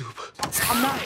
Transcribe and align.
soup. 0.00 0.18
I'm 0.70 0.82
not. 0.82 1.00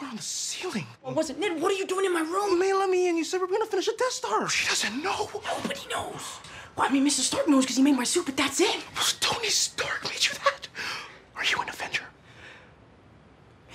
We're 0.00 0.08
on 0.08 0.16
the 0.16 0.22
ceiling. 0.22 0.86
I 1.06 1.12
wasn't. 1.12 1.38
Ned, 1.38 1.60
what 1.60 1.70
are 1.70 1.76
you 1.76 1.86
doing 1.86 2.04
in 2.04 2.12
my 2.12 2.22
room? 2.22 2.58
May 2.58 2.72
let 2.72 2.90
me 2.90 3.08
in. 3.08 3.16
You 3.16 3.24
said 3.24 3.40
we're 3.40 3.46
gonna 3.46 3.66
finish 3.66 3.86
the 3.86 3.94
Death 3.96 4.12
Star. 4.12 4.48
She 4.48 4.68
doesn't 4.68 5.02
know. 5.02 5.30
Nobody 5.46 5.80
knows. 5.90 6.40
Well, 6.74 6.88
I 6.88 6.92
mean, 6.92 7.06
Mr. 7.06 7.20
Stark 7.20 7.46
knows 7.48 7.64
because 7.64 7.76
he 7.76 7.82
made 7.82 7.96
my 7.96 8.04
soup, 8.04 8.26
but 8.26 8.36
that's 8.36 8.60
it. 8.60 8.76
Was 8.96 9.12
Tony 9.20 9.48
Stark 9.48 10.02
made 10.04 10.24
you 10.24 10.34
that? 10.44 10.68
Are 11.36 11.44
you 11.44 11.60
an 11.60 11.68
Avenger? 11.68 12.04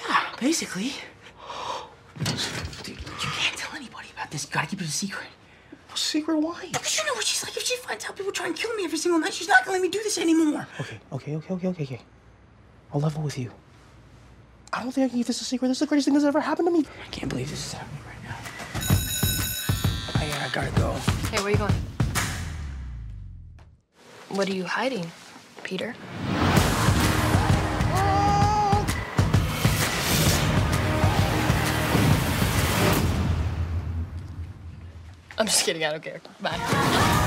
Yeah, 0.09 0.25
basically. 0.41 0.91
Dude, 2.83 2.99
you 2.99 3.29
can't 3.39 3.55
tell 3.55 3.75
anybody 3.75 4.09
about 4.13 4.31
this. 4.31 4.45
You 4.45 4.51
gotta 4.51 4.67
keep 4.67 4.81
it 4.81 4.87
a 4.87 4.91
secret. 4.91 5.29
A 5.93 5.97
secret 5.97 6.39
why? 6.39 6.69
Because 6.73 6.97
you 6.97 7.05
know 7.05 7.13
what 7.13 7.23
she's 7.23 7.43
like. 7.43 7.55
If 7.55 7.63
she 7.63 7.77
finds 7.77 8.05
out 8.05 8.15
people 8.17 8.31
try 8.33 8.47
and 8.47 8.55
kill 8.55 8.73
me 8.73 8.83
every 8.83 8.97
single 8.97 9.19
night, 9.19 9.33
she's 9.33 9.47
not 9.47 9.63
gonna 9.63 9.77
let 9.77 9.81
me 9.81 9.89
do 9.89 10.01
this 10.03 10.17
anymore. 10.17 10.67
Okay, 10.81 10.99
okay, 11.13 11.35
okay, 11.35 11.53
okay, 11.53 11.67
okay, 11.67 11.83
okay. 11.83 12.01
I'll 12.93 12.99
level 12.99 13.21
with 13.21 13.37
you. 13.37 13.51
I 14.77 14.83
don't 14.83 14.91
think 14.91 15.05
I 15.05 15.09
can 15.09 15.17
keep 15.17 15.25
this 15.25 15.41
a 15.41 15.43
secret. 15.43 15.69
This 15.69 15.77
is 15.77 15.79
the 15.79 15.87
greatest 15.87 16.05
thing 16.05 16.13
that's 16.13 16.23
ever 16.23 16.39
happened 16.39 16.67
to 16.67 16.71
me. 16.71 16.85
I 17.03 17.09
can't 17.09 17.29
believe 17.29 17.49
this 17.49 17.65
is 17.65 17.73
happening 17.73 18.03
right 18.05 18.23
now. 18.29 18.35
Oh, 20.05 20.11
I, 20.13 20.45
I 20.45 20.49
gotta 20.53 20.69
go. 20.79 20.91
Hey, 21.31 21.37
where 21.37 21.47
are 21.47 21.49
you 21.49 21.57
going? 21.57 21.73
What 24.29 24.47
are 24.47 24.53
you 24.53 24.65
hiding, 24.65 25.11
Peter? 25.63 25.95
I'm 35.39 35.47
just 35.47 35.65
kidding, 35.65 35.83
I 35.85 35.89
don't 35.89 36.03
care. 36.03 36.21
Bye. 36.39 37.23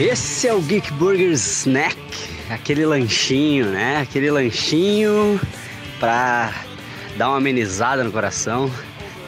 Esse 0.00 0.48
é 0.48 0.54
o 0.54 0.62
Geek 0.62 0.94
Burger 0.94 1.30
Snack, 1.32 1.94
aquele 2.48 2.86
lanchinho, 2.86 3.66
né? 3.66 3.98
Aquele 3.98 4.30
lanchinho 4.30 5.38
pra 5.98 6.54
dar 7.18 7.28
uma 7.28 7.36
amenizada 7.36 8.02
no 8.02 8.10
coração, 8.10 8.72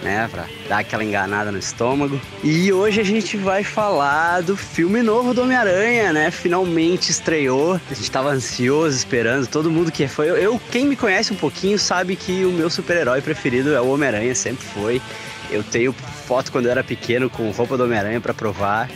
né? 0.03 0.27
Pra 0.33 0.47
dar 0.71 0.79
aquela 0.79 1.05
enganada 1.05 1.53
no 1.53 1.59
estômago. 1.59 2.19
E 2.43 2.73
hoje 2.73 3.03
a 3.03 3.05
gente 3.05 3.37
vai 3.37 3.63
falar 3.63 4.41
do 4.41 4.57
filme 4.57 5.03
novo 5.03 5.35
do 5.35 5.43
Homem-Aranha, 5.43 6.11
né? 6.11 6.31
Finalmente 6.31 7.11
estreou. 7.11 7.79
A 7.91 7.93
gente 7.93 8.11
tava 8.11 8.31
ansioso 8.31 8.97
esperando, 8.97 9.47
todo 9.47 9.71
mundo 9.71 9.93
que 9.93 10.09
foi. 10.09 10.31
Eu, 10.31 10.59
quem 10.71 10.87
me 10.87 10.97
conhece 10.97 11.35
um 11.35 11.37
pouquinho 11.37 11.79
sabe 11.79 12.17
que 12.17 12.47
o 12.47 12.51
meu 12.51 12.71
super-herói 12.71 13.21
preferido 13.21 13.75
é 13.75 13.81
o 13.83 13.89
Homem-Aranha, 13.89 14.35
sempre 14.35 14.65
foi. 14.65 15.03
Eu 15.51 15.63
tenho 15.63 15.93
foto 16.27 16.51
quando 16.51 16.65
eu 16.65 16.71
era 16.71 16.83
pequeno 16.83 17.29
com 17.29 17.51
roupa 17.51 17.77
do 17.77 17.85
Homem-Aranha 17.85 18.23
pra 18.23 18.33
provar. 18.33 18.89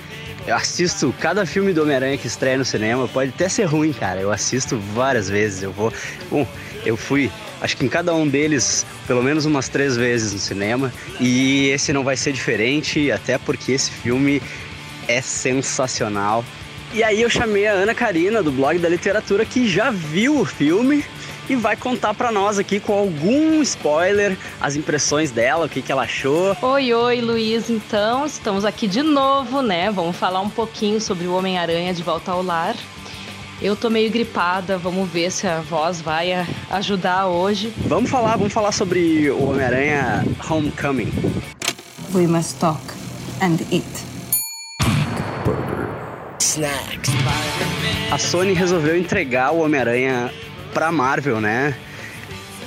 Eu 0.46 0.54
assisto 0.54 1.12
cada 1.18 1.44
filme 1.44 1.72
do 1.72 1.82
Homem-Aranha 1.82 2.16
que 2.16 2.28
estreia 2.28 2.56
no 2.56 2.64
cinema, 2.64 3.08
pode 3.08 3.30
até 3.30 3.48
ser 3.48 3.64
ruim, 3.64 3.92
cara. 3.92 4.20
Eu 4.20 4.30
assisto 4.30 4.78
várias 4.94 5.28
vezes. 5.28 5.62
Eu 5.62 5.72
vou. 5.72 5.92
Bom, 6.30 6.46
eu 6.84 6.96
fui, 6.96 7.32
acho 7.60 7.76
que 7.76 7.84
em 7.84 7.88
cada 7.88 8.14
um 8.14 8.28
deles, 8.28 8.86
pelo 9.08 9.24
menos 9.24 9.44
umas 9.44 9.68
três 9.68 9.96
vezes 9.96 10.32
no 10.32 10.38
cinema. 10.38 10.92
E 11.18 11.68
esse 11.70 11.92
não 11.92 12.04
vai 12.04 12.16
ser 12.16 12.32
diferente, 12.32 13.10
até 13.10 13.38
porque 13.38 13.72
esse 13.72 13.90
filme 13.90 14.40
é 15.08 15.20
sensacional. 15.20 16.44
E 16.94 17.02
aí 17.02 17.20
eu 17.20 17.28
chamei 17.28 17.66
a 17.66 17.72
Ana 17.72 17.94
Karina, 17.94 18.40
do 18.40 18.52
blog 18.52 18.78
da 18.78 18.88
literatura, 18.88 19.44
que 19.44 19.68
já 19.68 19.90
viu 19.90 20.40
o 20.40 20.44
filme 20.44 21.04
e 21.48 21.56
vai 21.56 21.76
contar 21.76 22.14
pra 22.14 22.32
nós 22.32 22.58
aqui 22.58 22.80
com 22.80 22.92
algum 22.92 23.62
spoiler 23.62 24.36
as 24.60 24.76
impressões 24.76 25.30
dela, 25.30 25.66
o 25.66 25.68
que, 25.68 25.82
que 25.82 25.92
ela 25.92 26.02
achou. 26.02 26.56
Oi, 26.60 26.92
oi, 26.92 27.20
Luiz. 27.20 27.70
Então, 27.70 28.26
estamos 28.26 28.64
aqui 28.64 28.86
de 28.86 29.02
novo, 29.02 29.62
né? 29.62 29.90
Vamos 29.90 30.16
falar 30.16 30.40
um 30.40 30.50
pouquinho 30.50 31.00
sobre 31.00 31.26
o 31.26 31.34
Homem-Aranha 31.34 31.92
de 31.94 32.02
volta 32.02 32.32
ao 32.32 32.42
lar. 32.42 32.74
Eu 33.60 33.74
tô 33.74 33.88
meio 33.88 34.10
gripada, 34.10 34.76
vamos 34.76 35.08
ver 35.08 35.30
se 35.30 35.46
a 35.46 35.60
voz 35.60 36.02
vai 36.02 36.46
ajudar 36.70 37.26
hoje. 37.26 37.72
Vamos 37.86 38.10
falar, 38.10 38.36
vamos 38.36 38.52
falar 38.52 38.72
sobre 38.72 39.30
o 39.30 39.50
Homem-Aranha 39.50 40.24
Homecoming. 40.48 41.10
We 42.14 42.26
must 42.26 42.60
talk 42.60 42.80
and 43.40 43.58
eat. 43.72 43.84
A 48.10 48.18
Sony 48.18 48.54
resolveu 48.54 48.96
entregar 48.96 49.52
o 49.52 49.58
Homem-Aranha 49.60 50.32
pra 50.76 50.92
Marvel, 50.92 51.40
né? 51.40 51.74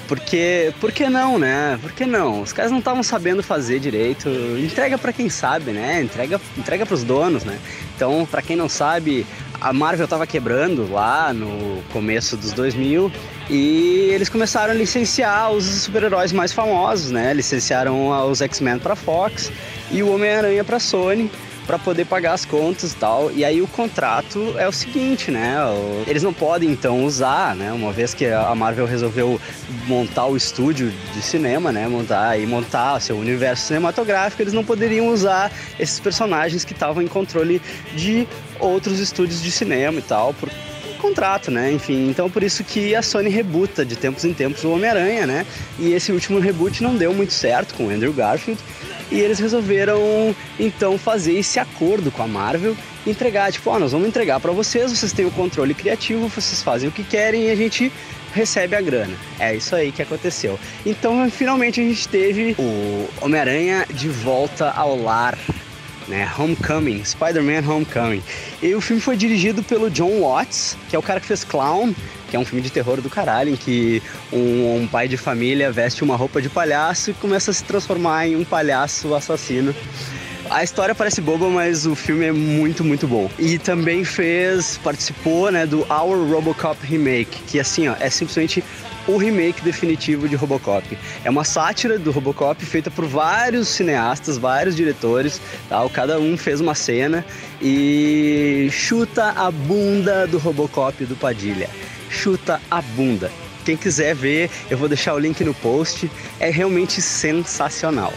Porque, 0.08 0.74
por 0.82 0.92
que 0.92 1.08
não, 1.08 1.38
né? 1.38 1.78
Por 1.80 1.92
que 1.92 2.08
não? 2.08 2.42
Os 2.42 2.52
caras 2.52 2.72
não 2.72 2.80
estavam 2.80 3.04
sabendo 3.04 3.44
fazer 3.44 3.80
direito. 3.80 4.28
Entrega 4.58 4.98
pra 4.98 5.14
quem 5.14 5.30
sabe, 5.30 5.70
né? 5.70 6.02
Entrega, 6.02 6.42
entrega 6.58 6.88
pros 6.88 7.04
donos, 7.04 7.44
né? 7.44 7.60
Então, 7.96 8.26
pra 8.26 8.42
quem 8.42 8.56
não 8.56 8.68
sabe, 8.68 9.28
a 9.62 9.72
Marvel 9.72 10.08
tava 10.08 10.26
quebrando 10.26 10.92
lá 10.92 11.32
no 11.32 11.84
começo 11.94 12.36
dos 12.36 12.52
2000 12.52 13.12
e 13.48 14.10
eles 14.12 14.28
começaram 14.28 14.72
a 14.72 14.76
licenciar 14.76 15.52
os 15.52 15.66
super-heróis 15.66 16.34
mais 16.34 16.52
famosos, 16.52 17.12
né? 17.12 17.32
Licenciaram 17.36 18.10
os 18.28 18.42
X-Men 18.42 18.80
pra 18.80 18.96
Fox 18.96 19.52
e 19.92 20.02
o 20.02 20.12
Homem-Aranha 20.12 20.64
pra 20.64 20.80
Sony 20.80 21.30
para 21.70 21.78
poder 21.78 22.06
pagar 22.06 22.34
as 22.34 22.46
contas 22.46 22.94
e 22.94 22.96
tal. 22.96 23.32
E 23.32 23.46
aí 23.46 23.62
o 23.62 23.68
contrato 23.68 24.56
é 24.58 24.68
o 24.68 24.72
seguinte, 24.72 25.30
né? 25.30 25.56
o- 25.66 26.04
Eles 26.08 26.24
não 26.24 26.34
podem 26.34 26.68
então 26.72 27.06
usar, 27.06 27.56
né? 27.56 27.72
Uma 27.72 27.92
vez 27.92 28.12
que 28.16 28.26
a 28.26 28.56
Marvel 28.56 28.88
resolveu 28.88 29.40
montar 29.86 30.26
o 30.26 30.36
estúdio 30.36 30.92
de 31.14 31.22
cinema, 31.22 31.72
né? 31.72 31.88
Montar 31.88 32.40
e 32.40 32.46
montar 32.48 33.00
seu 33.00 33.16
universo 33.18 33.68
cinematográfico, 33.68 34.42
eles 34.42 34.52
não 34.54 34.64
poderiam 34.66 35.10
usar 35.10 35.52
esses 35.80 36.00
personagens 36.00 36.66
que 36.66 36.74
estavam 36.74 37.04
em 37.04 37.08
controle 37.08 37.62
de 37.96 38.28
outros 38.60 39.00
estúdios 39.00 39.40
de 39.40 39.52
cinema 39.52 40.00
e 40.00 40.02
tal, 40.02 40.34
por 40.34 40.50
contrato, 41.00 41.50
né? 41.50 41.72
Enfim, 41.72 42.10
então 42.10 42.30
por 42.30 42.44
isso 42.44 42.64
que 42.64 42.96
a 42.96 43.02
Sony 43.02 43.30
rebuta 43.30 43.84
de 43.84 43.96
tempos 43.96 44.26
em 44.26 44.34
tempos 44.34 44.64
o 44.64 44.72
Homem-Aranha, 44.72 45.26
né? 45.26 45.46
E 45.80 45.94
esse 45.94 46.12
último 46.12 46.40
reboot 46.40 46.84
não 46.84 46.96
deu 46.96 47.14
muito 47.14 47.34
certo 47.34 47.74
com 47.74 47.88
o 47.88 47.90
Andrew 47.90 48.14
Garfield. 48.14 48.62
E 49.12 49.20
eles 49.20 49.40
resolveram 49.40 50.36
então 50.60 50.98
fazer 50.98 51.34
esse 51.34 51.60
acordo 51.60 52.12
com 52.12 52.22
a 52.22 52.28
Marvel, 52.28 52.78
entregar, 53.08 53.52
tipo, 53.52 53.70
ó, 53.70 53.80
nós 53.80 53.92
vamos 53.92 54.08
entregar 54.08 54.40
pra 54.40 54.52
vocês, 54.52 54.92
vocês 54.92 55.12
têm 55.12 55.26
o 55.26 55.32
controle 55.32 55.74
criativo, 55.74 56.28
vocês 56.28 56.62
fazem 56.62 56.90
o 56.90 56.92
que 56.92 57.04
querem 57.04 57.46
e 57.46 57.52
a 57.52 57.56
gente 57.56 57.92
recebe 58.34 58.76
a 58.76 58.82
grana. 58.82 59.14
É 59.40 59.56
isso 59.56 59.76
aí 59.76 59.92
que 59.92 60.02
aconteceu. 60.02 60.60
Então, 60.86 61.30
finalmente 61.32 61.82
a 61.82 61.84
gente 61.84 62.08
teve 62.08 62.56
o 62.60 63.10
Homem-Aranha 63.22 63.86
de 63.90 64.10
volta 64.10 64.70
ao 64.70 64.96
lar, 65.02 65.38
né? 66.10 66.30
Homecoming, 66.38 67.06
Spider-Man 67.06 67.62
Homecoming. 67.66 68.22
E 68.62 68.74
o 68.76 68.82
filme 68.82 69.02
foi 69.02 69.16
dirigido 69.16 69.64
pelo 69.64 69.90
John 69.90 70.22
Watts, 70.22 70.76
que 70.90 70.96
é 70.96 71.00
o 71.00 71.02
cara 71.02 71.20
que 71.20 71.28
fez 71.28 71.44
Clown, 71.44 71.94
que 72.30 72.36
é 72.36 72.40
um 72.40 72.44
filme 72.44 72.62
de 72.62 72.70
terror 72.70 73.00
do 73.00 73.10
caralho, 73.10 73.52
em 73.52 73.56
que 73.56 74.02
um, 74.34 74.82
um 74.82 74.88
pai 74.88 75.08
de 75.08 75.16
família 75.16 75.72
veste 75.72 76.04
uma 76.04 76.16
roupa 76.16 76.42
de 76.42 76.50
palhaço 76.50 77.12
e 77.12 77.14
começa 77.14 77.52
a 77.52 77.54
se 77.54 77.64
transformar 77.64 78.28
em 78.28 78.36
um 78.36 78.44
palhaço 78.44 79.14
assassino. 79.14 79.74
A 80.50 80.64
história 80.64 80.96
parece 80.96 81.22
boba, 81.22 81.48
mas 81.48 81.86
o 81.86 81.94
filme 81.94 82.26
é 82.26 82.32
muito, 82.32 82.84
muito 82.84 83.08
bom. 83.08 83.30
E 83.38 83.60
também 83.60 84.04
fez, 84.04 84.80
participou, 84.84 85.52
né, 85.52 85.68
do 85.68 85.82
Our 85.82 86.28
Robocop 86.28 86.84
Remake, 86.84 87.44
que 87.46 87.60
assim, 87.60 87.88
ó, 87.88 87.96
é 88.00 88.10
simplesmente 88.10 88.64
o 89.08 89.18
remake 89.18 89.62
definitivo 89.62 90.28
de 90.28 90.36
Robocop. 90.36 90.98
É 91.24 91.30
uma 91.30 91.44
sátira 91.44 91.98
do 91.98 92.12
Robocop 92.12 92.64
feita 92.66 92.92
por 92.92 93.06
vários 93.06 93.68
cineastas, 93.68 94.38
vários 94.38 94.76
diretores, 94.76 95.42
tal. 95.68 95.90
Cada 95.90 96.20
um 96.20 96.38
fez 96.38 96.62
uma 96.62 96.76
cena 96.76 97.26
e 97.62 98.70
chuta 98.72 99.32
a 99.32 99.50
bunda 99.52 100.28
do 100.28 100.38
Robocop 100.38 101.06
do 101.06 101.16
Padilha. 101.16 101.70
Chuta 102.10 102.62
a 102.70 102.82
bunda. 102.82 103.32
Quem 103.66 103.76
quiser 103.78 104.16
ver, 104.16 104.50
eu 104.70 104.78
vou 104.78 104.88
deixar 104.88 105.14
o 105.14 105.20
link 105.20 105.44
no 105.44 105.54
post. 105.54 106.10
É 106.40 106.50
realmente 106.50 107.02
sensacional. 107.02 108.14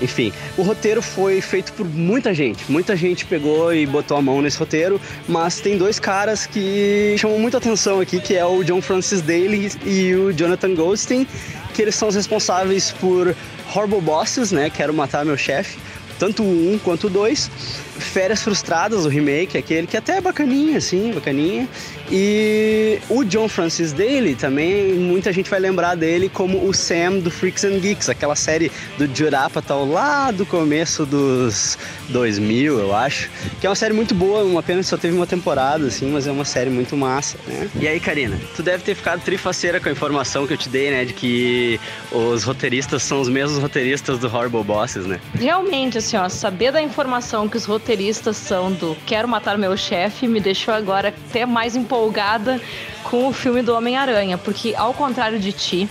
Enfim, 0.00 0.32
o 0.56 0.62
roteiro 0.62 1.00
foi 1.00 1.40
feito 1.40 1.72
por 1.72 1.86
muita 1.86 2.34
gente. 2.34 2.70
Muita 2.70 2.94
gente 2.94 3.24
pegou 3.24 3.72
e 3.72 3.86
botou 3.86 4.16
a 4.16 4.22
mão 4.22 4.42
nesse 4.42 4.58
roteiro, 4.58 5.00
mas 5.26 5.60
tem 5.60 5.78
dois 5.78 5.98
caras 5.98 6.46
que 6.46 7.16
chamam 7.18 7.38
muita 7.38 7.58
atenção 7.58 8.00
aqui, 8.00 8.20
que 8.20 8.34
é 8.34 8.44
o 8.44 8.62
John 8.62 8.82
Francis 8.82 9.22
Daly 9.22 9.72
e 9.84 10.14
o 10.14 10.32
Jonathan 10.32 10.74
Goldstein, 10.74 11.26
que 11.72 11.82
eles 11.82 11.94
são 11.94 12.08
os 12.08 12.14
responsáveis 12.14 12.92
por 12.92 13.34
Horrible 13.74 14.00
Bosses, 14.00 14.52
né? 14.52 14.70
Quero 14.70 14.92
matar 14.92 15.24
meu 15.24 15.36
chefe. 15.36 15.78
Tanto 16.18 16.42
o 16.42 16.74
1 16.74 16.78
quanto 16.78 17.08
o 17.08 17.10
2. 17.10 17.50
Férias 17.98 18.42
Frustradas, 18.42 19.04
o 19.04 19.08
remake, 19.08 19.58
aquele 19.58 19.86
que 19.86 19.96
até 19.96 20.16
é 20.16 20.20
bacaninha, 20.20 20.78
assim, 20.78 21.12
bacaninha. 21.12 21.68
E 22.10 22.98
o 23.08 23.24
John 23.24 23.48
Francis 23.48 23.92
Daly 23.92 24.34
também, 24.34 24.94
muita 24.94 25.32
gente 25.32 25.50
vai 25.50 25.60
lembrar 25.60 25.94
dele 25.94 26.28
como 26.28 26.66
o 26.66 26.72
Sam 26.72 27.18
do 27.18 27.30
Freaks 27.30 27.64
and 27.64 27.78
Geeks, 27.78 28.08
aquela 28.08 28.36
série 28.36 28.70
do 28.96 29.06
Judd 29.06 29.34
Apatow 29.34 29.90
lá 29.90 30.30
do 30.30 30.46
começo 30.46 31.04
dos 31.04 31.78
2000, 32.08 32.78
eu 32.78 32.94
acho. 32.94 33.30
Que 33.60 33.66
é 33.66 33.70
uma 33.70 33.76
série 33.76 33.94
muito 33.94 34.14
boa, 34.14 34.44
uma 34.44 34.62
pena 34.62 34.80
que 34.80 34.86
só 34.86 34.96
teve 34.96 35.16
uma 35.16 35.26
temporada, 35.26 35.86
assim, 35.86 36.10
mas 36.10 36.26
é 36.26 36.30
uma 36.30 36.44
série 36.44 36.70
muito 36.70 36.96
massa, 36.96 37.38
né? 37.46 37.68
E 37.80 37.88
aí, 37.88 37.98
Karina, 37.98 38.38
tu 38.54 38.62
deve 38.62 38.82
ter 38.82 38.94
ficado 38.94 39.20
trifaceira 39.22 39.80
com 39.80 39.88
a 39.88 39.92
informação 39.92 40.46
que 40.46 40.52
eu 40.52 40.58
te 40.58 40.68
dei, 40.68 40.90
né? 40.90 41.04
De 41.04 41.12
que 41.12 41.80
os 42.12 42.44
roteiristas 42.44 43.02
são 43.02 43.20
os 43.20 43.28
mesmos 43.28 43.58
roteiristas 43.58 44.18
do 44.18 44.26
Horrible 44.26 44.62
Bosses, 44.62 45.06
né? 45.06 45.20
Realmente, 45.34 45.98
assim, 45.98 46.16
ó, 46.16 46.28
saber 46.28 46.72
da 46.72 46.80
informação 46.80 47.48
que 47.48 47.56
os 47.56 47.64
roteiristas 47.64 48.36
são 48.36 48.72
do 48.72 48.96
Quero 49.06 49.28
Matar 49.28 49.58
Meu 49.58 49.76
Chefe 49.76 50.28
me 50.28 50.40
deixou 50.40 50.72
agora 50.72 51.08
até 51.08 51.44
mais 51.44 51.76
empolgada 51.96 52.60
com 53.04 53.26
o 53.26 53.32
filme 53.32 53.62
do 53.62 53.74
Homem-Aranha, 53.74 54.36
porque 54.36 54.74
ao 54.76 54.92
contrário 54.92 55.38
de 55.38 55.50
ti, 55.50 55.88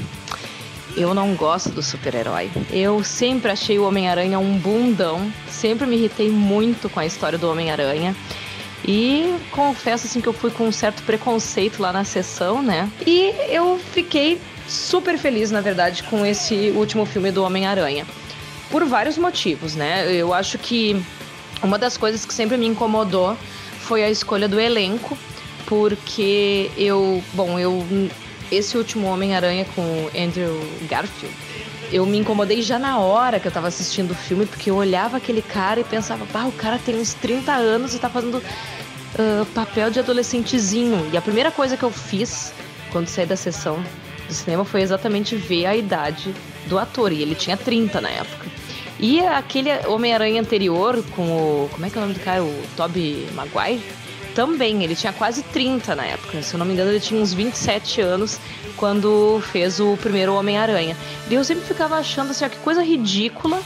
eu 0.96 1.14
não 1.14 1.34
gosto 1.34 1.70
do 1.70 1.82
super-herói. 1.82 2.52
Eu 2.70 3.04
sempre 3.04 3.52
achei 3.52 3.80
o 3.80 3.88
Homem-Aranha 3.88 4.38
um 4.38 4.58
bundão, 4.58 5.32
sempre 5.50 5.88
me 5.88 5.96
irritei 5.96 6.30
muito 6.30 6.88
com 6.90 7.00
a 7.00 7.06
história 7.06 7.40
do 7.40 7.50
Homem-Aranha. 7.50 8.16
E 8.88 9.36
confesso 9.50 10.06
assim 10.06 10.22
que 10.22 10.28
eu 10.28 10.34
fui 10.34 10.52
com 10.52 10.68
um 10.68 10.72
certo 10.72 11.02
preconceito 11.02 11.82
lá 11.82 11.92
na 11.92 12.04
sessão, 12.04 12.62
né? 12.62 12.88
E 13.06 13.34
eu 13.50 13.82
fiquei 13.94 14.40
super 14.68 15.18
feliz, 15.18 15.50
na 15.50 15.60
verdade, 15.60 16.04
com 16.04 16.24
esse 16.24 16.72
último 16.76 17.04
filme 17.06 17.32
do 17.32 17.44
Homem-Aranha. 17.44 18.06
Por 18.70 18.86
vários 18.86 19.18
motivos, 19.18 19.74
né? 19.74 20.14
Eu 20.14 20.34
acho 20.34 20.60
que 20.60 21.02
uma 21.64 21.80
das 21.80 21.98
coisas 21.98 22.26
que 22.26 22.34
sempre 22.34 22.58
me 22.58 22.68
incomodou 22.68 23.36
foi 23.80 24.04
a 24.04 24.10
escolha 24.10 24.48
do 24.48 24.60
elenco, 24.60 25.18
porque 25.66 26.72
eu, 26.78 27.24
bom, 27.34 27.60
eu 27.60 27.86
esse 28.52 28.78
último 28.78 29.08
Homem-Aranha 29.08 29.66
com 29.76 30.10
Andrew 30.16 30.60
Garfield, 30.88 31.36
eu 31.92 32.06
me 32.06 32.18
incomodei 32.18 32.62
já 32.62 32.80
na 32.80 33.00
hora 33.00 33.40
que 33.40 33.48
eu 33.48 33.52
tava 33.52 33.68
assistindo 33.68 34.12
o 34.12 34.16
filme, 34.16 34.46
porque 34.46 34.70
eu 34.70 34.76
olhava 34.76 35.18
aquele 35.18 35.42
cara 35.42 35.80
e 35.80 35.84
pensava, 35.84 36.26
pá, 36.26 36.46
o 36.46 36.52
cara 36.52 36.80
tem 36.80 36.96
uns 36.96 37.14
30 37.14 37.52
anos 37.52 37.94
e 37.94 38.00
tá 38.00 38.10
fazendo 38.10 38.38
uh, 38.38 39.46
papel 39.54 39.90
de 39.90 40.00
adolescentezinho. 40.00 41.10
E 41.12 41.18
a 41.18 41.22
primeira 41.22 41.52
coisa 41.52 41.78
que 41.78 41.84
eu 41.84 41.92
fiz 41.92 42.54
quando 42.92 43.08
saí 43.08 43.26
da 43.26 43.36
sessão 43.36 43.84
do 44.28 44.34
cinema 44.34 44.66
foi 44.66 44.82
exatamente 44.82 45.36
ver 45.36 45.66
a 45.66 45.76
idade 45.76 46.34
do 46.68 46.80
ator, 46.80 47.12
e 47.12 47.22
ele 47.22 47.36
tinha 47.36 47.56
30 47.56 48.02
na 48.02 48.10
época. 48.10 48.46
E 49.00 49.20
aquele 49.20 49.70
Homem-Aranha 49.88 50.42
anterior 50.42 51.04
com 51.16 51.24
o. 51.24 51.70
Como 51.70 51.86
é 51.86 51.90
que 51.90 51.98
é 51.98 52.00
o 52.00 52.02
nome 52.02 52.14
do 52.14 52.20
cara? 52.22 52.44
O 52.44 52.64
Tobey 52.78 53.28
Maguire? 53.34 53.84
Também, 54.36 54.84
ele 54.84 54.96
tinha 54.96 55.14
quase 55.14 55.42
30 55.44 55.96
na 55.96 56.06
época. 56.06 56.44
Se 56.44 56.54
eu 56.54 56.58
não 56.60 56.66
me 56.66 56.74
engano, 56.74 56.92
ele 56.92 57.00
tinha 57.00 57.20
uns 57.20 57.34
27 57.34 58.02
anos 58.02 58.38
quando 58.76 59.42
fez 59.52 59.80
o 59.80 59.96
primeiro 59.96 60.36
Homem-Aranha. 60.36 60.96
E 61.30 61.34
eu 61.34 61.44
sempre 61.44 61.64
ficava 61.64 61.96
achando 61.96 62.32
assim, 62.32 62.44
ó, 62.44 62.50
que 62.50 62.58
coisa 62.58 62.84
ridícula 62.84 63.62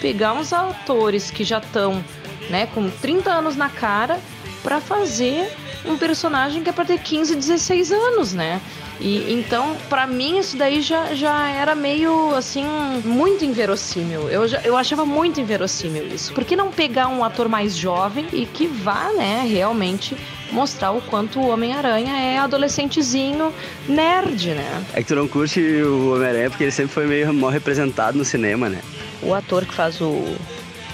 pegar 0.00 0.32
uns 0.32 0.52
atores 0.52 1.30
que 1.30 1.44
já 1.44 1.58
estão, 1.58 2.02
né, 2.48 2.66
com 2.66 2.88
30 2.88 3.30
anos 3.30 3.54
na 3.54 3.68
cara 3.68 4.18
para 4.62 4.80
fazer 4.80 5.54
um 5.84 5.98
personagem 5.98 6.62
que 6.62 6.70
é 6.70 6.72
para 6.72 6.86
ter 6.86 6.98
15, 6.98 7.36
16 7.36 7.92
anos, 7.92 8.32
né? 8.32 8.60
E 9.00 9.32
então, 9.32 9.76
para 9.88 10.06
mim, 10.06 10.38
isso 10.38 10.56
daí 10.56 10.80
já, 10.80 11.14
já 11.14 11.48
era 11.48 11.74
meio 11.74 12.34
assim, 12.34 12.64
muito 13.04 13.44
inverossímil. 13.44 14.28
Eu, 14.30 14.46
já, 14.46 14.60
eu 14.60 14.76
achava 14.76 15.04
muito 15.04 15.40
inverossímil 15.40 16.06
isso. 16.06 16.32
Por 16.32 16.44
que 16.44 16.54
não 16.54 16.70
pegar 16.70 17.08
um 17.08 17.24
ator 17.24 17.48
mais 17.48 17.76
jovem 17.76 18.26
e 18.32 18.46
que 18.46 18.66
vá, 18.66 19.10
né, 19.12 19.44
realmente 19.46 20.16
mostrar 20.52 20.92
o 20.92 21.00
quanto 21.02 21.40
o 21.40 21.48
Homem-Aranha 21.48 22.16
é 22.16 22.38
adolescentezinho 22.38 23.52
nerd, 23.88 24.50
né? 24.50 24.84
É 24.94 25.02
que 25.02 25.08
tu 25.08 25.16
não 25.16 25.26
curte 25.26 25.60
o 25.60 26.14
Homem-Aranha 26.14 26.48
porque 26.48 26.64
ele 26.64 26.70
sempre 26.70 26.92
foi 26.92 27.06
meio 27.06 27.34
mal 27.34 27.50
representado 27.50 28.16
no 28.16 28.24
cinema, 28.24 28.68
né? 28.68 28.80
O 29.20 29.34
ator 29.34 29.64
que 29.64 29.74
faz 29.74 30.00
o 30.00 30.36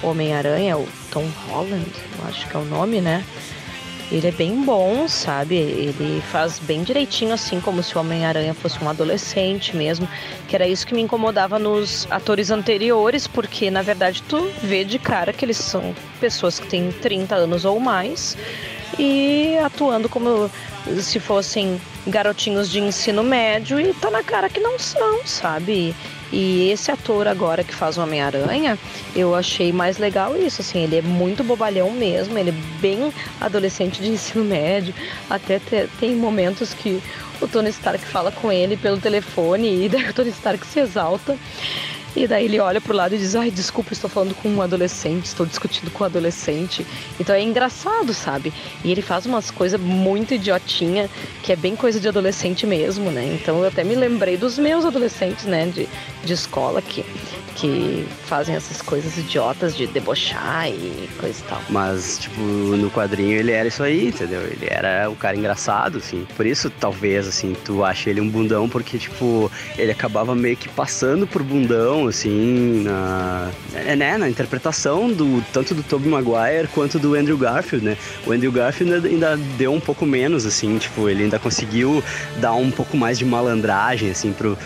Homem-Aranha, 0.02 0.78
o 0.78 0.88
Tom 1.10 1.26
Holland, 1.46 1.90
eu 2.18 2.28
acho 2.28 2.48
que 2.48 2.56
é 2.56 2.58
o 2.58 2.64
nome, 2.64 3.00
né? 3.00 3.22
Ele 4.10 4.26
é 4.26 4.32
bem 4.32 4.62
bom, 4.62 5.06
sabe? 5.06 5.54
Ele 5.54 6.20
faz 6.32 6.58
bem 6.58 6.82
direitinho, 6.82 7.32
assim, 7.32 7.60
como 7.60 7.82
se 7.82 7.96
o 7.96 8.00
Homem-Aranha 8.00 8.54
fosse 8.54 8.82
um 8.82 8.88
adolescente 8.88 9.76
mesmo. 9.76 10.08
Que 10.48 10.56
era 10.56 10.66
isso 10.66 10.86
que 10.86 10.94
me 10.94 11.00
incomodava 11.00 11.58
nos 11.58 12.08
atores 12.10 12.50
anteriores, 12.50 13.28
porque 13.28 13.70
na 13.70 13.82
verdade 13.82 14.22
tu 14.22 14.50
vê 14.62 14.84
de 14.84 14.98
cara 14.98 15.32
que 15.32 15.44
eles 15.44 15.58
são 15.58 15.94
pessoas 16.20 16.58
que 16.58 16.66
têm 16.66 16.90
30 16.90 17.36
anos 17.36 17.64
ou 17.64 17.78
mais 17.78 18.36
e 18.98 19.56
atuando 19.64 20.08
como 20.08 20.50
se 21.00 21.20
fossem 21.20 21.80
garotinhos 22.06 22.70
de 22.70 22.80
ensino 22.80 23.22
médio 23.22 23.78
e 23.78 23.94
tá 23.94 24.10
na 24.10 24.22
cara 24.22 24.48
que 24.48 24.60
não 24.60 24.78
são, 24.78 25.24
sabe? 25.24 25.94
E 26.32 26.70
esse 26.70 26.90
ator 26.90 27.26
agora 27.26 27.64
que 27.64 27.74
faz 27.74 27.98
o 27.98 28.02
Homem-Aranha, 28.02 28.78
eu 29.14 29.34
achei 29.34 29.72
mais 29.72 29.98
legal 29.98 30.36
isso, 30.36 30.60
assim, 30.60 30.84
ele 30.84 30.96
é 30.96 31.02
muito 31.02 31.42
bobalhão 31.42 31.90
mesmo, 31.90 32.38
ele 32.38 32.50
é 32.50 32.80
bem 32.80 33.12
adolescente 33.40 34.00
de 34.00 34.08
ensino 34.10 34.44
médio, 34.44 34.94
até 35.28 35.58
te, 35.58 35.88
tem 35.98 36.14
momentos 36.14 36.72
que 36.72 37.02
o 37.40 37.48
Tony 37.48 37.70
Stark 37.70 38.04
fala 38.04 38.30
com 38.30 38.52
ele 38.52 38.76
pelo 38.76 38.98
telefone 38.98 39.84
e 39.84 39.88
daí 39.90 40.08
o 40.08 40.14
Tony 40.14 40.30
Stark 40.30 40.64
se 40.66 40.80
exalta. 40.80 41.36
E 42.14 42.26
daí 42.26 42.46
ele 42.46 42.58
olha 42.58 42.80
pro 42.80 42.94
lado 42.94 43.14
e 43.14 43.18
diz: 43.18 43.36
Ai, 43.36 43.50
desculpa, 43.50 43.92
estou 43.92 44.10
falando 44.10 44.34
com 44.34 44.48
um 44.48 44.60
adolescente, 44.60 45.26
estou 45.26 45.46
discutindo 45.46 45.90
com 45.92 46.02
um 46.02 46.06
adolescente. 46.06 46.84
Então 47.20 47.34
é 47.34 47.40
engraçado, 47.40 48.12
sabe? 48.12 48.52
E 48.84 48.90
ele 48.90 49.00
faz 49.00 49.26
umas 49.26 49.50
coisas 49.50 49.80
muito 49.80 50.34
idiotinha, 50.34 51.08
que 51.42 51.52
é 51.52 51.56
bem 51.56 51.76
coisa 51.76 52.00
de 52.00 52.08
adolescente 52.08 52.66
mesmo, 52.66 53.10
né? 53.10 53.38
Então 53.40 53.60
eu 53.60 53.68
até 53.68 53.84
me 53.84 53.94
lembrei 53.94 54.36
dos 54.36 54.58
meus 54.58 54.84
adolescentes, 54.84 55.44
né, 55.44 55.66
de, 55.66 55.88
de 56.24 56.32
escola, 56.32 56.82
que, 56.82 57.04
que 57.56 58.06
fazem 58.26 58.54
essas 58.54 58.80
coisas 58.82 59.16
idiotas 59.16 59.76
de 59.76 59.86
debochar 59.86 60.68
e 60.68 61.08
coisa 61.18 61.40
e 61.40 61.48
tal. 61.48 61.62
Mas, 61.68 62.18
tipo, 62.18 62.40
no 62.40 62.90
quadrinho 62.90 63.36
ele 63.38 63.52
era 63.52 63.68
isso 63.68 63.82
aí, 63.82 64.08
entendeu? 64.08 64.42
Ele 64.42 64.66
era 64.68 65.10
o 65.10 65.16
cara 65.16 65.36
engraçado, 65.36 65.98
assim. 65.98 66.26
Por 66.36 66.46
isso, 66.46 66.70
talvez, 66.70 67.26
assim, 67.26 67.56
tu 67.64 67.84
ache 67.84 68.10
ele 68.10 68.20
um 68.20 68.28
bundão, 68.28 68.68
porque, 68.68 68.98
tipo, 68.98 69.50
ele 69.76 69.92
acabava 69.92 70.34
meio 70.34 70.56
que 70.56 70.68
passando 70.68 71.26
por 71.26 71.42
bundão, 71.42 72.06
assim, 72.06 72.82
na, 72.84 73.50
é, 73.74 73.96
né, 73.96 74.16
na 74.16 74.28
interpretação 74.28 75.12
do 75.12 75.44
tanto 75.52 75.74
do 75.74 75.82
Tobey 75.82 76.08
Maguire 76.08 76.68
quanto 76.72 76.98
do 76.98 77.14
Andrew 77.14 77.36
Garfield, 77.36 77.84
né? 77.84 77.96
O 78.26 78.32
Andrew 78.32 78.52
Garfield 78.52 78.94
ainda, 78.94 79.08
ainda 79.08 79.36
deu 79.56 79.72
um 79.72 79.80
pouco 79.80 80.06
menos, 80.06 80.46
assim, 80.46 80.78
tipo, 80.78 81.08
ele 81.08 81.24
ainda 81.24 81.38
conseguiu 81.38 82.02
dar 82.38 82.52
um 82.54 82.70
pouco 82.70 82.96
mais 82.96 83.18
de 83.18 83.24
malandragem, 83.24 84.10
assim, 84.10 84.32
pro, 84.32 84.56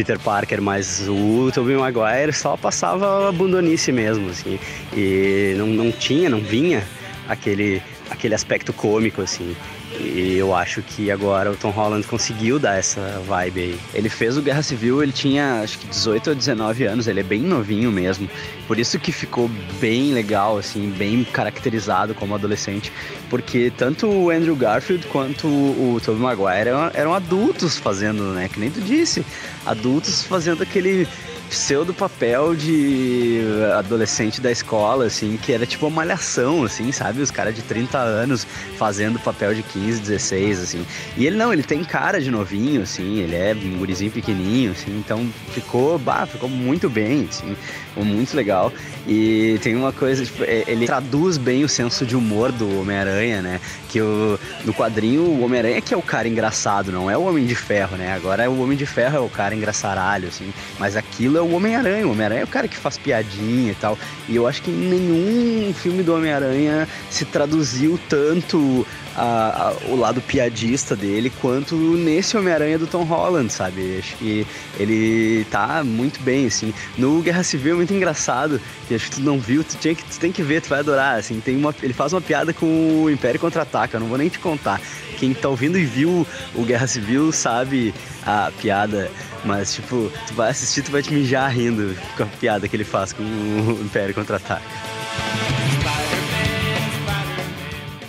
Peter 0.00 0.18
Parker, 0.18 0.62
mas 0.62 1.06
o 1.06 1.50
Tobey 1.52 1.76
Maguire 1.76 2.32
só 2.32 2.56
passava 2.56 3.28
a 3.28 3.32
bundonice 3.32 3.92
mesmo, 3.92 4.30
assim, 4.30 4.58
e 4.96 5.54
não, 5.58 5.66
não 5.66 5.92
tinha, 5.92 6.30
não 6.30 6.40
vinha 6.40 6.82
aquele, 7.28 7.82
aquele 8.08 8.34
aspecto 8.34 8.72
cômico, 8.72 9.20
assim. 9.20 9.54
E 10.00 10.36
eu 10.36 10.54
acho 10.54 10.82
que 10.82 11.10
agora 11.10 11.50
o 11.52 11.56
Tom 11.56 11.70
Holland 11.70 12.06
conseguiu 12.06 12.58
dar 12.58 12.78
essa 12.78 13.22
vibe 13.26 13.60
aí. 13.60 13.80
Ele 13.92 14.08
fez 14.08 14.36
o 14.36 14.42
Guerra 14.42 14.62
Civil, 14.62 15.02
ele 15.02 15.12
tinha 15.12 15.60
acho 15.60 15.78
que 15.78 15.86
18 15.86 16.30
ou 16.30 16.36
19 16.36 16.84
anos, 16.84 17.06
ele 17.06 17.20
é 17.20 17.22
bem 17.22 17.42
novinho 17.42 17.92
mesmo. 17.92 18.28
Por 18.66 18.78
isso 18.78 18.98
que 18.98 19.12
ficou 19.12 19.50
bem 19.80 20.12
legal, 20.12 20.56
assim, 20.56 20.90
bem 20.90 21.22
caracterizado 21.24 22.14
como 22.14 22.34
adolescente. 22.34 22.92
Porque 23.28 23.72
tanto 23.76 24.06
o 24.06 24.30
Andrew 24.30 24.56
Garfield 24.56 25.06
quanto 25.08 25.46
o 25.46 26.00
Tobey 26.04 26.20
Maguire 26.20 26.68
eram, 26.68 26.90
eram 26.94 27.14
adultos 27.14 27.76
fazendo, 27.76 28.32
né? 28.32 28.48
Que 28.48 28.58
nem 28.58 28.70
tu 28.70 28.80
disse. 28.80 29.24
Adultos 29.66 30.24
fazendo 30.24 30.62
aquele 30.62 31.06
pseudo 31.50 31.92
papel 31.92 32.54
de 32.54 33.40
adolescente 33.76 34.40
da 34.40 34.52
escola, 34.52 35.06
assim, 35.06 35.36
que 35.36 35.52
era 35.52 35.66
tipo 35.66 35.84
uma 35.86 35.96
malhação, 35.96 36.62
assim, 36.62 36.92
sabe? 36.92 37.20
Os 37.20 37.30
caras 37.30 37.54
de 37.56 37.62
30 37.62 37.98
anos 37.98 38.46
fazendo 38.78 39.18
papel 39.18 39.52
de 39.52 39.64
15, 39.64 40.00
16, 40.00 40.60
assim. 40.60 40.86
E 41.16 41.26
ele 41.26 41.36
não, 41.36 41.52
ele 41.52 41.64
tem 41.64 41.82
cara 41.82 42.20
de 42.20 42.30
novinho, 42.30 42.82
assim, 42.82 43.18
ele 43.18 43.34
é 43.34 43.52
um 43.52 43.78
gurizinho 43.78 44.12
pequenininho, 44.12 44.70
assim, 44.70 44.96
então 44.96 45.28
ficou, 45.52 45.98
bah, 45.98 46.24
ficou 46.24 46.48
muito 46.48 46.88
bem, 46.88 47.26
assim, 47.28 47.56
muito 47.96 48.36
legal. 48.36 48.72
E 49.06 49.58
tem 49.62 49.74
uma 49.74 49.92
coisa, 49.92 50.24
tipo, 50.24 50.44
é, 50.44 50.64
ele 50.68 50.86
traduz 50.86 51.36
bem 51.36 51.64
o 51.64 51.68
senso 51.68 52.06
de 52.06 52.14
humor 52.14 52.52
do 52.52 52.80
Homem-Aranha, 52.80 53.42
né? 53.42 53.60
Que 53.88 54.00
o, 54.00 54.38
no 54.64 54.72
quadrinho, 54.72 55.22
o 55.22 55.42
Homem-Aranha 55.42 55.80
que 55.80 55.92
é 55.92 55.96
o 55.96 56.02
cara 56.02 56.28
engraçado, 56.28 56.92
não 56.92 57.10
é 57.10 57.16
o 57.16 57.22
Homem 57.22 57.44
de 57.44 57.54
Ferro, 57.56 57.96
né? 57.96 58.12
Agora 58.12 58.48
o 58.48 58.62
Homem 58.62 58.76
de 58.76 58.86
Ferro 58.86 59.16
é 59.16 59.20
o 59.20 59.28
cara 59.28 59.54
engraçaralho, 59.54 60.28
assim. 60.28 60.52
Mas 60.80 60.96
aquilo 60.96 61.36
é 61.36 61.42
o 61.42 61.54
Homem-Aranha. 61.54 62.06
O 62.06 62.12
Homem-Aranha 62.12 62.40
é 62.40 62.44
o 62.44 62.48
cara 62.48 62.66
que 62.66 62.76
faz 62.76 62.96
piadinha 62.96 63.70
e 63.70 63.74
tal. 63.74 63.98
E 64.26 64.34
eu 64.34 64.46
acho 64.46 64.62
que 64.62 64.70
nenhum 64.70 65.74
filme 65.74 66.02
do 66.02 66.14
Homem-Aranha 66.14 66.88
se 67.10 67.26
traduziu 67.26 68.00
tanto 68.08 68.86
a, 69.16 69.68
a, 69.68 69.72
o 69.88 69.96
lado 69.96 70.20
piadista 70.20 70.94
dele 70.94 71.30
quanto 71.40 71.74
nesse 71.74 72.36
Homem-Aranha 72.36 72.78
do 72.78 72.86
Tom 72.86 73.04
Holland, 73.04 73.52
sabe? 73.52 73.98
Acho 73.98 74.16
que 74.16 74.46
ele 74.78 75.44
tá 75.50 75.82
muito 75.84 76.20
bem, 76.22 76.46
assim. 76.46 76.72
No 76.96 77.20
Guerra 77.22 77.42
Civil 77.42 77.74
é 77.74 77.76
muito 77.76 77.92
engraçado, 77.94 78.60
que 78.86 78.94
acho 78.94 79.10
que 79.10 79.16
tu 79.16 79.20
não 79.22 79.38
viu, 79.38 79.64
tu, 79.64 79.76
tinha 79.76 79.94
que, 79.94 80.04
tu 80.04 80.18
tem 80.18 80.32
que 80.32 80.42
ver, 80.42 80.62
tu 80.62 80.68
vai 80.68 80.80
adorar, 80.80 81.18
assim. 81.18 81.40
Tem 81.40 81.56
uma, 81.56 81.74
ele 81.82 81.92
faz 81.92 82.12
uma 82.12 82.20
piada 82.20 82.52
com 82.52 83.02
o 83.04 83.10
Império 83.10 83.40
Contra-Ataca, 83.40 83.96
eu 83.96 84.00
não 84.00 84.08
vou 84.08 84.18
nem 84.18 84.28
te 84.28 84.38
contar. 84.38 84.80
Quem 85.18 85.34
tá 85.34 85.48
ouvindo 85.48 85.78
e 85.78 85.84
viu 85.84 86.26
o 86.54 86.62
Guerra 86.64 86.86
Civil 86.86 87.30
sabe 87.30 87.92
a 88.24 88.50
piada, 88.60 89.10
mas 89.44 89.74
tipo, 89.74 90.10
tu 90.26 90.34
vai 90.34 90.50
assistir, 90.50 90.82
tu 90.82 90.90
vai 90.90 91.02
te 91.02 91.12
mijar 91.12 91.50
rindo 91.50 91.94
com 92.16 92.22
a 92.22 92.26
piada 92.26 92.66
que 92.66 92.74
ele 92.74 92.84
faz 92.84 93.12
com 93.12 93.22
o 93.22 93.80
Império 93.82 94.14
Contra-Ataca. 94.14 94.62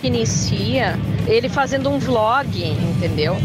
Inicia 0.06 0.98
ele 1.26 1.48
fazendo 1.48 1.88
um 1.90 1.98
vlog, 1.98 2.48
entendeu? 2.62 3.36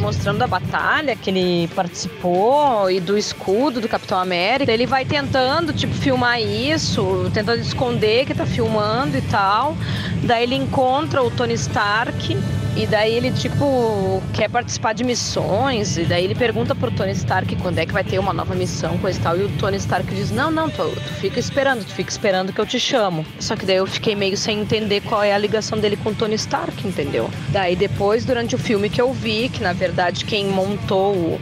Mostrando 0.00 0.42
a 0.42 0.46
batalha 0.46 1.14
que 1.14 1.30
ele 1.30 1.68
participou 1.74 2.90
e 2.90 3.00
do 3.00 3.16
escudo 3.16 3.80
do 3.80 3.88
Capitão 3.88 4.18
América. 4.18 4.72
Ele 4.72 4.86
vai 4.86 5.04
tentando, 5.04 5.72
tipo, 5.72 5.94
filmar 5.94 6.40
isso, 6.40 7.30
tentando 7.32 7.60
esconder 7.60 8.26
que 8.26 8.34
tá 8.34 8.44
filmando 8.44 9.16
e 9.16 9.22
tal. 9.22 9.76
Daí 10.22 10.42
ele 10.42 10.56
encontra 10.56 11.22
o 11.22 11.30
Tony 11.30 11.54
Stark 11.54 12.36
e 12.76 12.86
daí 12.86 13.14
ele, 13.14 13.30
tipo, 13.30 14.22
quer 14.34 14.50
participar 14.50 14.92
de 14.92 15.02
missões. 15.02 15.96
E 15.96 16.04
daí 16.04 16.24
ele 16.24 16.34
pergunta 16.34 16.74
pro 16.74 16.90
Tony 16.90 17.12
Stark 17.12 17.56
quando 17.56 17.78
é 17.78 17.86
que 17.86 17.92
vai 17.92 18.04
ter 18.04 18.18
uma 18.18 18.34
nova 18.34 18.54
missão, 18.54 18.98
coisa 18.98 19.18
e 19.18 19.22
tal. 19.22 19.38
E 19.38 19.44
o 19.44 19.48
Tony 19.56 19.78
Stark 19.78 20.14
diz: 20.14 20.30
Não, 20.30 20.50
não, 20.50 20.68
tu, 20.68 20.90
tu 20.90 21.14
fica 21.14 21.40
esperando, 21.40 21.84
tu 21.84 21.94
fica 21.94 22.10
esperando 22.10 22.52
que 22.52 22.60
eu 22.60 22.66
te 22.66 22.78
chamo. 22.78 23.24
Só 23.40 23.56
que 23.56 23.64
daí 23.64 23.76
eu 23.76 23.86
fiquei 23.86 24.14
meio 24.14 24.36
sem 24.36 24.60
entender 24.60 25.00
qual 25.00 25.22
é 25.22 25.32
a 25.32 25.38
ligação 25.38 25.78
dele 25.78 25.96
com 25.96 26.10
o 26.10 26.14
Tony 26.14 26.34
Stark, 26.34 26.86
entendeu? 26.86 27.30
Daí 27.48 27.74
depois, 27.74 28.26
durante 28.26 28.54
o 28.54 28.58
filme 28.58 28.90
que 28.90 29.00
eu 29.00 29.10
vi, 29.10 29.48
que 29.48 29.62
na 29.62 29.72
verdade 29.72 30.26
quem 30.26 30.46
montou 30.46 31.14
o 31.14 31.40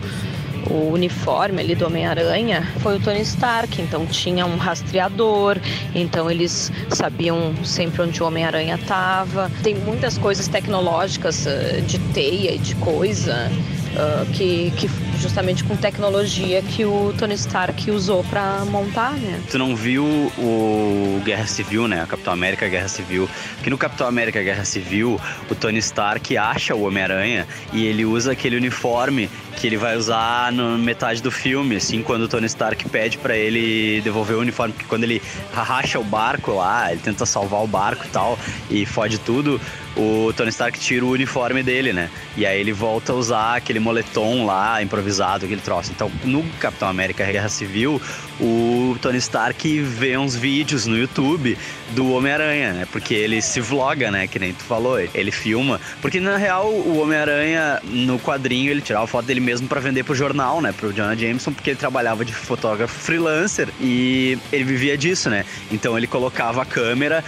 o 0.70 0.92
uniforme 0.92 1.60
ali 1.60 1.74
do 1.74 1.86
Homem-Aranha 1.86 2.66
foi 2.80 2.96
o 2.96 3.00
Tony 3.00 3.20
Stark, 3.22 3.80
então 3.80 4.06
tinha 4.06 4.46
um 4.46 4.56
rastreador, 4.56 5.58
então 5.94 6.30
eles 6.30 6.72
sabiam 6.90 7.54
sempre 7.64 8.02
onde 8.02 8.22
o 8.22 8.26
Homem-Aranha 8.26 8.76
estava. 8.76 9.50
Tem 9.62 9.74
muitas 9.74 10.18
coisas 10.18 10.48
tecnológicas 10.48 11.46
uh, 11.46 11.82
de 11.82 11.98
teia 12.12 12.54
e 12.54 12.58
de 12.58 12.74
coisa 12.76 13.50
uh, 13.94 14.26
que, 14.32 14.72
que 14.76 14.88
justamente 15.20 15.64
com 15.64 15.76
tecnologia 15.76 16.62
que 16.62 16.84
o 16.84 17.14
Tony 17.18 17.34
Stark 17.34 17.90
usou 17.90 18.22
para 18.24 18.64
montar, 18.66 19.12
né? 19.12 19.40
Tu 19.50 19.58
não 19.58 19.74
viu 19.74 20.04
o 20.38 21.20
Guerra 21.24 21.46
Civil, 21.46 21.88
né? 21.88 22.02
A 22.02 22.06
Capitão 22.06 22.32
América 22.32 22.68
Guerra 22.68 22.88
Civil. 22.88 23.28
Que 23.62 23.70
no 23.70 23.78
Capitão 23.78 24.06
América 24.06 24.42
Guerra 24.42 24.64
Civil, 24.64 25.20
o 25.50 25.54
Tony 25.54 25.78
Stark 25.78 26.36
acha 26.36 26.74
o 26.74 26.86
Homem-Aranha 26.86 27.46
e 27.72 27.86
ele 27.86 28.04
usa 28.04 28.32
aquele 28.32 28.56
uniforme 28.56 29.30
que 29.56 29.66
ele 29.66 29.76
vai 29.76 29.96
usar 29.96 30.52
na 30.52 30.76
metade 30.76 31.22
do 31.22 31.30
filme, 31.30 31.76
assim, 31.76 32.02
quando 32.02 32.22
o 32.22 32.28
Tony 32.28 32.46
Stark 32.46 32.88
pede 32.88 33.18
para 33.18 33.36
ele 33.36 34.00
devolver 34.02 34.36
o 34.36 34.40
uniforme, 34.40 34.72
porque 34.72 34.88
quando 34.88 35.04
ele 35.04 35.22
racha 35.52 35.98
o 35.98 36.04
barco 36.04 36.52
lá, 36.52 36.90
ele 36.90 37.00
tenta 37.00 37.24
salvar 37.24 37.62
o 37.62 37.66
barco 37.66 38.04
e 38.04 38.08
tal, 38.08 38.38
e 38.68 38.84
fode 38.84 39.18
tudo, 39.18 39.60
o 39.96 40.32
Tony 40.36 40.50
Stark 40.50 40.78
tira 40.78 41.04
o 41.04 41.10
uniforme 41.10 41.62
dele, 41.62 41.92
né? 41.92 42.10
E 42.36 42.44
aí 42.44 42.60
ele 42.60 42.72
volta 42.72 43.12
a 43.12 43.14
usar 43.14 43.56
aquele 43.56 43.78
moletom 43.78 44.44
lá, 44.44 44.82
improvisado, 44.82 45.44
aquele 45.44 45.60
troço. 45.60 45.92
Então, 45.94 46.10
no 46.24 46.42
Capitão 46.58 46.88
América 46.88 47.24
Guerra 47.24 47.48
Civil, 47.48 48.00
o 48.40 48.96
Tony 49.00 49.18
Stark 49.18 49.80
vê 49.80 50.16
uns 50.16 50.34
vídeos 50.34 50.86
no 50.86 50.96
YouTube 50.96 51.56
do 51.90 52.10
Homem-Aranha, 52.12 52.72
né? 52.72 52.88
Porque 52.90 53.14
ele 53.14 53.40
se 53.40 53.60
vloga, 53.60 54.10
né? 54.10 54.26
Que 54.26 54.38
nem 54.38 54.52
tu 54.52 54.64
falou, 54.64 54.98
ele 54.98 55.30
filma. 55.30 55.80
Porque 56.02 56.18
na 56.18 56.36
real, 56.36 56.68
o 56.68 56.98
Homem-Aranha, 56.98 57.80
no 57.84 58.18
quadrinho, 58.18 58.70
ele 58.70 58.80
tirava 58.80 59.06
foto 59.06 59.26
dele 59.26 59.40
mesmo 59.40 59.68
para 59.68 59.80
vender 59.80 60.02
pro 60.02 60.14
jornal, 60.14 60.60
né? 60.60 60.72
Pro 60.72 60.92
Jonah 60.92 61.14
Jameson, 61.14 61.52
porque 61.52 61.70
ele 61.70 61.78
trabalhava 61.78 62.24
de 62.24 62.32
fotógrafo 62.32 62.94
freelancer 62.98 63.68
e 63.80 64.38
ele 64.52 64.64
vivia 64.64 64.98
disso, 64.98 65.30
né? 65.30 65.44
Então 65.70 65.96
ele 65.96 66.06
colocava 66.06 66.62
a 66.62 66.64
câmera 66.64 67.22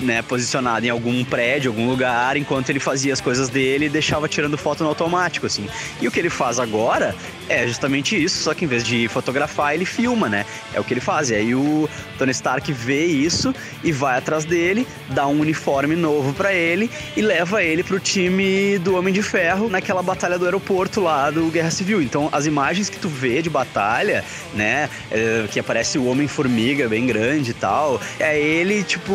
né, 0.00 0.22
posicionado 0.22 0.86
em 0.86 0.90
algum 0.90 1.24
prédio, 1.24 1.70
algum 1.70 1.88
lugar, 1.88 2.36
enquanto 2.36 2.70
ele 2.70 2.80
fazia 2.80 3.12
as 3.12 3.20
coisas 3.20 3.48
dele 3.48 3.86
e 3.86 3.88
deixava 3.88 4.28
tirando 4.28 4.56
foto 4.56 4.82
no 4.82 4.88
automático, 4.88 5.46
assim. 5.46 5.66
E 6.00 6.08
o 6.08 6.10
que 6.10 6.18
ele 6.18 6.30
faz 6.30 6.58
agora 6.58 7.14
é 7.48 7.66
justamente 7.66 8.20
isso, 8.20 8.42
só 8.42 8.54
que 8.54 8.64
em 8.64 8.68
vez 8.68 8.84
de 8.84 9.08
fotografar, 9.08 9.74
ele 9.74 9.84
filma, 9.84 10.28
né? 10.28 10.46
É 10.72 10.80
o 10.80 10.84
que 10.84 10.94
ele 10.94 11.00
faz. 11.00 11.30
E 11.30 11.34
aí 11.34 11.54
o 11.54 11.88
Tony 12.18 12.32
Stark 12.32 12.72
vê 12.72 13.04
isso 13.04 13.54
e 13.84 13.92
vai 13.92 14.18
atrás 14.18 14.44
dele, 14.44 14.86
dá 15.08 15.26
um 15.26 15.40
uniforme 15.40 15.94
novo 15.94 16.32
para 16.32 16.52
ele 16.52 16.90
e 17.16 17.20
leva 17.20 17.62
ele 17.62 17.82
pro 17.82 18.00
time 18.00 18.78
do 18.78 18.96
Homem 18.96 19.12
de 19.12 19.22
Ferro 19.22 19.68
naquela 19.68 20.02
batalha 20.02 20.38
do 20.38 20.44
aeroporto 20.44 21.00
lá 21.00 21.30
do 21.30 21.46
Guerra 21.50 21.70
Civil. 21.70 22.00
Então, 22.02 22.28
as 22.32 22.46
imagens 22.46 22.88
que 22.88 22.98
tu 22.98 23.08
vê 23.08 23.42
de 23.42 23.50
batalha, 23.50 24.24
né, 24.54 24.88
é, 25.10 25.46
que 25.50 25.60
aparece 25.60 25.98
o 25.98 26.06
Homem-Formiga 26.06 26.88
bem 26.88 27.06
grande 27.06 27.50
e 27.50 27.54
tal, 27.54 28.00
é 28.18 28.38
ele, 28.38 28.82
tipo, 28.82 29.12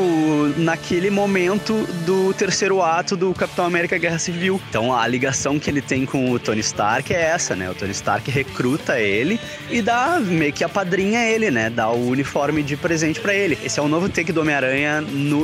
naquele 0.67 1.09
momento 1.09 1.87
do 2.05 2.33
terceiro 2.33 2.81
ato 2.81 3.15
do 3.15 3.33
Capitão 3.33 3.63
América 3.63 3.97
Guerra 3.97 4.19
Civil. 4.19 4.59
Então, 4.69 4.93
a 4.93 5.07
ligação 5.07 5.57
que 5.57 5.69
ele 5.69 5.81
tem 5.81 6.05
com 6.05 6.29
o 6.29 6.37
Tony 6.37 6.59
Stark 6.59 7.13
é 7.13 7.21
essa, 7.21 7.55
né? 7.55 7.71
O 7.71 7.73
Tony 7.73 7.91
Stark 7.91 8.29
recruta 8.29 8.99
ele 8.99 9.39
e 9.71 9.81
dá 9.81 10.19
meio 10.19 10.51
que 10.51 10.65
apadrinha 10.65 11.23
ele, 11.23 11.49
né? 11.49 11.69
Dá 11.69 11.87
o 11.89 12.09
uniforme 12.09 12.61
de 12.61 12.75
presente 12.75 13.21
para 13.21 13.33
ele. 13.33 13.57
Esse 13.63 13.79
é 13.79 13.81
o 13.81 13.87
novo 13.87 14.09
take 14.09 14.33
do 14.33 14.41
Homem-Aranha 14.41 14.99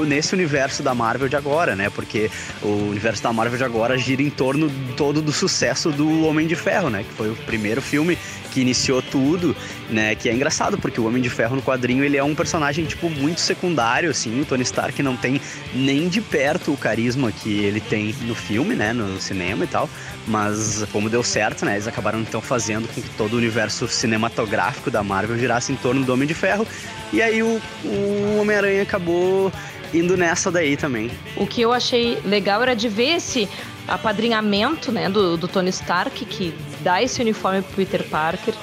nesse 0.06 0.34
universo 0.34 0.84
da 0.84 0.94
Marvel 0.94 1.30
de 1.30 1.38
agora, 1.38 1.74
né? 1.74 1.90
Porque 1.90 2.30
o 2.62 2.90
universo 2.90 3.24
da 3.24 3.32
Marvel 3.32 3.58
de 3.58 3.64
agora 3.64 3.98
gira 3.98 4.22
em 4.22 4.30
torno 4.30 4.70
todo 4.98 5.22
do 5.22 5.32
sucesso 5.32 5.90
do 5.90 6.26
Homem 6.28 6.48
de 6.48 6.58
Ferro, 6.58 6.90
né? 6.90 7.06
Que 7.08 7.14
foi 7.14 7.30
o 7.30 7.36
primeiro 7.46 7.82
filme 7.82 8.18
que 8.52 8.60
iniciou 8.62 9.02
tudo, 9.02 9.56
né? 9.94 10.16
Que 10.16 10.30
é 10.30 10.34
engraçado, 10.34 10.78
porque 10.78 11.00
o 11.00 11.06
Homem 11.06 11.22
de 11.22 11.30
Ferro 11.30 11.56
no 11.56 11.62
quadrinho 11.62 12.04
ele 12.04 12.18
é 12.18 12.24
um 12.24 12.36
personagem, 12.36 12.86
tipo, 12.86 13.10
muito 13.10 13.40
secundário, 13.40 14.10
assim. 14.10 14.42
O 14.42 14.46
Tony 14.46 14.64
Stark 14.64 15.02
não 15.02 15.16
tem 15.16 15.40
nem 15.74 16.10
de 16.10 16.20
perto 16.20 16.74
o 16.74 16.78
carisma 16.78 17.32
que 17.32 17.64
ele 17.64 17.80
tem 17.80 18.14
no 18.22 18.36
filme, 18.36 18.76
né? 18.76 18.94
No 18.94 19.20
cinema 19.22 19.64
e 19.64 19.68
tal. 19.68 19.90
Mas 20.28 20.86
como 20.92 21.10
deu 21.10 21.24
certo, 21.24 21.66
né? 21.66 21.74
Eles 21.74 21.88
acabaram 21.88 22.20
então 22.20 22.42
fazendo 22.42 22.88
com 22.88 23.02
que 23.02 23.10
todo 23.12 23.34
o 23.34 23.38
universo 23.38 23.88
cinematográfico 23.88 24.90
da 24.90 25.04
Marvel 25.04 25.38
girasse 25.38 25.72
em 25.72 25.76
torno 25.76 26.04
do 26.04 26.14
Homem 26.14 26.28
de 26.28 26.34
Ferro. 26.34 26.68
E 27.12 27.22
aí 27.22 27.44
o, 27.44 27.62
o 27.86 28.38
Homem-Aranha 28.42 28.82
acabou 28.82 29.52
indo 29.94 30.18
nessa 30.18 30.52
daí 30.52 30.76
também. 30.76 31.12
O 31.36 31.46
que 31.46 31.62
eu 31.62 31.72
achei 31.72 32.20
legal 32.26 32.62
era 32.62 32.76
de 32.76 32.90
ver 32.90 33.18
esse 33.18 33.48
apadrinhamento 33.88 34.92
né, 34.92 35.10
do, 35.10 35.38
do 35.38 35.48
Tony 35.48 35.70
Stark, 35.70 36.26
que 36.26 36.54
dá 36.82 37.02
esse 37.02 37.22
uniforme 37.22 37.62
pro 37.62 37.76
Peter 37.76 38.04
Parker 38.04 38.54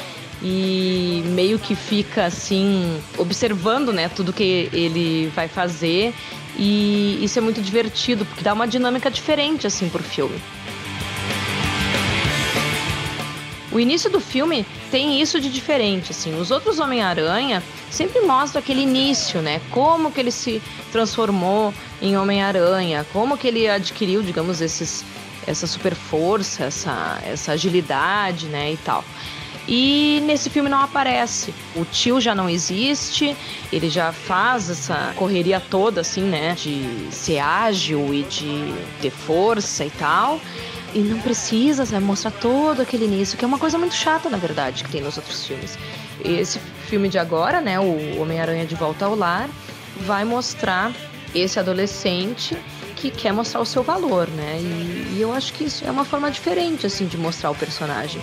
e 0.43 1.23
meio 1.27 1.59
que 1.59 1.75
fica 1.75 2.25
assim 2.25 3.01
observando 3.19 3.93
né 3.93 4.09
tudo 4.09 4.33
que 4.33 4.69
ele 4.73 5.31
vai 5.35 5.49
fazer. 5.49 6.15
E 6.59 7.19
isso 7.23 7.39
é 7.39 7.43
muito 7.43 7.63
divertido 7.63 8.25
porque 8.25 8.43
dá 8.43 8.53
uma 8.53 8.67
dinâmica 8.67 9.11
diferente 9.11 9.67
assim 9.67 9.89
pro 9.89 10.03
filme. 10.03 10.41
O 13.73 13.79
início 13.79 14.11
do 14.11 14.21
filme 14.21 14.67
tem 14.91 15.23
isso 15.23 15.41
de 15.41 15.49
diferente 15.49 16.11
assim. 16.11 16.39
Os 16.39 16.51
outros 16.51 16.81
Homem-Aranha 16.81 17.63
sempre 17.89 18.21
mostram 18.23 18.59
aquele 18.61 18.83
início 18.83 19.41
né? 19.41 19.61
Como 19.71 20.11
que 20.11 20.21
ele 20.21 20.33
se 20.33 20.61
transformou 20.91 21.73
em 22.03 22.17
Homem-Aranha 22.17 23.07
como 23.13 23.37
que 23.37 23.47
ele 23.47 23.69
adquiriu 23.69 24.23
digamos 24.23 24.61
esses 24.61 25.05
essa 25.47 25.67
super 25.67 25.95
força 25.95 26.65
essa 26.65 27.21
essa 27.25 27.53
agilidade 27.53 28.47
né 28.47 28.73
e 28.73 28.77
tal 28.79 29.05
e 29.73 30.21
nesse 30.27 30.51
filme 30.51 30.69
não 30.69 30.81
aparece. 30.81 31.55
O 31.77 31.85
tio 31.85 32.21
já 32.21 32.35
não 32.35 32.51
existe, 32.51 33.37
ele 33.73 33.89
já 33.89 34.11
faz 34.13 34.69
essa 34.69 35.13
correria 35.15 35.61
toda, 35.61 36.01
assim, 36.01 36.23
né? 36.23 36.57
De 36.57 37.07
ser 37.13 37.39
ágil 37.39 38.13
e 38.13 38.25
de 38.25 38.75
ter 39.01 39.11
força 39.11 39.85
e 39.85 39.91
tal. 39.91 40.41
E 40.93 40.99
não 40.99 41.21
precisa 41.21 41.87
sabe, 41.87 42.05
mostrar 42.05 42.33
todo 42.33 42.83
aquele 42.83 43.05
início, 43.05 43.39
que 43.39 43.45
é 43.45 43.49
uma 43.49 43.61
coisa 43.61 43.79
muito 43.79 43.95
chata, 43.95 44.29
na 44.29 44.39
verdade, 44.39 44.83
que 44.83 44.91
tem 44.91 45.01
nos 45.01 45.17
outros 45.17 45.47
filmes. 45.47 45.79
Esse 46.25 46.59
filme 46.89 47.09
de 47.09 47.17
agora, 47.17 47.61
né? 47.61 47.79
O 47.79 48.21
Homem-Aranha 48.21 48.67
de 48.67 48.75
Volta 48.75 49.05
ao 49.05 49.15
Lar, 49.15 49.49
vai 50.01 50.25
mostrar 50.25 50.91
esse 51.33 51.61
adolescente 51.61 52.57
que 52.97 53.09
quer 53.09 53.33
mostrar 53.33 53.61
o 53.61 53.65
seu 53.65 53.85
valor, 53.85 54.27
né? 54.29 54.59
E, 54.61 55.15
e 55.17 55.19
eu 55.21 55.33
acho 55.33 55.53
que 55.53 55.63
isso 55.63 55.85
é 55.85 55.91
uma 55.93 56.05
forma 56.05 56.29
diferente, 56.29 56.87
assim, 56.87 57.07
de 57.07 57.17
mostrar 57.17 57.53
o 57.53 57.55
personagem. 57.55 58.21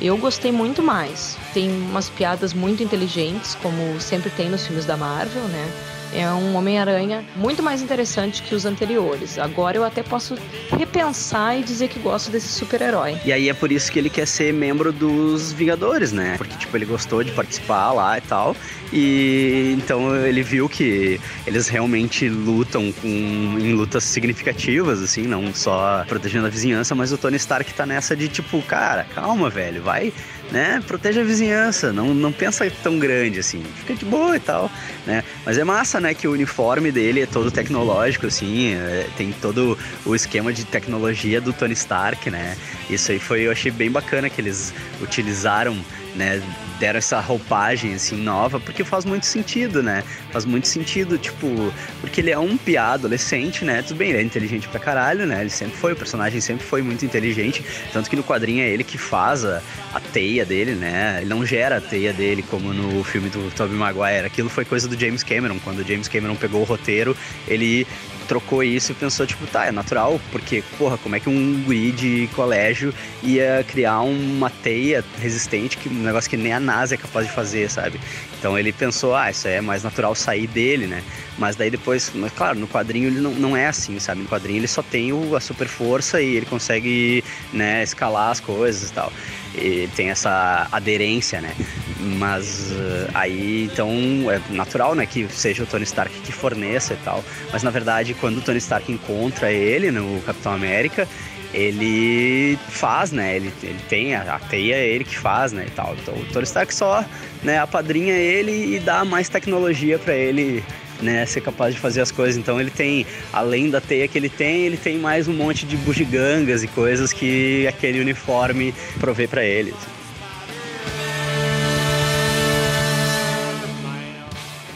Eu 0.00 0.16
gostei 0.16 0.50
muito 0.50 0.82
mais. 0.82 1.36
Tem 1.52 1.70
umas 1.70 2.08
piadas 2.08 2.54
muito 2.54 2.82
inteligentes, 2.82 3.54
como 3.56 4.00
sempre 4.00 4.30
tem 4.30 4.48
nos 4.48 4.66
filmes 4.66 4.86
da 4.86 4.96
Marvel, 4.96 5.42
né? 5.44 5.70
É 6.12 6.28
um 6.30 6.56
Homem-Aranha 6.56 7.24
muito 7.36 7.62
mais 7.62 7.82
interessante 7.82 8.42
que 8.42 8.54
os 8.54 8.64
anteriores. 8.64 9.38
Agora 9.38 9.76
eu 9.76 9.84
até 9.84 10.02
posso 10.02 10.36
repensar 10.76 11.58
e 11.58 11.62
dizer 11.62 11.88
que 11.88 11.98
gosto 11.98 12.30
desse 12.30 12.48
super-herói. 12.48 13.16
E 13.24 13.32
aí 13.32 13.48
é 13.48 13.54
por 13.54 13.70
isso 13.70 13.90
que 13.90 13.98
ele 13.98 14.10
quer 14.10 14.26
ser 14.26 14.52
membro 14.52 14.92
dos 14.92 15.52
Vingadores, 15.52 16.12
né? 16.12 16.34
Porque, 16.36 16.56
tipo, 16.56 16.76
ele 16.76 16.84
gostou 16.84 17.22
de 17.22 17.30
participar 17.32 17.92
lá 17.92 18.18
e 18.18 18.20
tal. 18.20 18.56
E 18.92 19.74
então 19.76 20.16
ele 20.16 20.42
viu 20.42 20.68
que 20.68 21.20
eles 21.46 21.68
realmente 21.68 22.28
lutam 22.28 22.92
com, 22.92 23.08
em 23.08 23.72
lutas 23.72 24.02
significativas, 24.04 25.00
assim, 25.00 25.22
não 25.22 25.54
só 25.54 26.04
protegendo 26.08 26.46
a 26.46 26.50
vizinhança, 26.50 26.94
mas 26.94 27.12
o 27.12 27.18
Tony 27.18 27.36
Stark 27.36 27.72
tá 27.72 27.86
nessa 27.86 28.16
de 28.16 28.28
tipo, 28.28 28.60
cara, 28.62 29.04
calma, 29.14 29.48
velho, 29.48 29.82
vai 29.82 30.12
né? 30.50 30.82
Protege 30.86 31.20
a 31.20 31.24
vizinhança, 31.24 31.92
não, 31.92 32.12
não 32.14 32.32
pensa 32.32 32.70
tão 32.82 32.98
grande 32.98 33.40
assim, 33.40 33.62
fica 33.78 33.94
de 33.94 34.04
boa 34.04 34.36
e 34.36 34.40
tal, 34.40 34.70
né? 35.06 35.22
Mas 35.44 35.58
é 35.58 35.64
massa, 35.64 36.00
né, 36.00 36.14
que 36.14 36.26
o 36.26 36.32
uniforme 36.32 36.90
dele 36.90 37.22
é 37.22 37.26
todo 37.26 37.50
tecnológico, 37.50 38.26
assim, 38.26 38.74
é, 38.74 39.06
tem 39.16 39.32
todo 39.32 39.78
o 40.04 40.14
esquema 40.14 40.52
de 40.52 40.64
tecnologia 40.64 41.40
do 41.40 41.52
Tony 41.52 41.74
Stark, 41.74 42.28
né? 42.30 42.56
Isso 42.88 43.12
aí 43.12 43.18
foi, 43.18 43.42
eu 43.42 43.52
achei 43.52 43.70
bem 43.70 43.90
bacana 43.90 44.28
que 44.28 44.40
eles 44.40 44.74
utilizaram 45.00 45.76
né, 46.14 46.42
deram 46.78 46.98
essa 46.98 47.20
roupagem 47.20 47.94
assim 47.94 48.16
nova, 48.16 48.58
porque 48.58 48.82
faz 48.84 49.04
muito 49.04 49.26
sentido, 49.26 49.82
né? 49.82 50.02
Faz 50.32 50.44
muito 50.44 50.66
sentido, 50.66 51.18
tipo, 51.18 51.72
porque 52.00 52.20
ele 52.20 52.30
é 52.30 52.38
um 52.38 52.56
piá 52.56 52.92
adolescente, 52.92 53.64
né? 53.64 53.82
Tudo 53.82 53.98
bem, 53.98 54.10
ele 54.10 54.18
é 54.18 54.22
inteligente 54.22 54.68
pra 54.68 54.80
caralho, 54.80 55.26
né? 55.26 55.40
Ele 55.40 55.50
sempre 55.50 55.76
foi, 55.76 55.92
o 55.92 55.96
personagem 55.96 56.40
sempre 56.40 56.64
foi 56.64 56.82
muito 56.82 57.04
inteligente, 57.04 57.64
tanto 57.92 58.08
que 58.08 58.16
no 58.16 58.22
quadrinho 58.24 58.62
é 58.62 58.68
ele 58.68 58.84
que 58.84 58.98
faz 58.98 59.44
a, 59.44 59.62
a 59.92 60.00
teia 60.00 60.44
dele, 60.44 60.72
né? 60.72 61.18
Ele 61.20 61.30
não 61.30 61.44
gera 61.44 61.76
a 61.76 61.80
teia 61.80 62.12
dele 62.12 62.42
como 62.42 62.72
no 62.72 63.04
filme 63.04 63.28
do 63.28 63.50
Tobey 63.50 63.76
Maguire. 63.76 64.26
Aquilo 64.26 64.48
foi 64.48 64.64
coisa 64.64 64.88
do 64.88 64.98
James 64.98 65.22
Cameron, 65.22 65.58
quando 65.62 65.80
o 65.80 65.84
James 65.84 66.08
Cameron 66.08 66.36
pegou 66.36 66.62
o 66.62 66.64
roteiro, 66.64 67.16
ele 67.46 67.86
trocou 68.30 68.62
isso 68.62 68.92
e 68.92 68.94
pensou, 68.94 69.26
tipo, 69.26 69.44
tá, 69.48 69.66
é 69.66 69.72
natural, 69.72 70.20
porque, 70.30 70.62
porra, 70.78 70.96
como 70.96 71.16
é 71.16 71.20
que 71.20 71.28
um 71.28 71.64
guri 71.64 71.90
de 71.90 72.28
colégio 72.32 72.94
ia 73.24 73.64
criar 73.66 74.02
uma 74.02 74.48
teia 74.48 75.04
resistente, 75.18 75.76
que 75.76 75.88
um 75.88 76.04
negócio 76.04 76.30
que 76.30 76.36
nem 76.36 76.52
a 76.52 76.60
NASA 76.60 76.94
é 76.94 76.96
capaz 76.96 77.26
de 77.26 77.32
fazer, 77.32 77.68
sabe? 77.68 78.00
Então 78.38 78.56
ele 78.56 78.72
pensou, 78.72 79.16
ah, 79.16 79.32
isso 79.32 79.48
é 79.48 79.60
mais 79.60 79.82
natural 79.82 80.14
sair 80.14 80.46
dele, 80.46 80.86
né? 80.86 81.02
Mas 81.36 81.56
daí 81.56 81.70
depois, 81.70 82.12
mas 82.14 82.32
claro, 82.32 82.56
no 82.56 82.68
quadrinho 82.68 83.08
ele 83.08 83.18
não, 83.18 83.32
não 83.32 83.56
é 83.56 83.66
assim, 83.66 83.98
sabe? 83.98 84.20
No 84.20 84.28
quadrinho 84.28 84.60
ele 84.60 84.68
só 84.68 84.80
tem 84.80 85.12
o, 85.12 85.34
a 85.34 85.40
super 85.40 85.66
força 85.66 86.22
e 86.22 86.36
ele 86.36 86.46
consegue, 86.46 87.24
né, 87.52 87.82
escalar 87.82 88.30
as 88.30 88.38
coisas 88.38 88.90
e 88.90 88.92
tal. 88.92 89.12
Ele 89.60 89.88
tem 89.94 90.10
essa 90.10 90.68
aderência, 90.72 91.40
né? 91.40 91.54
Mas 91.98 92.70
uh, 92.72 93.10
aí 93.12 93.64
então 93.64 93.90
é 94.30 94.40
natural, 94.50 94.94
né, 94.94 95.04
que 95.04 95.28
seja 95.28 95.62
o 95.62 95.66
Tony 95.66 95.84
Stark 95.84 96.18
que 96.20 96.32
forneça 96.32 96.94
e 96.94 96.96
tal. 96.98 97.22
Mas 97.52 97.62
na 97.62 97.70
verdade, 97.70 98.14
quando 98.14 98.38
o 98.38 98.40
Tony 98.40 98.58
Stark 98.58 98.90
encontra 98.90 99.52
ele 99.52 99.90
no 99.90 100.20
Capitão 100.22 100.52
América, 100.52 101.06
ele 101.52 102.58
faz, 102.68 103.12
né? 103.12 103.36
Ele, 103.36 103.52
ele 103.62 103.78
tem 103.88 104.14
a, 104.14 104.36
a 104.36 104.38
teia, 104.38 104.76
é 104.76 104.86
ele 104.88 105.04
que 105.04 105.16
faz, 105.16 105.52
né? 105.52 105.66
E 105.66 105.70
tal. 105.70 105.96
Então 106.00 106.14
o 106.14 106.24
Tony 106.26 106.44
Stark 106.44 106.74
só, 106.74 107.04
né, 107.42 107.58
apadrinha 107.58 108.14
ele 108.14 108.76
e 108.76 108.78
dá 108.78 109.04
mais 109.04 109.28
tecnologia 109.28 109.98
para 109.98 110.14
ele, 110.14 110.64
né, 111.02 111.24
ser 111.26 111.40
capaz 111.40 111.74
de 111.74 111.80
fazer 111.80 112.00
as 112.00 112.10
coisas. 112.10 112.36
Então 112.36 112.60
ele 112.60 112.70
tem, 112.70 113.06
além 113.32 113.70
da 113.70 113.80
teia 113.80 114.06
que 114.08 114.18
ele 114.18 114.28
tem, 114.28 114.66
ele 114.66 114.76
tem 114.76 114.98
mais 114.98 115.28
um 115.28 115.32
monte 115.32 115.66
de 115.66 115.76
bugigangas 115.76 116.62
e 116.62 116.68
coisas 116.68 117.12
que 117.12 117.66
aquele 117.66 118.00
uniforme 118.00 118.74
provê 118.98 119.26
para 119.26 119.44
ele. 119.44 119.74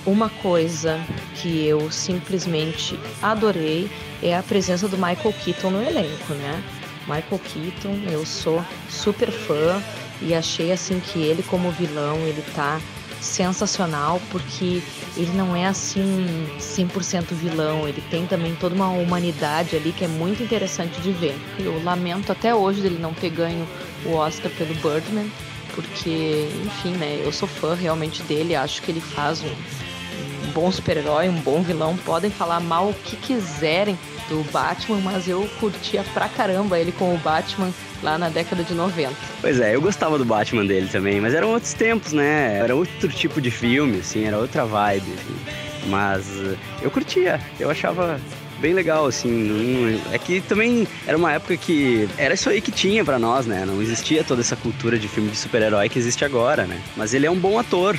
Uma 0.06 0.28
coisa 0.28 1.00
que 1.36 1.66
eu 1.66 1.90
simplesmente 1.90 2.98
adorei 3.22 3.90
é 4.22 4.36
a 4.36 4.42
presença 4.42 4.86
do 4.86 4.98
Michael 4.98 5.32
Keaton 5.42 5.70
no 5.70 5.82
elenco, 5.82 6.34
né? 6.34 6.62
Michael 7.06 7.40
Keaton, 7.42 8.12
eu 8.12 8.24
sou 8.26 8.62
super 8.88 9.30
fã 9.30 9.82
e 10.20 10.34
achei 10.34 10.72
assim 10.72 11.00
que 11.00 11.22
ele 11.22 11.42
como 11.42 11.70
vilão, 11.70 12.18
ele 12.20 12.42
tá 12.54 12.80
sensacional 13.24 14.20
porque 14.30 14.82
ele 15.16 15.32
não 15.34 15.56
é 15.56 15.66
assim 15.66 16.26
100% 16.58 17.32
vilão, 17.32 17.88
ele 17.88 18.02
tem 18.10 18.26
também 18.26 18.54
toda 18.54 18.74
uma 18.74 18.88
humanidade 18.88 19.76
ali 19.76 19.92
que 19.92 20.04
é 20.04 20.08
muito 20.08 20.42
interessante 20.42 21.00
de 21.00 21.10
ver. 21.10 21.34
Eu 21.58 21.82
lamento 21.82 22.30
até 22.30 22.54
hoje 22.54 22.80
dele 22.80 22.98
não 23.00 23.14
ter 23.14 23.30
ganho 23.30 23.66
o 24.04 24.12
Oscar 24.12 24.50
pelo 24.52 24.74
Birdman, 24.74 25.30
porque, 25.74 26.48
enfim, 26.64 26.92
né, 26.92 27.20
eu 27.24 27.32
sou 27.32 27.48
fã 27.48 27.74
realmente 27.74 28.22
dele, 28.22 28.54
acho 28.54 28.82
que 28.82 28.90
ele 28.90 29.00
faz 29.00 29.42
um, 29.42 30.46
um 30.46 30.52
bom 30.52 30.70
super-herói, 30.70 31.28
um 31.28 31.40
bom 31.40 31.62
vilão. 31.62 31.96
Podem 31.96 32.30
falar 32.30 32.60
mal 32.60 32.90
o 32.90 32.94
que 32.94 33.16
quiserem 33.16 33.98
do 34.28 34.44
Batman, 34.52 35.00
mas 35.00 35.28
eu 35.28 35.48
curtia 35.58 36.04
pra 36.14 36.28
caramba 36.28 36.78
ele 36.78 36.92
com 36.92 37.14
o 37.14 37.18
Batman 37.18 37.72
lá 38.04 38.18
na 38.18 38.28
década 38.28 38.62
de 38.62 38.74
90. 38.74 39.12
Pois 39.40 39.58
é, 39.58 39.74
eu 39.74 39.80
gostava 39.80 40.18
do 40.18 40.24
Batman 40.24 40.64
dele 40.64 40.88
também, 40.92 41.20
mas 41.20 41.34
eram 41.34 41.50
outros 41.50 41.72
tempos, 41.72 42.12
né? 42.12 42.58
Era 42.58 42.76
outro 42.76 43.08
tipo 43.08 43.40
de 43.40 43.50
filme, 43.50 43.98
assim, 43.98 44.24
era 44.24 44.38
outra 44.38 44.64
vibe, 44.64 45.12
assim. 45.14 45.64
Mas 45.88 46.28
uh, 46.28 46.56
eu 46.82 46.90
curtia, 46.90 47.40
eu 47.58 47.70
achava 47.70 48.20
bem 48.60 48.72
legal, 48.72 49.06
assim. 49.06 50.00
É 50.12 50.18
que 50.18 50.40
também 50.42 50.86
era 51.06 51.16
uma 51.16 51.32
época 51.32 51.56
que 51.56 52.08
era 52.16 52.34
isso 52.34 52.48
aí 52.48 52.60
que 52.60 52.70
tinha 52.70 53.04
pra 53.04 53.18
nós, 53.18 53.46
né? 53.46 53.64
Não 53.66 53.82
existia 53.82 54.22
toda 54.22 54.42
essa 54.42 54.56
cultura 54.56 54.98
de 54.98 55.08
filme 55.08 55.30
de 55.30 55.36
super-herói 55.36 55.88
que 55.88 55.98
existe 55.98 56.24
agora, 56.24 56.64
né? 56.64 56.80
Mas 56.96 57.14
ele 57.14 57.26
é 57.26 57.30
um 57.30 57.36
bom 57.36 57.58
ator. 57.58 57.96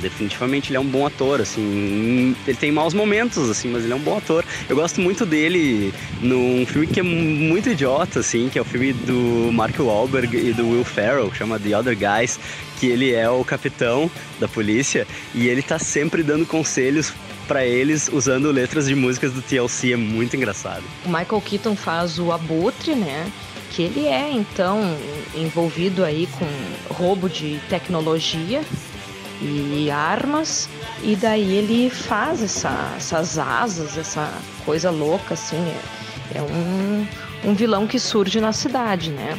Definitivamente 0.00 0.70
ele 0.70 0.76
é 0.76 0.80
um 0.80 0.86
bom 0.86 1.06
ator, 1.06 1.40
assim. 1.40 2.34
Ele 2.46 2.56
tem 2.56 2.70
maus 2.72 2.94
momentos, 2.94 3.50
assim, 3.50 3.68
mas 3.68 3.84
ele 3.84 3.92
é 3.92 3.96
um 3.96 4.00
bom 4.00 4.16
ator. 4.16 4.44
Eu 4.68 4.76
gosto 4.76 5.00
muito 5.00 5.24
dele 5.24 5.92
num 6.20 6.64
filme 6.66 6.86
que 6.86 7.00
é 7.00 7.02
muito 7.02 7.68
idiota, 7.68 8.20
assim, 8.20 8.48
que 8.48 8.58
é 8.58 8.62
o 8.62 8.64
filme 8.64 8.92
do 8.92 9.50
Mark 9.52 9.78
Wahlberg 9.78 10.36
e 10.36 10.52
do 10.52 10.68
Will 10.68 10.84
Ferrell, 10.84 11.30
que 11.30 11.38
chama 11.38 11.58
The 11.58 11.76
Other 11.76 11.96
Guys, 11.96 12.38
que 12.78 12.86
ele 12.86 13.12
é 13.12 13.28
o 13.28 13.44
capitão 13.44 14.10
da 14.40 14.48
polícia 14.48 15.06
e 15.34 15.48
ele 15.48 15.62
tá 15.62 15.78
sempre 15.78 16.22
dando 16.22 16.44
conselhos 16.44 17.12
pra 17.46 17.64
eles 17.66 18.08
usando 18.12 18.50
letras 18.50 18.86
de 18.86 18.94
músicas 18.94 19.32
do 19.32 19.42
TLC, 19.42 19.92
é 19.92 19.96
muito 19.96 20.36
engraçado. 20.36 20.82
O 21.04 21.08
Michael 21.08 21.40
Keaton 21.40 21.76
faz 21.76 22.18
o 22.18 22.32
Abutre, 22.32 22.94
né? 22.94 23.30
Que 23.70 23.82
ele 23.82 24.06
é 24.06 24.30
então 24.30 24.96
envolvido 25.34 26.04
aí 26.04 26.28
com 26.38 26.46
roubo 26.94 27.28
de 27.28 27.58
tecnologia 27.68 28.62
e 29.44 29.90
armas, 29.90 30.68
e 31.02 31.16
daí 31.16 31.52
ele 31.56 31.90
faz 31.90 32.42
essa- 32.42 32.94
essas 32.96 33.38
asas, 33.38 33.96
essa 33.98 34.30
coisa 34.64 34.90
louca, 34.90 35.34
assim. 35.34 35.56
É, 36.34 36.38
é 36.38 36.42
um, 36.42 37.06
um 37.50 37.54
vilão 37.54 37.86
que 37.86 37.98
surge 37.98 38.40
na 38.40 38.52
cidade, 38.52 39.10
né? 39.10 39.38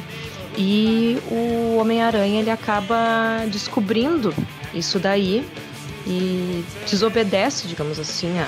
E 0.58 1.18
o 1.32 1.78
Homem-Aranha 1.78 2.40
ele 2.42 2.52
acaba 2.52 3.44
descobrindo 3.52 4.34
isso 4.74 5.00
daí 5.00 5.44
e 6.06 6.64
desobedece, 6.90 7.68
digamos 7.68 7.98
assim, 8.00 8.38
a, 8.40 8.48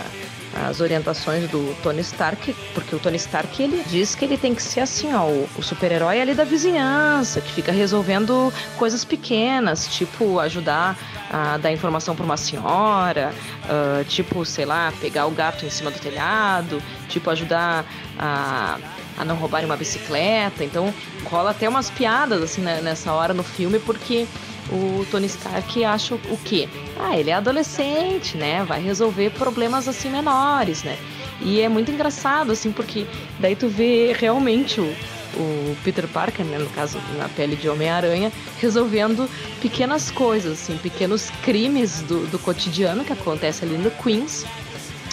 as 0.56 0.80
orientações 0.80 1.50
do 1.50 1.76
Tony 1.84 2.02
Stark, 2.02 2.56
porque 2.74 2.96
o 2.96 3.00
Tony 3.00 3.18
Stark 3.18 3.62
ele 3.62 3.84
diz 3.88 4.16
que 4.16 4.24
ele 4.24 4.38
tem 4.38 4.56
que 4.56 4.64
ser 4.64 4.80
assim, 4.80 5.14
ó, 5.14 5.26
o, 5.26 5.62
super-herói 5.62 6.22
ali 6.22 6.34
da 6.34 6.46
vizinhança, 6.46 7.42
que 7.42 7.52
fica 7.52 7.72
resolvendo 7.72 8.54
coisas 8.78 9.04
pequenas, 9.04 9.88
tipo 9.88 10.40
ajudar 10.40 10.98
a 11.30 11.58
dar 11.58 11.72
informação 11.72 12.16
para 12.16 12.24
uma 12.24 12.38
senhora, 12.38 13.34
ah, 13.70 14.04
tipo, 14.08 14.46
sei 14.46 14.66
lá, 14.66 14.94
pegar 15.02 15.26
o 15.26 15.32
gato 15.32 15.66
em 15.66 15.70
cima 15.70 15.92
do 15.92 16.00
telhado, 16.00 16.82
tipo 17.10 17.30
ajudar 17.30 17.86
a 18.18 18.80
a 19.18 19.24
não 19.24 19.36
roubarem 19.36 19.66
uma 19.66 19.78
bicicleta. 19.78 20.64
Então 20.64 20.94
rola 21.26 21.52
até 21.52 21.68
umas 21.68 21.90
piadas 21.90 22.42
assim 22.42 22.62
né, 22.62 22.82
nessa 22.82 23.12
hora 23.14 23.34
no 23.34 23.44
filme, 23.44 23.80
porque 23.80 24.28
o 24.72 25.06
Tony 25.12 25.28
Stark 25.28 25.84
acha 25.84 26.16
o, 26.16 26.38
quê? 26.44 26.68
Ah, 27.00 27.18
ele 27.18 27.30
é 27.30 27.34
adolescente, 27.34 28.38
né? 28.38 28.64
Vai 28.64 28.82
resolver 28.82 29.30
problemas 29.32 29.88
assim 29.88 30.10
menores, 30.10 30.84
né? 30.84 30.98
E 31.42 31.62
é 31.62 31.70
muito 31.70 31.92
engraçado, 31.92 32.52
assim, 32.52 32.72
porque 32.72 33.06
daí 33.40 33.56
tu 33.56 33.68
vê 33.68 34.14
realmente 34.14 34.80
o, 34.80 34.96
o 35.36 35.78
Peter 35.84 36.08
Parker, 36.08 36.46
né, 36.46 36.58
no 36.58 36.70
caso, 36.70 36.98
na 37.18 37.28
pele 37.28 37.56
de 37.56 37.68
Homem-Aranha, 37.68 38.32
resolvendo 38.60 39.30
pequenas 39.62 40.10
coisas, 40.10 40.54
assim, 40.54 40.78
pequenos 40.78 41.30
crimes 41.44 42.02
do, 42.02 42.26
do 42.28 42.40
cotidiano 42.40 43.04
que 43.04 43.14
acontece 43.14 43.66
ali 43.66 43.78
no 43.78 43.92
Queens. 43.92 44.46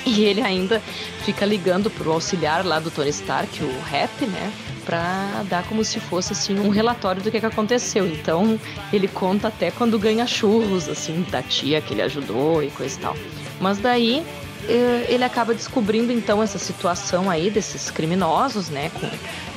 E 0.07 0.25
ele 0.25 0.41
ainda 0.41 0.81
fica 1.25 1.47
ligando 1.47 1.91
pro 1.91 2.12
auxiliar 2.12 2.65
lá 2.65 2.79
do 2.79 2.91
Tony 2.91 3.11
Stark, 3.11 3.62
o 3.62 3.81
Rap, 3.83 4.27
né? 4.27 4.53
Pra 4.85 5.45
dar 5.49 5.62
como 5.69 5.85
se 5.85 6.01
fosse 6.01 6.33
assim 6.33 6.59
um 6.59 6.69
relatório 6.69 7.23
do 7.23 7.31
que, 7.31 7.38
que 7.38 7.47
aconteceu. 7.47 8.07
Então 8.07 8.59
ele 8.93 9.07
conta 9.07 9.49
até 9.49 9.71
quando 9.71 9.99
ganha 9.99 10.27
churros, 10.27 10.88
assim, 10.88 11.25
da 11.31 11.41
tia 11.41 11.81
que 11.81 11.95
ele 11.95 12.03
ajudou 12.03 12.62
e 12.62 12.71
coisa 12.71 12.99
e 12.99 13.03
tal. 13.03 13.17
Mas 13.61 13.79
daí 13.79 14.25
eh, 14.69 15.07
ele 15.09 15.23
acaba 15.23 15.55
descobrindo 15.55 16.12
então 16.12 16.43
essa 16.43 16.59
situação 16.59 17.31
aí 17.31 17.49
desses 17.49 17.91
criminosos, 17.91 18.71
né? 18.71 18.91
Com, 18.91 19.09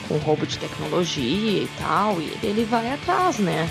com 0.07 0.17
roubo 0.23 0.45
de 0.45 0.59
tecnologia 0.59 1.63
e 1.63 1.69
tal. 1.79 2.21
E 2.21 2.31
ele 2.43 2.63
vai 2.63 2.93
atrás, 2.93 3.39
né? 3.39 3.67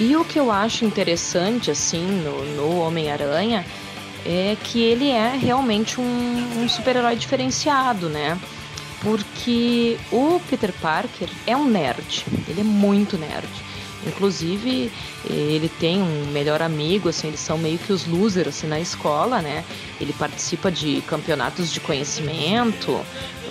E 0.00 0.16
o 0.16 0.24
que 0.24 0.40
eu 0.40 0.50
acho 0.50 0.86
interessante, 0.86 1.70
assim, 1.70 2.06
no, 2.24 2.42
no 2.56 2.80
Homem-Aranha 2.80 3.66
é 4.24 4.56
que 4.64 4.80
ele 4.82 5.10
é 5.10 5.36
realmente 5.36 6.00
um, 6.00 6.62
um 6.62 6.66
super-herói 6.66 7.16
diferenciado, 7.16 8.08
né? 8.08 8.38
Porque 9.02 9.98
o 10.10 10.40
Peter 10.48 10.72
Parker 10.80 11.28
é 11.46 11.54
um 11.54 11.66
nerd, 11.66 12.24
ele 12.48 12.62
é 12.62 12.64
muito 12.64 13.18
nerd. 13.18 13.48
Inclusive, 14.06 14.90
ele 15.28 15.70
tem 15.78 16.00
um 16.00 16.30
melhor 16.32 16.62
amigo, 16.62 17.10
assim, 17.10 17.28
eles 17.28 17.40
são 17.40 17.58
meio 17.58 17.78
que 17.78 17.92
os 17.92 18.06
losers 18.06 18.48
assim, 18.48 18.66
na 18.66 18.80
escola, 18.80 19.42
né? 19.42 19.62
Ele 20.00 20.14
participa 20.14 20.70
de 20.70 21.02
campeonatos 21.06 21.70
de 21.70 21.78
conhecimento, 21.78 22.98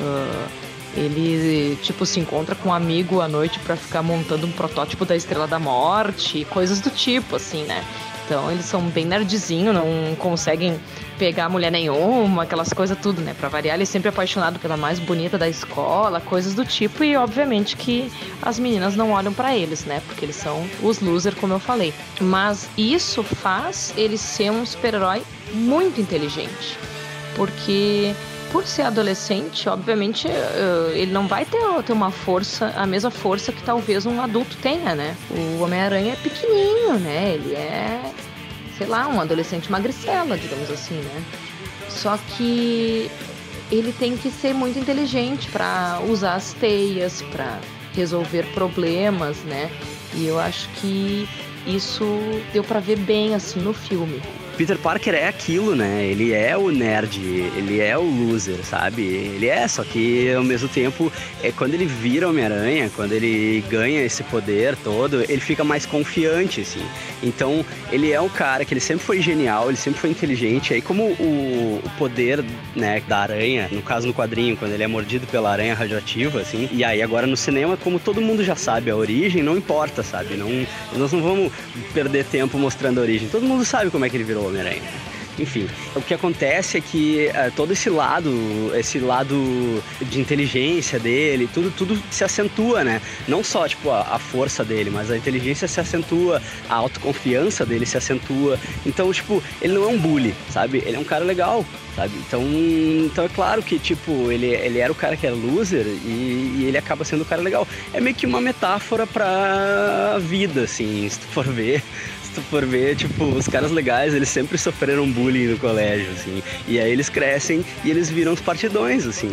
ah, 0.01 0.47
Ele, 0.95 1.77
tipo, 1.83 2.05
se 2.05 2.19
encontra 2.19 2.55
com 2.55 2.69
um 2.69 2.73
amigo 2.73 3.21
à 3.21 3.27
noite 3.27 3.59
para 3.59 3.75
ficar 3.75 4.01
montando 4.01 4.47
um 4.47 4.51
protótipo 4.51 5.05
da 5.05 5.15
Estrela 5.15 5.47
da 5.47 5.59
Morte, 5.59 6.45
coisas 6.49 6.81
do 6.81 6.89
tipo, 6.89 7.35
assim, 7.35 7.63
né? 7.63 7.83
Então 8.29 8.51
eles 8.51 8.65
são 8.65 8.81
bem 8.83 9.05
nerdzinho, 9.05 9.73
não 9.73 10.15
conseguem 10.15 10.79
pegar 11.17 11.49
mulher 11.49 11.71
nenhuma, 11.71 12.43
aquelas 12.43 12.71
coisas 12.71 12.95
tudo, 12.95 13.21
né? 13.21 13.33
Pra 13.33 13.49
variar, 13.49 13.75
ele 13.75 13.83
é 13.83 13.85
sempre 13.87 14.09
apaixonado 14.09 14.59
pela 14.59 14.77
mais 14.77 14.99
bonita 14.99 15.35
da 15.35 15.49
escola, 15.49 16.21
coisas 16.21 16.53
do 16.53 16.63
tipo, 16.63 17.03
e 17.03 17.17
obviamente 17.17 17.75
que 17.75 18.11
as 18.39 18.59
meninas 18.59 18.95
não 18.95 19.13
olham 19.13 19.33
para 19.33 19.57
eles, 19.57 19.83
né? 19.83 19.99
Porque 20.05 20.25
eles 20.25 20.35
são 20.35 20.63
os 20.83 20.99
losers, 20.99 21.35
como 21.39 21.53
eu 21.53 21.59
falei. 21.59 21.91
Mas 22.21 22.69
isso 22.77 23.23
faz 23.23 23.95
ele 23.97 24.15
ser 24.15 24.51
um 24.51 24.63
super-herói 24.63 25.23
muito 25.51 25.99
inteligente. 25.99 26.77
Porque 27.35 28.13
por 28.51 28.65
ser 28.65 28.83
adolescente, 28.83 29.69
obviamente, 29.69 30.27
eh, 30.27 30.91
ele 30.95 31.11
não 31.11 31.27
vai 31.27 31.45
ter, 31.45 31.59
ter 31.83 31.93
uma 31.93 32.11
força, 32.11 32.73
a 32.75 32.85
mesma 32.85 33.11
força 33.11 33.51
que 33.51 33.61
talvez 33.63 34.05
um 34.05 34.21
adulto 34.21 34.57
tenha, 34.57 34.95
né? 34.95 35.15
O 35.29 35.63
Homem-Aranha 35.63 36.13
é 36.13 36.15
pequenininho, 36.15 36.99
né? 36.99 37.33
Ele 37.35 37.53
é, 37.53 38.01
sei 38.77 38.87
lá, 38.87 39.07
um 39.07 39.21
adolescente 39.21 39.71
magricela, 39.71 40.37
digamos 40.37 40.69
assim, 40.71 40.95
né? 40.95 41.23
Só 41.89 42.17
que 42.17 43.09
ele 43.71 43.93
tem 43.93 44.17
que 44.17 44.31
ser 44.31 44.53
muito 44.53 44.79
inteligente 44.79 45.49
para 45.49 45.99
usar 46.07 46.35
as 46.35 46.53
teias, 46.53 47.21
para 47.31 47.59
resolver 47.93 48.43
problemas, 48.53 49.37
né? 49.43 49.69
E 50.15 50.25
eu 50.25 50.39
acho 50.39 50.67
que 50.75 51.27
isso 51.67 52.05
deu 52.51 52.63
para 52.63 52.79
ver 52.79 52.97
bem 52.97 53.35
assim 53.35 53.59
no 53.59 53.73
filme. 53.73 54.21
Peter 54.59 54.77
Parker 54.77 55.13
é 55.13 55.25
aquilo, 55.25 55.73
né? 55.73 56.05
Ele 56.05 56.33
é 56.33 56.57
o 56.57 56.69
nerd, 56.69 57.17
ele 57.55 57.79
é 57.79 57.97
o 57.97 58.01
loser, 58.01 58.57
sabe? 58.61 59.03
Ele 59.03 59.47
é, 59.47 59.65
só 59.69 59.85
que 59.85 60.33
ao 60.33 60.43
mesmo 60.43 60.67
tempo, 60.67 61.09
é 61.41 61.49
quando 61.49 61.75
ele 61.75 61.85
vira 61.85 62.27
Homem-Aranha, 62.27 62.91
quando 62.93 63.13
ele 63.13 63.63
ganha 63.69 64.03
esse 64.03 64.21
poder 64.21 64.75
todo, 64.75 65.23
ele 65.29 65.39
fica 65.39 65.63
mais 65.63 65.85
confiante, 65.85 66.59
assim. 66.59 66.85
Então, 67.23 67.65
ele 67.89 68.11
é 68.11 68.19
um 68.19 68.27
cara 68.27 68.65
que 68.65 68.73
ele 68.73 68.81
sempre 68.81 69.05
foi 69.05 69.21
genial, 69.21 69.69
ele 69.69 69.77
sempre 69.77 70.01
foi 70.01 70.09
inteligente. 70.09 70.73
Aí, 70.73 70.81
como 70.81 71.05
o, 71.05 71.81
poder, 71.97 72.43
né, 72.75 73.01
da 73.07 73.19
aranha, 73.19 73.69
no 73.71 73.81
caso 73.81 74.07
no 74.07 74.13
quadrinho, 74.13 74.57
quando 74.57 74.73
ele 74.73 74.83
é 74.83 74.87
mordido 74.87 75.25
pela 75.27 75.51
aranha 75.51 75.73
radioativa, 75.73 76.41
assim, 76.41 76.67
e 76.73 76.83
aí 76.83 77.01
agora 77.01 77.25
no 77.25 77.37
cinema, 77.37 77.77
como 77.77 77.97
todo 77.97 78.19
mundo 78.19 78.43
já 78.43 78.57
sabe 78.57 78.91
a 78.91 78.95
origem, 78.97 79.41
não 79.41 79.55
importa, 79.55 80.03
sabe? 80.03 80.35
Não, 80.35 80.49
nós 80.99 81.11
não 81.11 81.21
vamos 81.21 81.51
perder 81.93 82.25
tempo 82.25 82.57
mostrando 82.57 82.99
a 82.99 83.01
origem. 83.01 83.27
Todo 83.29 83.45
mundo 83.45 83.65
sabe 83.65 83.89
como 83.89 84.05
é 84.05 84.09
que 84.09 84.17
ele 84.17 84.23
virou 84.23 84.47
Homem-Aranha. 84.47 85.08
Enfim, 85.39 85.67
o 85.95 86.01
que 86.01 86.13
acontece 86.13 86.77
é 86.77 86.81
que 86.81 87.27
uh, 87.29 87.51
todo 87.55 87.71
esse 87.71 87.89
lado, 87.89 88.31
esse 88.75 88.99
lado 88.99 89.81
de 90.01 90.19
inteligência 90.19 90.99
dele, 90.99 91.49
tudo, 91.53 91.71
tudo 91.71 92.01
se 92.11 92.23
acentua, 92.23 92.83
né? 92.83 93.01
Não 93.27 93.43
só 93.43 93.67
tipo 93.67 93.89
a, 93.89 94.01
a, 94.01 94.19
força 94.19 94.63
dele, 94.63 94.89
mas 94.89 95.09
a 95.09 95.17
inteligência 95.17 95.67
se 95.67 95.79
acentua, 95.79 96.41
a 96.69 96.75
autoconfiança 96.75 97.65
dele 97.65 97.85
se 97.85 97.97
acentua. 97.97 98.59
Então, 98.85 99.11
tipo, 99.11 99.41
ele 99.61 99.73
não 99.73 99.83
é 99.83 99.87
um 99.87 99.97
bully, 99.97 100.35
sabe? 100.49 100.83
Ele 100.85 100.97
é 100.97 100.99
um 100.99 101.03
cara 101.03 101.23
legal, 101.23 101.65
sabe? 101.95 102.13
Então, 102.27 102.43
então 103.05 103.25
é 103.25 103.29
claro 103.29 103.63
que 103.63 103.79
tipo 103.79 104.31
ele, 104.31 104.47
ele 104.47 104.79
era 104.79 104.91
o 104.91 104.95
cara 104.95 105.15
que 105.15 105.25
era 105.25 105.35
loser 105.35 105.85
e, 105.85 106.57
e 106.59 106.65
ele 106.67 106.77
acaba 106.77 107.05
sendo 107.05 107.21
o 107.21 107.25
cara 107.25 107.41
legal. 107.41 107.67
É 107.93 108.01
meio 108.01 108.15
que 108.15 108.25
uma 108.25 108.41
metáfora 108.41 109.07
para 109.07 110.17
vida, 110.19 110.63
assim, 110.63 111.07
se 111.09 111.19
tu 111.19 111.27
for 111.27 111.47
ver 111.47 111.81
se 112.29 112.35
tu 112.35 112.41
for 112.41 112.65
ver, 112.65 112.95
tipo, 112.95 113.23
os 113.25 113.47
caras 113.47 113.71
legais, 113.71 114.13
eles 114.13 114.29
sempre 114.29 114.57
sofreram 114.57 115.09
bullying 115.09 115.47
no 115.47 115.57
colégio, 115.57 116.11
assim. 116.11 116.43
E 116.67 116.79
aí 116.79 116.91
eles 116.91 117.09
crescem 117.09 117.65
e 117.83 117.89
eles 117.89 118.09
viram 118.09 118.33
os 118.33 118.41
partidões, 118.41 119.05
assim. 119.05 119.31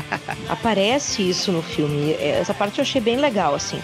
Aparece 0.48 1.28
isso 1.28 1.52
no 1.52 1.62
filme. 1.62 2.14
Essa 2.14 2.54
parte 2.54 2.78
eu 2.78 2.82
achei 2.82 3.00
bem 3.00 3.16
legal, 3.16 3.54
assim. 3.54 3.80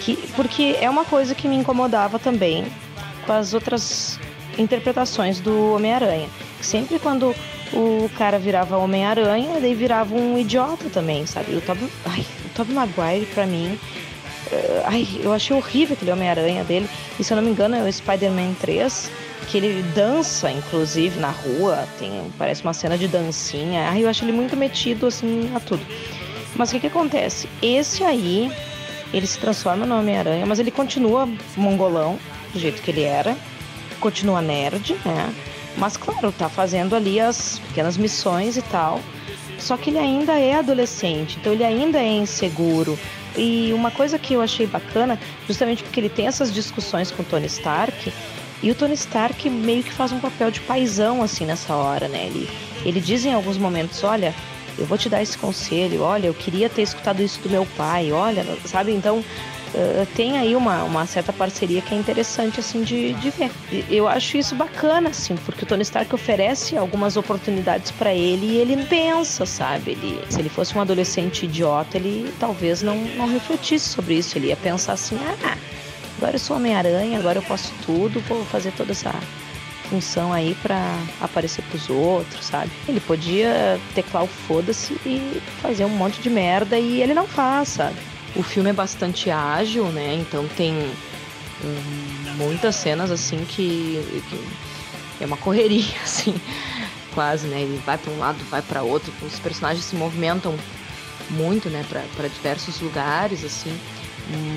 Que, 0.00 0.16
porque 0.36 0.76
é 0.80 0.88
uma 0.88 1.04
coisa 1.04 1.34
que 1.34 1.48
me 1.48 1.56
incomodava 1.56 2.18
também 2.18 2.64
com 3.26 3.32
as 3.32 3.52
outras 3.54 4.20
interpretações 4.56 5.40
do 5.40 5.72
Homem-Aranha. 5.72 6.28
Sempre 6.60 6.98
quando 6.98 7.34
o 7.72 8.08
cara 8.16 8.38
virava 8.38 8.76
Homem-Aranha, 8.76 9.56
ele 9.56 9.74
virava 9.74 10.14
um 10.14 10.38
idiota 10.38 10.88
também, 10.90 11.26
sabe? 11.26 11.56
O 11.56 11.60
Tobey, 11.60 11.88
o 11.88 12.48
Tobey 12.54 12.74
Maguire, 12.74 13.26
pra 13.34 13.46
mim, 13.46 13.78
ai, 14.84 15.06
eu 15.22 15.32
achei 15.32 15.56
horrível 15.56 15.94
aquele 15.94 16.12
Homem-Aranha 16.12 16.64
dele. 16.64 16.88
E 17.18 17.24
se 17.24 17.32
eu 17.32 17.36
não 17.36 17.42
me 17.42 17.50
engano, 17.50 17.76
é 17.76 17.82
o 17.82 17.92
Spider-Man 17.92 18.54
3, 18.60 19.10
que 19.48 19.56
ele 19.56 19.82
dança, 19.94 20.50
inclusive, 20.50 21.18
na 21.18 21.30
rua. 21.30 21.86
Tem, 21.98 22.32
parece 22.38 22.62
uma 22.62 22.74
cena 22.74 22.96
de 22.96 23.08
dancinha. 23.08 23.88
Ai, 23.90 24.04
eu 24.04 24.08
acho 24.08 24.24
ele 24.24 24.32
muito 24.32 24.56
metido, 24.56 25.06
assim, 25.06 25.50
a 25.54 25.60
tudo. 25.60 25.84
Mas 26.54 26.70
o 26.70 26.72
que, 26.72 26.80
que 26.80 26.86
acontece? 26.86 27.48
Esse 27.60 28.02
aí, 28.02 28.50
ele 29.12 29.26
se 29.26 29.38
transforma 29.38 29.84
no 29.86 29.98
Homem-Aranha, 29.98 30.46
mas 30.46 30.58
ele 30.58 30.70
continua 30.70 31.28
mongolão, 31.56 32.18
do 32.52 32.58
jeito 32.58 32.82
que 32.82 32.90
ele 32.90 33.02
era. 33.02 33.36
Continua 34.00 34.40
nerd, 34.40 34.96
né? 35.04 35.34
Mas, 35.76 35.96
claro, 35.96 36.32
tá 36.32 36.48
fazendo 36.48 36.96
ali 36.96 37.20
as 37.20 37.58
pequenas 37.58 37.96
missões 37.96 38.56
e 38.56 38.62
tal. 38.62 39.00
Só 39.58 39.76
que 39.76 39.90
ele 39.90 39.98
ainda 39.98 40.38
é 40.38 40.54
adolescente, 40.54 41.38
então 41.40 41.52
ele 41.52 41.64
ainda 41.64 41.98
é 41.98 42.08
inseguro. 42.08 42.98
E 43.36 43.72
uma 43.72 43.90
coisa 43.90 44.18
que 44.18 44.34
eu 44.34 44.40
achei 44.40 44.66
bacana, 44.66 45.18
justamente 45.46 45.82
porque 45.82 46.00
ele 46.00 46.08
tem 46.08 46.26
essas 46.26 46.52
discussões 46.52 47.10
com 47.10 47.22
o 47.22 47.24
Tony 47.24 47.46
Stark, 47.46 48.12
e 48.62 48.70
o 48.70 48.74
Tony 48.74 48.94
Stark 48.94 49.48
meio 49.50 49.82
que 49.82 49.92
faz 49.92 50.12
um 50.12 50.18
papel 50.18 50.50
de 50.50 50.60
paisão 50.60 51.22
assim 51.22 51.44
nessa 51.44 51.74
hora, 51.74 52.08
né? 52.08 52.26
Ele, 52.26 52.48
ele 52.84 53.00
diz 53.00 53.24
em 53.24 53.34
alguns 53.34 53.58
momentos, 53.58 54.02
olha, 54.02 54.34
eu 54.78 54.86
vou 54.86 54.96
te 54.96 55.08
dar 55.08 55.22
esse 55.22 55.36
conselho, 55.36 56.02
olha, 56.02 56.26
eu 56.26 56.34
queria 56.34 56.68
ter 56.68 56.82
escutado 56.82 57.22
isso 57.22 57.40
do 57.40 57.50
meu 57.50 57.66
pai, 57.76 58.12
olha, 58.12 58.44
sabe? 58.64 58.92
Então 58.92 59.22
uh, 59.74 60.06
tem 60.14 60.38
aí 60.38 60.54
uma, 60.54 60.84
uma 60.84 61.06
certa 61.06 61.32
parceria 61.32 61.80
que 61.80 61.94
é 61.94 61.98
interessante 61.98 62.60
assim 62.60 62.82
de, 62.82 63.12
de 63.14 63.30
ver. 63.30 63.50
Eu 63.90 64.08
acho 64.08 64.36
isso 64.36 64.54
bacana, 64.54 65.10
assim, 65.10 65.36
porque 65.36 65.64
o 65.64 65.66
Tony 65.66 65.82
Stark 65.82 66.14
oferece 66.14 66.76
algumas 66.76 67.16
oportunidades 67.16 67.90
para 67.90 68.12
ele 68.14 68.46
e 68.46 68.56
ele 68.56 68.84
pensa, 68.84 69.46
sabe? 69.46 69.92
Ele, 69.92 70.20
se 70.28 70.40
ele 70.40 70.48
fosse 70.48 70.76
um 70.76 70.80
adolescente 70.80 71.44
idiota, 71.44 71.96
ele 71.96 72.32
talvez 72.38 72.82
não, 72.82 72.96
não 73.16 73.28
refletisse 73.28 73.88
sobre 73.88 74.14
isso. 74.14 74.38
Ele 74.38 74.48
ia 74.48 74.56
pensar 74.56 74.94
assim, 74.94 75.18
ah, 75.44 75.56
agora 76.18 76.36
eu 76.36 76.40
sou 76.40 76.56
Homem-Aranha, 76.56 77.18
agora 77.18 77.38
eu 77.38 77.42
posso 77.42 77.72
tudo, 77.84 78.20
vou 78.20 78.44
fazer 78.46 78.72
toda 78.72 78.92
essa 78.92 79.14
função 79.90 80.32
aí 80.32 80.56
para 80.62 80.98
aparecer 81.20 81.62
pros 81.64 81.88
outros, 81.88 82.44
sabe? 82.44 82.70
Ele 82.88 83.00
podia 83.00 83.78
teclar 83.94 84.24
o 84.24 84.26
foda-se 84.26 84.94
e 85.06 85.40
fazer 85.62 85.84
um 85.84 85.90
monte 85.90 86.20
de 86.20 86.28
merda 86.28 86.78
e 86.78 87.00
ele 87.00 87.14
não 87.14 87.26
faz, 87.26 87.68
sabe? 87.68 87.96
O 88.36 88.42
filme 88.42 88.70
é 88.70 88.72
bastante 88.72 89.30
ágil, 89.30 89.86
né? 89.86 90.14
Então 90.14 90.46
tem 90.56 90.74
hum, 90.74 92.34
muitas 92.36 92.76
cenas 92.76 93.10
assim 93.10 93.44
que, 93.44 94.22
que, 94.28 94.40
é 95.20 95.26
uma 95.26 95.36
correria, 95.36 95.94
assim, 96.04 96.34
quase, 97.14 97.46
né? 97.46 97.62
Ele 97.62 97.80
vai 97.84 97.96
para 97.96 98.12
um 98.12 98.18
lado, 98.18 98.38
vai 98.50 98.62
para 98.62 98.82
outro. 98.82 99.12
Os 99.22 99.38
personagens 99.38 99.84
se 99.84 99.96
movimentam 99.96 100.54
muito, 101.30 101.68
né? 101.70 101.84
Para 101.88 102.28
diversos 102.28 102.80
lugares, 102.80 103.44
assim. 103.44 103.76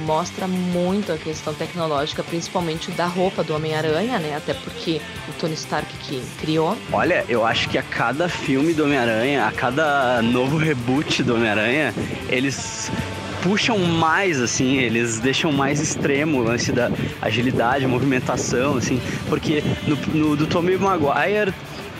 Mostra 0.03 0.47
muito 0.47 1.11
a 1.11 1.17
questão 1.17 1.53
tecnológica, 1.53 2.23
principalmente 2.23 2.89
da 2.91 3.05
roupa 3.05 3.43
do 3.43 3.55
Homem-Aranha, 3.55 4.17
né? 4.17 4.35
Até 4.35 4.53
porque 4.55 4.99
o 5.27 5.33
Tony 5.33 5.53
Stark 5.53 5.93
que 5.99 6.21
criou. 6.39 6.75
Olha, 6.91 7.23
eu 7.29 7.45
acho 7.45 7.69
que 7.69 7.77
a 7.77 7.83
cada 7.83 8.27
filme 8.27 8.73
do 8.73 8.83
Homem-Aranha, 8.85 9.45
a 9.45 9.51
cada 9.51 10.23
novo 10.23 10.57
reboot 10.57 11.21
do 11.21 11.35
Homem-Aranha, 11.35 11.93
eles 12.29 12.91
puxam 13.41 13.77
mais, 13.77 14.41
assim, 14.41 14.77
eles 14.77 15.19
deixam 15.19 15.51
mais 15.51 15.79
extremo 15.79 16.39
o 16.39 16.43
lance 16.43 16.71
da 16.71 16.91
agilidade, 17.21 17.85
movimentação, 17.87 18.77
assim, 18.77 19.01
porque 19.27 19.63
no, 19.87 19.95
no 20.13 20.35
do 20.35 20.47
Tommy 20.47 20.77
Maguire 20.77 21.53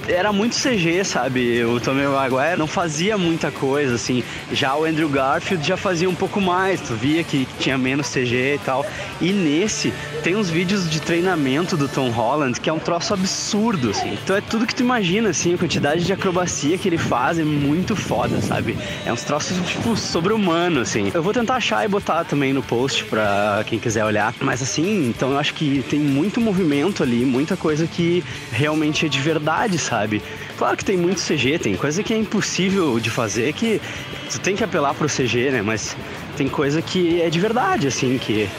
era 0.08 0.32
muito 0.34 0.56
CG, 0.56 1.04
sabe? 1.04 1.64
O 1.64 1.80
Tommy 1.80 2.04
Maguire 2.04 2.58
não 2.58 2.68
fazia 2.68 3.18
muita 3.18 3.52
coisa, 3.52 3.96
assim. 3.96 4.24
Já 4.52 4.76
o 4.76 4.86
Andrew 4.86 5.10
Garfield 5.10 5.66
já 5.66 5.78
fazia 5.78 6.10
um 6.10 6.16
pouco 6.16 6.42
mais, 6.42 6.82
tu 6.82 6.96
via 6.96 7.24
que 7.24 7.48
tinha 7.60 7.78
menos 7.78 8.10
CG 8.10 8.56
e 8.56 8.60
tal. 8.60 8.86
E 9.22 9.32
nesse, 9.32 9.94
tem 10.24 10.36
uns 10.36 10.50
vídeos 10.50 10.90
de 10.90 11.00
treinamento 11.00 11.78
do 11.78 11.88
Tom 11.88 12.10
Holland 12.10 12.60
que 12.60 12.70
é 12.70 12.74
um 12.74 12.80
troço 12.80 13.14
absurdo, 13.14 13.92
assim. 13.92 14.18
Então 14.24 14.36
é 14.36 14.42
tudo 14.42 14.68
que 14.68 14.76
tu 14.76 14.84
imagina, 14.84 15.30
assim, 15.30 15.54
a 15.54 15.58
quantidade 15.58 16.04
de 16.04 16.12
acrobacia 16.12 16.78
que 16.78 16.88
ele 16.88 16.98
faz 16.98 17.40
é 17.40 17.44
muito 17.44 17.96
foda, 17.96 18.42
sabe? 18.42 18.78
É 19.06 19.14
uns 19.14 19.24
troços, 19.24 19.58
tipo, 19.68 19.96
sobre-humano, 19.96 20.82
assim. 20.82 21.12
Eu 21.14 21.24
vou 21.24 21.34
tentar 21.34 21.56
achar 21.56 21.86
e 21.86 21.88
botar 21.88 22.24
também 22.24 22.54
no 22.54 22.62
post 22.62 23.06
pra 23.06 23.64
quem 23.66 23.80
quiser 23.80 24.04
olhar. 24.04 24.34
Mas 24.42 24.62
assim, 24.62 25.08
então 25.10 25.32
eu 25.32 25.40
acho 25.40 25.54
que 25.54 25.84
tem 25.90 26.00
muito 26.00 26.42
movimento 26.42 27.04
ali, 27.04 27.26
muita 27.26 27.56
coisa 27.56 27.88
que 27.88 28.24
realmente 28.52 29.06
é 29.06 29.10
de 29.10 29.20
verdade, 29.20 29.78
sabe? 29.78 30.22
Claro 30.58 30.76
que 30.76 30.84
tem 30.84 30.98
muito 30.98 31.22
CG, 31.22 31.58
tem 31.60 31.76
coisa 31.76 32.04
que 32.04 32.14
é 32.14 32.18
impossível 32.18 33.00
de 33.00 33.10
fazer 33.10 33.54
que 33.54 33.82
tu 34.30 34.40
tem 34.40 34.56
que 34.56 34.64
apelar 34.64 34.94
pro 34.94 35.08
CG, 35.08 35.52
né? 35.52 35.62
Mas 35.62 35.96
tem 36.36 36.50
coisa 36.50 36.82
que 36.82 37.22
é 37.22 37.30
de 37.30 37.40
verdade, 37.40 37.88
assim, 37.88 38.18
que 38.18 38.50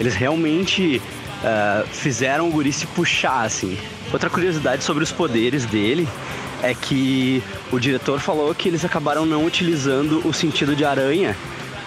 eles 0.00 0.14
realmente 0.14 1.00
uh, 1.44 1.86
fizeram 1.88 2.48
o 2.48 2.50
guri 2.50 2.72
se 2.72 2.86
puxar, 2.86 3.42
assim. 3.42 3.76
Outra 4.10 4.30
curiosidade 4.30 4.82
sobre 4.82 5.04
os 5.04 5.12
poderes 5.12 5.66
dele 5.66 6.08
é 6.62 6.74
que 6.74 7.42
o 7.70 7.78
diretor 7.78 8.18
falou 8.18 8.54
que 8.54 8.68
eles 8.68 8.84
acabaram 8.84 9.26
não 9.26 9.44
utilizando 9.44 10.26
o 10.26 10.32
sentido 10.32 10.74
de 10.74 10.84
aranha, 10.84 11.36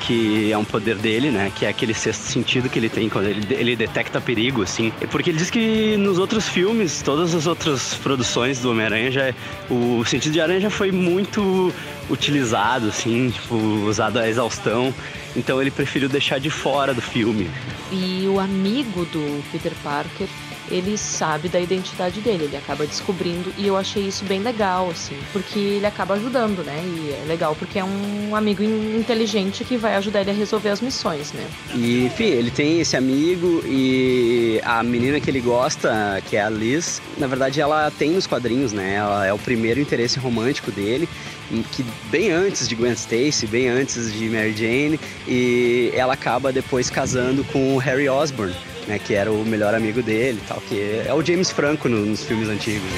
que 0.05 0.51
é 0.51 0.57
um 0.57 0.65
poder 0.65 0.95
dele, 0.97 1.31
né? 1.31 1.51
Que 1.55 1.65
é 1.65 1.69
aquele 1.69 1.93
sexto 1.93 2.21
sentido 2.23 2.69
que 2.69 2.77
ele 2.77 2.89
tem 2.89 3.07
quando 3.09 3.27
ele, 3.27 3.45
ele 3.53 3.75
detecta 3.75 4.19
perigo, 4.19 4.61
assim. 4.63 4.91
Porque 5.09 5.29
ele 5.29 5.37
diz 5.37 5.49
que 5.49 5.95
nos 5.97 6.17
outros 6.19 6.47
filmes, 6.47 7.01
todas 7.01 7.33
as 7.33 7.47
outras 7.47 7.93
produções 7.95 8.59
do 8.59 8.71
Homem-Aranha, 8.71 9.09
é- 9.19 9.35
o 9.73 10.03
sentido 10.05 10.33
de 10.33 10.41
aranha 10.41 10.69
foi 10.69 10.91
muito 10.91 11.73
utilizado, 12.09 12.87
assim, 12.89 13.29
tipo, 13.29 13.55
usado 13.55 14.19
a 14.19 14.27
exaustão. 14.27 14.93
Então 15.35 15.61
ele 15.61 15.71
preferiu 15.71 16.09
deixar 16.09 16.39
de 16.39 16.49
fora 16.49 16.93
do 16.93 17.01
filme. 17.01 17.49
E 17.91 18.25
o 18.27 18.39
amigo 18.39 19.05
do 19.05 19.43
Peter 19.51 19.71
Parker, 19.83 20.27
ele 20.69 20.97
sabe 20.97 21.49
da 21.49 21.59
identidade 21.59 22.21
dele, 22.21 22.45
ele 22.45 22.57
acaba 22.57 22.85
descobrindo 22.85 23.53
e 23.57 23.67
eu 23.67 23.75
achei 23.77 24.03
isso 24.07 24.23
bem 24.25 24.39
legal, 24.41 24.89
assim, 24.89 25.17
porque 25.31 25.59
ele 25.59 25.85
acaba 25.85 26.13
ajudando, 26.15 26.63
né? 26.63 26.81
E 26.83 27.11
é 27.21 27.25
legal 27.27 27.55
porque 27.55 27.79
é 27.79 27.83
um 27.83 28.35
amigo 28.35 28.63
in- 28.63 28.97
inteligente 28.97 29.63
que 29.63 29.77
vai 29.77 29.95
ajudar 29.95 30.21
ele 30.21 30.31
a 30.31 30.33
resolver 30.33 30.69
as 30.69 30.81
missões, 30.81 31.31
né? 31.33 31.45
E, 31.75 32.05
enfim, 32.05 32.25
ele 32.25 32.51
tem 32.51 32.79
esse 32.79 32.95
amigo 32.95 33.61
e 33.65 34.59
a 34.63 34.81
menina 34.83 35.19
que 35.19 35.29
ele 35.29 35.41
gosta, 35.41 36.21
que 36.29 36.35
é 36.35 36.41
a 36.43 36.49
Liz, 36.49 37.01
na 37.17 37.27
verdade 37.27 37.59
ela 37.61 37.91
tem 37.91 38.11
nos 38.11 38.25
quadrinhos, 38.27 38.71
né? 38.71 38.95
Ela 38.95 39.25
é 39.27 39.33
o 39.33 39.37
primeiro 39.37 39.79
interesse 39.79 40.19
romântico 40.19 40.71
dele, 40.71 41.07
que 41.71 41.85
bem 42.09 42.31
antes 42.31 42.67
de 42.67 42.75
Gwen 42.75 42.93
Stacy, 42.93 43.45
bem 43.47 43.67
antes 43.67 44.11
de 44.13 44.27
Mary 44.29 44.53
Jane, 44.53 44.99
e 45.27 45.91
ela 45.93 46.13
acaba 46.13 46.51
depois 46.51 46.89
casando 46.89 47.43
com 47.43 47.75
o 47.75 47.77
Harry 47.77 48.09
Osborn, 48.09 48.53
né? 48.87 48.99
Que 48.99 49.13
era 49.15 49.31
o 49.31 49.45
melhor 49.45 49.73
amigo 49.73 50.01
dele 50.01 50.39
tal, 50.47 50.61
que 50.67 51.03
é 51.07 51.13
o 51.13 51.23
James 51.23 51.51
Franco 51.51 51.87
no- 51.89 52.05
nos 52.05 52.23
filmes 52.23 52.49
antigos. 52.49 52.89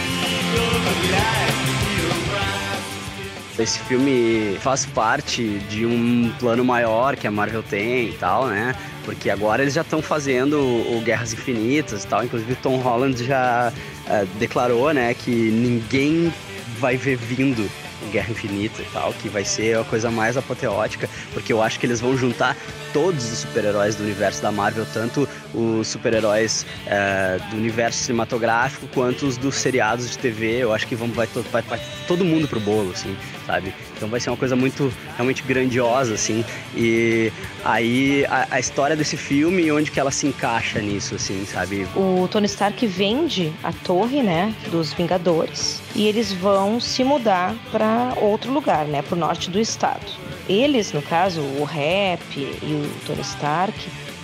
Esse 3.58 3.80
filme 3.80 4.58
faz 4.60 4.86
parte 4.86 5.60
de 5.70 5.86
um 5.86 6.30
plano 6.40 6.66
maior 6.66 7.16
que 7.16 7.26
a 7.26 7.32
Marvel 7.32 7.64
tem 7.64 8.10
e 8.10 8.14
tal, 8.14 8.48
né? 8.48 8.76
Porque 9.06 9.30
agora 9.30 9.62
eles 9.62 9.74
já 9.74 9.80
estão 9.82 10.02
fazendo 10.02 10.60
o 10.60 11.02
Guerras 11.06 11.32
Infinitas 11.32 12.04
e 12.04 12.08
tal. 12.08 12.24
Inclusive 12.26 12.54
Tom 12.56 12.78
Holland 12.80 13.24
já 13.24 13.72
eh, 14.10 14.26
declarou, 14.40 14.92
né, 14.94 15.14
que 15.14 15.32
ninguém 15.32 16.34
vai 16.80 16.98
ver 16.98 17.16
vindo 17.16 17.70
Guerra 18.16 18.32
Infinita 18.32 18.82
e 18.82 18.86
tal, 18.94 19.14
que 19.14 19.28
vai 19.28 19.44
ser 19.44 19.78
a 19.78 19.84
coisa 19.84 20.10
mais 20.10 20.38
apoteótica, 20.38 21.10
porque 21.34 21.52
eu 21.52 21.62
acho 21.62 21.80
que 21.80 21.86
eles 21.86 22.00
vão 22.00 22.18
juntar 22.18 22.56
todos 22.94 23.32
os 23.32 23.40
super-heróis 23.40 23.96
do 23.96 24.04
universo 24.04 24.42
da 24.42 24.52
Marvel, 24.52 24.86
tanto 24.94 25.28
os 25.54 25.88
super-heróis 25.88 26.66
eh, 26.88 27.38
do 27.50 27.58
universo 27.58 28.00
cinematográfico 28.00 28.88
quanto 28.94 29.26
os 29.26 29.38
dos 29.38 29.56
seriados 29.56 30.10
de 30.10 30.18
TV. 30.18 30.64
Eu 30.64 30.74
acho 30.74 30.88
que 30.88 30.96
vão, 30.96 31.10
vai, 31.10 31.28
vai, 31.52 31.62
vai 31.62 31.82
todo 32.08 32.24
mundo 32.24 32.48
pro 32.48 32.60
bolo, 32.60 32.92
assim, 32.92 33.16
sabe? 33.46 33.74
Então 33.96 34.10
vai 34.10 34.20
ser 34.20 34.30
uma 34.30 34.38
coisa 34.38 34.56
muito 34.56 34.92
realmente 35.16 35.44
grandiosa, 35.44 36.14
assim. 36.14 36.44
E 36.76 37.32
aí 37.64 38.26
a, 38.26 38.48
a 38.52 38.60
história 38.60 38.96
desse 38.96 39.18
filme, 39.18 39.72
onde 39.72 39.92
que 39.92 40.00
ela 40.00 40.12
se 40.12 40.28
encaixa 40.28 40.80
nisso, 40.80 41.16
assim, 41.16 41.46
sabe? 41.46 41.88
O 41.96 42.28
Tony 42.28 42.48
Stark 42.48 42.86
vende 42.88 43.54
a 43.64 43.72
torre, 43.72 44.22
né, 44.22 44.54
dos 44.72 44.94
Vingadores, 44.94 45.82
e 45.96 46.08
eles 46.08 46.32
vão 46.34 46.80
se 46.80 47.04
mudar 47.04 47.56
para 47.72 48.14
outro 48.18 48.52
lugar, 48.52 48.86
né, 48.86 49.02
pro 49.02 49.16
norte 49.16 49.50
do 49.50 49.60
estado. 49.60 50.06
Eles, 50.48 50.92
no 50.94 51.02
caso, 51.02 51.42
o 51.42 51.64
Rap 51.64 52.22
e 52.38 52.74
o 52.74 52.90
Tony 53.06 53.22
Stark, 53.22 53.76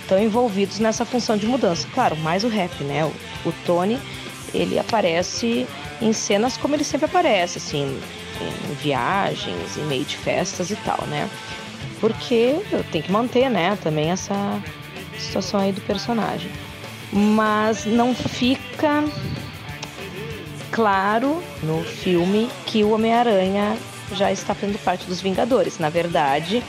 estão 0.02 0.22
envolvidos 0.22 0.78
nessa 0.78 1.04
função 1.04 1.36
de 1.36 1.46
mudança. 1.46 1.88
Claro, 1.94 2.16
mais 2.16 2.44
o 2.44 2.48
Rap, 2.48 2.82
né? 2.84 3.04
O, 3.04 3.48
o 3.48 3.52
Tony, 3.64 3.98
ele 4.52 4.78
aparece 4.78 5.66
em 6.00 6.12
cenas 6.12 6.56
como 6.56 6.74
ele 6.74 6.84
sempre 6.84 7.06
aparece, 7.06 7.58
assim, 7.58 7.98
em 8.40 8.74
viagens, 8.74 9.76
em 9.76 9.84
meio 9.84 10.04
de 10.04 10.16
festas 10.16 10.70
e 10.70 10.76
tal, 10.76 11.04
né? 11.06 11.28
Porque 12.00 12.56
tem 12.90 13.02
que 13.02 13.12
manter, 13.12 13.48
né, 13.48 13.78
também 13.82 14.10
essa 14.10 14.60
situação 15.18 15.60
aí 15.60 15.72
do 15.72 15.80
personagem 15.82 16.50
mas 17.12 17.84
não 17.84 18.14
fica 18.14 19.04
claro 20.70 21.42
no 21.62 21.84
filme 21.84 22.48
que 22.64 22.82
o 22.82 22.92
Homem-Aranha 22.92 23.76
já 24.14 24.32
está 24.32 24.54
fazendo 24.54 24.82
parte 24.82 25.06
dos 25.06 25.20
Vingadores. 25.20 25.78
Na 25.78 25.90
verdade, 25.90 26.62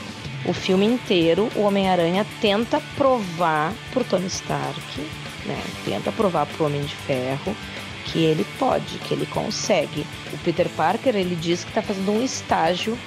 o 0.44 0.52
filme 0.52 0.84
inteiro, 0.84 1.48
o 1.56 1.62
Homem-Aranha 1.62 2.26
tenta 2.42 2.80
provar 2.96 3.72
pro 3.90 4.04
Tony 4.04 4.26
Stark, 4.26 5.00
né? 5.46 5.58
Tenta 5.86 6.12
provar 6.12 6.44
pro 6.44 6.66
Homem 6.66 6.82
de 6.82 6.94
Ferro 6.94 7.56
que 8.04 8.18
ele 8.18 8.44
pode, 8.58 8.98
que 8.98 9.14
ele 9.14 9.24
consegue. 9.24 10.06
O 10.34 10.38
Peter 10.38 10.68
Parker, 10.70 11.14
ele 11.14 11.36
diz 11.36 11.62
que 11.62 11.70
está 11.70 11.80
fazendo 11.80 12.10
um 12.10 12.22
estágio 12.22 12.98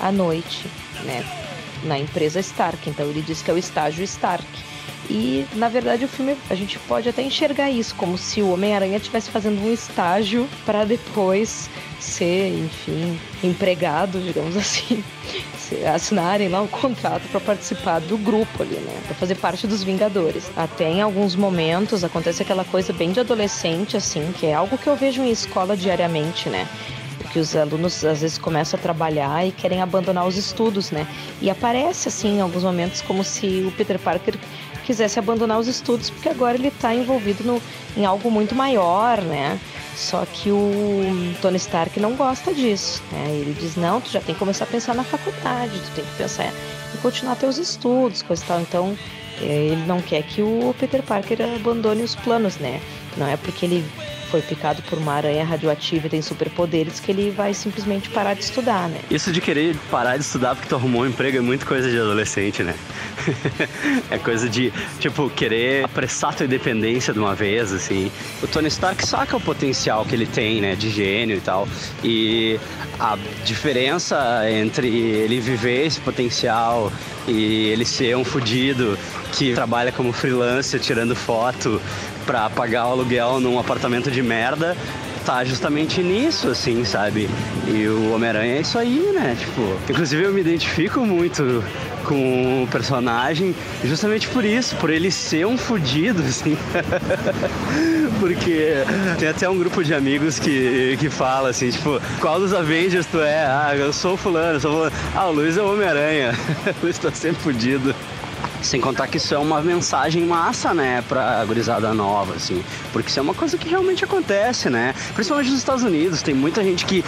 à 0.00 0.10
noite, 0.10 0.66
né? 1.04 1.24
Na 1.84 1.98
empresa 1.98 2.40
Stark. 2.40 2.90
Então 2.90 3.06
ele 3.06 3.22
diz 3.22 3.40
que 3.40 3.50
é 3.50 3.54
o 3.54 3.58
estágio 3.58 4.02
Stark. 4.02 4.44
E, 5.10 5.46
na 5.54 5.68
verdade, 5.68 6.04
o 6.04 6.08
filme 6.08 6.36
a 6.48 6.54
gente 6.54 6.78
pode 6.80 7.08
até 7.08 7.22
enxergar 7.22 7.70
isso 7.70 7.94
como 7.94 8.16
se 8.16 8.40
o 8.40 8.52
Homem-Aranha 8.52 8.96
estivesse 8.96 9.30
fazendo 9.30 9.60
um 9.62 9.72
estágio 9.72 10.48
para 10.64 10.84
depois 10.84 11.68
ser, 12.00 12.48
enfim, 12.48 13.18
empregado, 13.42 14.20
digamos 14.20 14.56
assim, 14.56 15.02
assinarem 15.92 16.48
lá 16.48 16.60
um 16.60 16.66
contrato 16.66 17.26
para 17.28 17.40
participar 17.40 18.00
do 18.00 18.16
grupo 18.16 18.62
ali, 18.62 18.76
né? 18.76 19.00
Para 19.06 19.14
fazer 19.14 19.34
parte 19.36 19.66
dos 19.66 19.82
Vingadores. 19.82 20.50
Até 20.56 20.90
em 20.90 21.00
alguns 21.00 21.34
momentos 21.34 22.04
acontece 22.04 22.42
aquela 22.42 22.64
coisa 22.64 22.92
bem 22.92 23.12
de 23.12 23.20
adolescente, 23.20 23.96
assim, 23.96 24.32
que 24.38 24.46
é 24.46 24.54
algo 24.54 24.78
que 24.78 24.86
eu 24.86 24.96
vejo 24.96 25.22
em 25.22 25.30
escola 25.30 25.76
diariamente, 25.76 26.48
né? 26.48 26.68
que 27.34 27.40
os 27.40 27.56
alunos 27.56 28.04
às 28.04 28.20
vezes 28.20 28.38
começam 28.38 28.78
a 28.78 28.82
trabalhar 28.82 29.44
e 29.44 29.50
querem 29.50 29.82
abandonar 29.82 30.24
os 30.24 30.36
estudos, 30.36 30.92
né? 30.92 31.04
E 31.42 31.50
aparece 31.50 32.06
assim 32.06 32.36
em 32.36 32.40
alguns 32.40 32.62
momentos 32.62 33.00
como 33.00 33.24
se 33.24 33.64
o 33.66 33.72
Peter 33.72 33.98
Parker 33.98 34.36
quisesse 34.84 35.18
abandonar 35.18 35.58
os 35.58 35.66
estudos 35.66 36.10
porque 36.10 36.28
agora 36.28 36.56
ele 36.56 36.68
está 36.68 36.94
envolvido 36.94 37.42
no, 37.44 37.62
em 37.96 38.04
algo 38.04 38.30
muito 38.30 38.54
maior, 38.54 39.20
né? 39.22 39.58
Só 39.96 40.26
que 40.26 40.50
o 40.50 41.34
Tony 41.40 41.56
Stark 41.56 41.98
não 42.00 42.14
gosta 42.14 42.52
disso, 42.52 43.02
né? 43.12 43.26
Ele 43.30 43.56
diz 43.58 43.76
não, 43.76 44.00
tu 44.00 44.10
já 44.10 44.20
tem 44.20 44.34
que 44.34 44.38
começar 44.38 44.64
a 44.64 44.68
pensar 44.68 44.94
na 44.94 45.04
faculdade, 45.04 45.72
tu 45.78 45.94
tem 45.94 46.04
que 46.04 46.16
pensar 46.16 46.46
em 46.46 46.98
continuar 47.00 47.36
teus 47.36 47.58
estudos, 47.58 48.22
coisa 48.22 48.42
e 48.42 48.46
tal. 48.46 48.60
Então 48.60 48.98
eh, 49.40 49.68
ele 49.72 49.86
não 49.86 50.00
quer 50.00 50.22
que 50.22 50.42
o 50.42 50.74
Peter 50.78 51.02
Parker 51.02 51.38
abandone 51.42 52.02
os 52.02 52.14
planos, 52.16 52.56
né? 52.56 52.80
Não 53.16 53.26
é 53.28 53.36
porque 53.36 53.66
ele 53.66 53.84
foi 54.34 54.42
picado 54.42 54.82
por 54.82 54.98
uma 54.98 55.12
aranha 55.12 55.44
radioativa 55.44 56.08
e 56.08 56.10
tem 56.10 56.20
superpoderes 56.20 56.98
que 56.98 57.12
ele 57.12 57.30
vai 57.30 57.54
simplesmente 57.54 58.08
parar 58.08 58.34
de 58.34 58.42
estudar, 58.42 58.88
né? 58.88 58.98
Isso 59.08 59.30
de 59.30 59.40
querer 59.40 59.76
parar 59.92 60.16
de 60.16 60.24
estudar 60.24 60.56
porque 60.56 60.68
tu 60.68 60.74
arrumou 60.74 61.02
um 61.02 61.06
emprego 61.06 61.38
é 61.38 61.40
muito 61.40 61.64
coisa 61.64 61.88
de 61.88 61.96
adolescente, 61.96 62.64
né? 62.64 62.74
é 64.10 64.18
coisa 64.18 64.48
de, 64.48 64.72
tipo, 64.98 65.30
querer 65.30 65.84
apressar 65.84 66.34
tua 66.34 66.46
independência 66.46 67.12
de 67.12 67.20
uma 67.20 67.32
vez, 67.32 67.72
assim. 67.72 68.10
O 68.42 68.48
Tony 68.48 68.66
Stark 68.66 69.06
saca 69.06 69.36
o 69.36 69.40
potencial 69.40 70.04
que 70.04 70.16
ele 70.16 70.26
tem, 70.26 70.60
né, 70.60 70.74
de 70.74 70.90
gênio 70.90 71.36
e 71.36 71.40
tal. 71.40 71.68
E 72.02 72.58
a 72.98 73.16
diferença 73.44 74.50
entre 74.50 74.88
ele 74.88 75.38
viver 75.38 75.86
esse 75.86 76.00
potencial 76.00 76.92
e 77.28 77.68
ele 77.68 77.84
ser 77.84 78.16
um 78.16 78.24
fudido 78.24 78.98
que 79.32 79.54
trabalha 79.54 79.90
como 79.90 80.12
freelancer 80.12 80.80
tirando 80.80 81.14
foto 81.14 81.80
pra 82.26 82.48
pagar 82.50 82.86
o 82.88 82.92
aluguel 82.92 83.40
num 83.40 83.58
apartamento 83.58 84.10
de 84.10 84.22
merda 84.22 84.76
tá 85.24 85.42
justamente 85.42 86.02
nisso, 86.02 86.48
assim, 86.48 86.84
sabe? 86.84 87.28
E 87.66 87.88
o 87.88 88.12
Homem-Aranha 88.12 88.56
é 88.56 88.60
isso 88.60 88.78
aí, 88.78 89.10
né? 89.14 89.34
Tipo, 89.38 89.76
inclusive 89.88 90.22
eu 90.22 90.32
me 90.32 90.40
identifico 90.40 91.00
muito 91.00 91.64
com 92.04 92.64
o 92.64 92.68
personagem 92.68 93.54
justamente 93.82 94.28
por 94.28 94.44
isso, 94.44 94.76
por 94.76 94.90
ele 94.90 95.10
ser 95.10 95.46
um 95.46 95.56
fudido, 95.56 96.20
assim. 96.28 96.56
Porque 98.20 98.74
tem 99.18 99.28
até 99.28 99.48
um 99.48 99.58
grupo 99.58 99.82
de 99.82 99.94
amigos 99.94 100.38
que, 100.38 100.96
que 100.98 101.08
fala 101.08 101.48
assim, 101.48 101.70
tipo, 101.70 102.00
qual 102.20 102.38
dos 102.38 102.52
Avengers 102.52 103.06
tu 103.06 103.20
é? 103.20 103.46
Ah, 103.46 103.72
eu 103.74 103.92
sou 103.92 104.16
fulano, 104.16 104.56
eu 104.56 104.60
sou 104.60 104.72
fulano. 104.72 104.92
Ah, 105.14 105.26
o 105.26 105.32
Luiz 105.32 105.56
é 105.56 105.62
o 105.62 105.72
Homem-Aranha. 105.72 106.34
o 106.82 106.84
Luiz 106.84 106.98
tá 106.98 107.10
sempre 107.10 107.42
fudido. 107.42 107.94
Sem 108.64 108.80
contar 108.80 109.06
que 109.08 109.18
isso 109.18 109.34
é 109.34 109.38
uma 109.38 109.60
mensagem 109.60 110.24
massa, 110.24 110.72
né, 110.72 111.04
pra 111.06 111.44
gurizada 111.44 111.92
nova, 111.92 112.34
assim. 112.34 112.64
Porque 112.94 113.10
isso 113.10 113.18
é 113.18 113.22
uma 113.22 113.34
coisa 113.34 113.58
que 113.58 113.68
realmente 113.68 114.02
acontece, 114.02 114.70
né? 114.70 114.94
Principalmente 115.14 115.50
nos 115.50 115.58
Estados 115.58 115.84
Unidos, 115.84 116.22
tem 116.22 116.34
muita 116.34 116.64
gente 116.64 116.86
que, 116.86 117.04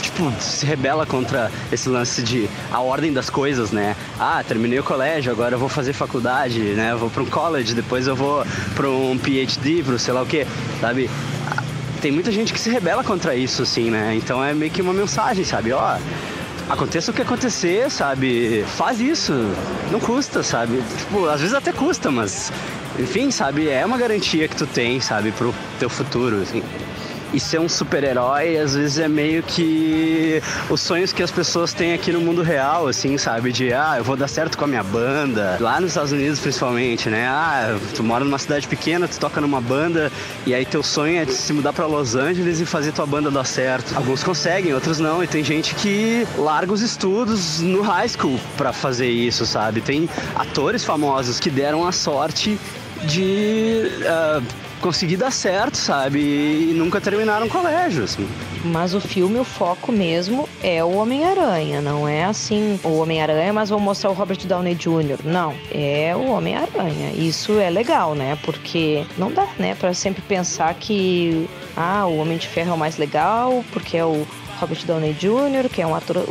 tipo, 0.00 0.32
se 0.40 0.64
rebela 0.64 1.04
contra 1.04 1.50
esse 1.72 1.88
lance 1.88 2.22
de 2.22 2.48
a 2.70 2.80
ordem 2.80 3.12
das 3.12 3.28
coisas, 3.28 3.72
né? 3.72 3.96
Ah, 4.20 4.42
terminei 4.46 4.78
o 4.78 4.84
colégio, 4.84 5.32
agora 5.32 5.56
eu 5.56 5.58
vou 5.58 5.68
fazer 5.68 5.92
faculdade, 5.92 6.60
né? 6.60 6.92
Eu 6.92 6.98
vou 6.98 7.10
pra 7.10 7.24
um 7.24 7.26
college, 7.26 7.74
depois 7.74 8.06
eu 8.06 8.14
vou 8.14 8.46
pra 8.76 8.88
um 8.88 9.18
PhD, 9.18 9.82
pro 9.82 9.98
sei 9.98 10.14
lá 10.14 10.22
o 10.22 10.26
quê, 10.26 10.46
sabe? 10.80 11.10
Tem 12.00 12.12
muita 12.12 12.30
gente 12.30 12.52
que 12.52 12.60
se 12.60 12.70
rebela 12.70 13.02
contra 13.02 13.34
isso, 13.34 13.62
assim, 13.62 13.90
né? 13.90 14.14
Então 14.14 14.42
é 14.42 14.54
meio 14.54 14.70
que 14.70 14.80
uma 14.80 14.92
mensagem, 14.92 15.44
sabe? 15.44 15.72
Ó, 15.72 15.96
aconteça 16.68 17.10
o 17.10 17.14
que 17.14 17.22
acontecer, 17.22 17.90
sabe? 17.90 18.64
Faz 18.76 19.00
isso. 19.00 19.32
Não 19.90 20.00
custa, 20.00 20.42
sabe? 20.42 20.82
Tipo, 20.98 21.26
às 21.26 21.40
vezes 21.40 21.54
até 21.54 21.72
custa, 21.72 22.10
mas 22.10 22.52
enfim, 22.98 23.30
sabe? 23.30 23.68
É 23.68 23.84
uma 23.84 23.96
garantia 23.96 24.48
que 24.48 24.56
tu 24.56 24.66
tem, 24.66 25.00
sabe, 25.00 25.32
pro 25.32 25.54
teu 25.78 25.88
futuro, 25.88 26.42
assim. 26.42 26.62
E 27.32 27.38
ser 27.38 27.60
um 27.60 27.68
super-herói, 27.68 28.56
às 28.56 28.74
vezes, 28.74 28.98
é 28.98 29.08
meio 29.08 29.42
que 29.42 30.42
os 30.70 30.80
sonhos 30.80 31.12
que 31.12 31.22
as 31.22 31.30
pessoas 31.30 31.72
têm 31.72 31.92
aqui 31.92 32.10
no 32.10 32.20
mundo 32.20 32.42
real, 32.42 32.86
assim, 32.86 33.18
sabe? 33.18 33.52
De, 33.52 33.72
ah, 33.72 33.96
eu 33.98 34.04
vou 34.04 34.16
dar 34.16 34.28
certo 34.28 34.56
com 34.56 34.64
a 34.64 34.66
minha 34.66 34.82
banda. 34.82 35.58
Lá 35.60 35.80
nos 35.80 35.90
Estados 35.90 36.12
Unidos, 36.12 36.40
principalmente, 36.40 37.10
né? 37.10 37.26
Ah, 37.28 37.78
tu 37.94 38.02
mora 38.02 38.24
numa 38.24 38.38
cidade 38.38 38.66
pequena, 38.66 39.06
tu 39.06 39.18
toca 39.18 39.40
numa 39.40 39.60
banda, 39.60 40.10
e 40.46 40.54
aí 40.54 40.64
teu 40.64 40.82
sonho 40.82 41.20
é 41.20 41.26
se 41.26 41.52
mudar 41.52 41.72
pra 41.72 41.86
Los 41.86 42.14
Angeles 42.14 42.60
e 42.60 42.66
fazer 42.66 42.92
tua 42.92 43.06
banda 43.06 43.30
dar 43.30 43.44
certo. 43.44 43.94
Alguns 43.94 44.24
conseguem, 44.24 44.72
outros 44.72 44.98
não. 44.98 45.22
E 45.22 45.26
tem 45.26 45.44
gente 45.44 45.74
que 45.74 46.26
larga 46.36 46.72
os 46.72 46.80
estudos 46.80 47.60
no 47.60 47.82
high 47.82 48.08
school 48.08 48.40
pra 48.56 48.72
fazer 48.72 49.08
isso, 49.08 49.44
sabe? 49.44 49.80
Tem 49.80 50.08
atores 50.34 50.84
famosos 50.84 51.38
que 51.38 51.50
deram 51.50 51.86
a 51.86 51.92
sorte 51.92 52.58
de. 53.04 53.82
ah, 54.06 54.40
conseguir 54.78 55.16
dar 55.16 55.30
certo, 55.30 55.76
sabe? 55.76 56.20
E 56.20 56.72
nunca 56.74 57.00
terminaram 57.00 57.46
o 57.46 57.48
colégio, 57.48 58.04
assim. 58.04 58.28
Mas 58.64 58.94
o 58.94 59.00
filme, 59.00 59.38
o 59.38 59.44
foco 59.44 59.92
mesmo 59.92 60.48
é 60.62 60.82
o 60.82 60.96
Homem-Aranha. 60.96 61.80
Não 61.80 62.08
é 62.08 62.24
assim, 62.24 62.78
o 62.82 62.98
Homem-Aranha, 62.98 63.52
mas 63.52 63.70
vão 63.70 63.80
mostrar 63.80 64.10
o 64.10 64.14
Robert 64.14 64.46
Downey 64.46 64.74
Jr. 64.74 65.18
Não, 65.24 65.54
é 65.70 66.14
o 66.16 66.30
Homem-Aranha. 66.30 67.12
Isso 67.14 67.58
é 67.58 67.70
legal, 67.70 68.14
né? 68.14 68.38
Porque 68.42 69.04
não 69.16 69.30
dá, 69.30 69.46
né, 69.58 69.74
pra 69.74 69.92
sempre 69.94 70.22
pensar 70.22 70.74
que 70.74 71.48
ah, 71.76 72.06
o 72.06 72.18
Homem 72.18 72.38
de 72.38 72.48
Ferro 72.48 72.70
é 72.70 72.74
o 72.74 72.78
mais 72.78 72.96
legal, 72.96 73.64
porque 73.72 73.96
é 73.96 74.04
o 74.04 74.26
Robert 74.60 74.84
Downey 74.84 75.12
Jr., 75.12 75.68
que 75.72 75.80
é 75.80 75.86
um 75.86 75.94
ator 75.94 76.24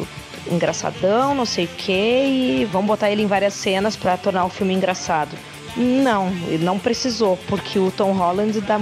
engraçadão, 0.52 1.36
não 1.36 1.46
sei 1.46 1.66
o 1.66 1.70
quê, 1.78 2.26
e 2.26 2.66
vão 2.72 2.86
botar 2.86 3.12
ele 3.12 3.22
em 3.22 3.28
várias 3.28 3.54
cenas 3.54 3.96
pra 3.96 4.18
tornar 4.18 4.46
o 4.46 4.50
filme 4.50 4.74
engraçado. 4.74 5.36
Não, 5.78 6.32
não 6.60 6.80
precisou, 6.80 7.38
porque 7.48 7.78
o 7.78 7.92
Tom 7.92 8.12
Holland 8.12 8.60
dá 8.62 8.80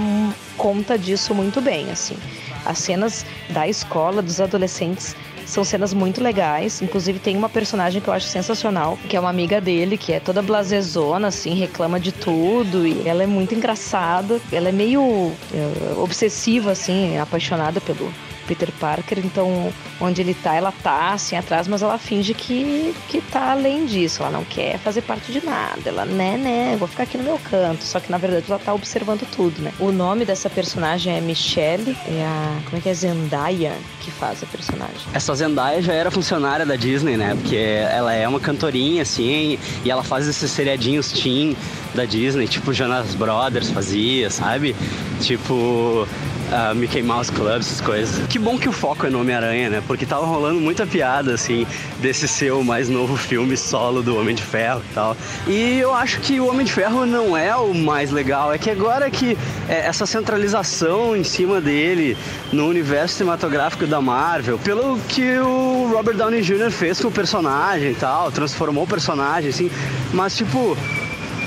conta 0.56 0.98
disso 0.98 1.34
muito 1.34 1.60
bem, 1.60 1.90
assim. 1.90 2.16
As 2.64 2.78
cenas 2.78 3.24
da 3.50 3.68
escola, 3.68 4.22
dos 4.22 4.40
adolescentes, 4.40 5.14
são 5.44 5.62
cenas 5.62 5.94
muito 5.94 6.22
legais. 6.22 6.82
Inclusive 6.82 7.18
tem 7.18 7.36
uma 7.36 7.48
personagem 7.48 8.00
que 8.00 8.08
eu 8.08 8.14
acho 8.14 8.26
sensacional, 8.26 8.98
que 9.08 9.16
é 9.16 9.20
uma 9.20 9.30
amiga 9.30 9.60
dele, 9.60 9.96
que 9.96 10.12
é 10.12 10.20
toda 10.20 10.42
blasezona, 10.42 11.28
assim, 11.28 11.54
reclama 11.54 12.00
de 12.00 12.12
tudo. 12.12 12.86
E 12.86 13.06
ela 13.06 13.22
é 13.22 13.26
muito 13.26 13.54
engraçada. 13.54 14.40
Ela 14.50 14.70
é 14.70 14.72
meio 14.72 15.32
eh, 15.54 15.94
obsessiva, 15.98 16.72
assim, 16.72 17.16
apaixonada 17.18 17.80
pelo 17.80 18.12
Peter 18.46 18.70
Parker. 18.80 19.18
Então, 19.18 19.72
onde 20.00 20.20
ele 20.20 20.34
tá, 20.34 20.54
ela 20.54 20.72
tá, 20.72 21.12
assim, 21.12 21.36
atrás, 21.36 21.68
mas 21.68 21.82
ela 21.82 21.98
finge 21.98 22.34
que, 22.34 22.94
que 23.08 23.20
tá 23.20 23.52
além 23.52 23.86
disso. 23.86 24.22
Ela 24.22 24.30
não 24.30 24.44
quer 24.44 24.78
fazer 24.78 25.02
parte 25.02 25.32
de 25.32 25.44
nada. 25.44 25.82
Ela, 25.86 26.04
né, 26.04 26.36
né, 26.36 26.76
vou 26.78 26.88
ficar 26.88 27.04
aqui 27.04 27.16
no 27.18 27.24
meu 27.24 27.38
canto. 27.38 27.84
Só 27.84 28.00
que, 28.00 28.10
na 28.10 28.18
verdade, 28.18 28.46
ela 28.48 28.58
tá 28.58 28.72
observando 28.72 29.26
tudo, 29.34 29.60
né? 29.60 29.72
O 29.78 29.90
nome 29.90 30.24
dessa 30.24 30.48
personagem 30.48 31.16
é 31.16 31.20
Michelle, 31.20 31.96
é 32.06 32.24
a, 32.24 32.60
como 32.64 32.78
é 32.78 32.80
que 32.80 32.88
é, 32.88 32.94
Zendaya, 32.94 33.72
que 34.00 34.10
faz 34.10 34.42
a 34.42 34.46
personagem. 34.46 34.96
Essa 35.12 35.34
Zendaya 35.34 35.82
já 35.82 35.92
era 35.92 36.10
funcionária 36.10 36.64
da 36.64 36.76
Disney, 36.76 37.16
né? 37.16 37.34
Porque 37.34 37.56
ela 37.56 38.12
é 38.12 38.26
uma 38.26 38.40
cantorinha, 38.40 39.02
assim, 39.02 39.58
e 39.84 39.90
ela 39.90 40.02
faz 40.02 40.26
esses 40.26 40.50
seriadinhos 40.50 41.10
teen 41.12 41.56
da 41.94 42.04
Disney, 42.04 42.46
tipo 42.46 42.72
Jonas 42.72 43.14
Brothers 43.14 43.70
fazia, 43.70 44.30
sabe? 44.30 44.76
Tipo 45.20 46.06
a 46.52 46.74
Mickey 46.74 47.02
Mouse 47.02 47.30
Club, 47.32 47.60
essas 47.60 47.80
coisas. 47.80 48.26
Que 48.28 48.38
bom 48.38 48.58
que 48.58 48.68
o 48.68 48.72
foco 48.72 49.06
é 49.06 49.10
no 49.10 49.20
Homem-Aranha, 49.20 49.70
né? 49.70 49.82
Porque 49.86 50.06
tava 50.06 50.26
rolando 50.26 50.60
muita 50.60 50.86
piada, 50.86 51.34
assim, 51.34 51.66
desse 52.00 52.28
ser 52.28 52.52
o 52.52 52.64
mais 52.64 52.88
novo 52.88 53.16
filme 53.16 53.56
solo 53.56 54.02
do 54.02 54.16
Homem 54.16 54.34
de 54.34 54.42
Ferro 54.42 54.82
e 54.90 54.94
tal. 54.94 55.16
E 55.46 55.78
eu 55.78 55.94
acho 55.94 56.20
que 56.20 56.38
o 56.40 56.48
Homem 56.48 56.64
de 56.64 56.72
Ferro 56.72 57.06
não 57.06 57.36
é 57.36 57.54
o 57.56 57.74
mais 57.74 58.10
legal, 58.10 58.52
é 58.52 58.58
que 58.58 58.70
agora 58.70 59.10
que 59.10 59.36
é, 59.68 59.86
essa 59.86 60.06
centralização 60.06 61.16
em 61.16 61.24
cima 61.24 61.60
dele 61.60 62.16
no 62.52 62.66
universo 62.66 63.16
cinematográfico 63.16 63.86
da 63.86 64.00
Marvel, 64.00 64.58
pelo 64.58 64.98
que 65.08 65.38
o 65.38 65.90
Robert 65.92 66.16
Downey 66.16 66.42
Jr. 66.42 66.70
fez 66.70 67.00
com 67.00 67.08
o 67.08 67.12
personagem 67.12 67.90
e 67.90 67.94
tal, 67.94 68.30
transformou 68.30 68.84
o 68.84 68.86
personagem, 68.86 69.50
assim, 69.50 69.70
mas 70.12 70.36
tipo. 70.36 70.76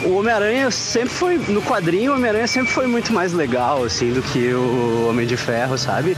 O 0.05 0.17
Homem-Aranha 0.17 0.71
sempre 0.71 1.09
foi. 1.09 1.37
No 1.37 1.61
quadrinho, 1.61 2.11
o 2.11 2.15
Homem-Aranha 2.15 2.47
sempre 2.47 2.71
foi 2.71 2.87
muito 2.87 3.11
mais 3.11 3.33
legal, 3.33 3.83
assim, 3.83 4.13
do 4.13 4.21
que 4.21 4.53
o 4.53 5.07
Homem 5.09 5.27
de 5.27 5.35
Ferro, 5.35 5.77
sabe? 5.77 6.15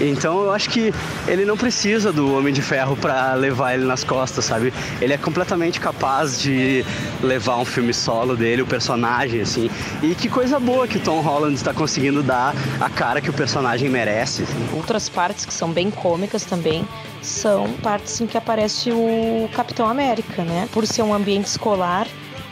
Então 0.00 0.44
eu 0.44 0.52
acho 0.52 0.70
que 0.70 0.92
ele 1.26 1.44
não 1.44 1.56
precisa 1.56 2.12
do 2.12 2.36
Homem 2.36 2.52
de 2.52 2.62
Ferro 2.62 2.96
pra 2.96 3.34
levar 3.34 3.74
ele 3.74 3.84
nas 3.84 4.04
costas, 4.04 4.44
sabe? 4.44 4.72
Ele 5.00 5.12
é 5.12 5.18
completamente 5.18 5.80
capaz 5.80 6.40
de 6.40 6.84
levar 7.22 7.56
um 7.56 7.64
filme 7.64 7.92
solo 7.92 8.36
dele, 8.36 8.62
o 8.62 8.66
personagem, 8.66 9.40
assim. 9.40 9.70
E 10.02 10.14
que 10.14 10.28
coisa 10.28 10.58
boa 10.58 10.86
que 10.86 10.98
o 10.98 11.00
Tom 11.00 11.20
Holland 11.20 11.54
está 11.54 11.72
conseguindo 11.72 12.22
dar 12.22 12.54
a 12.80 12.90
cara 12.90 13.20
que 13.20 13.30
o 13.30 13.32
personagem 13.32 13.88
merece. 13.88 14.42
assim. 14.42 14.68
Outras 14.74 15.08
partes 15.08 15.44
que 15.44 15.54
são 15.54 15.70
bem 15.70 15.90
cômicas 15.90 16.44
também 16.44 16.86
são 17.22 17.72
partes 17.82 18.20
em 18.20 18.26
que 18.26 18.36
aparece 18.36 18.90
o 18.90 19.48
Capitão 19.54 19.88
América, 19.88 20.44
né? 20.44 20.68
Por 20.72 20.86
ser 20.86 21.02
um 21.02 21.14
ambiente 21.14 21.46
escolar, 21.46 22.06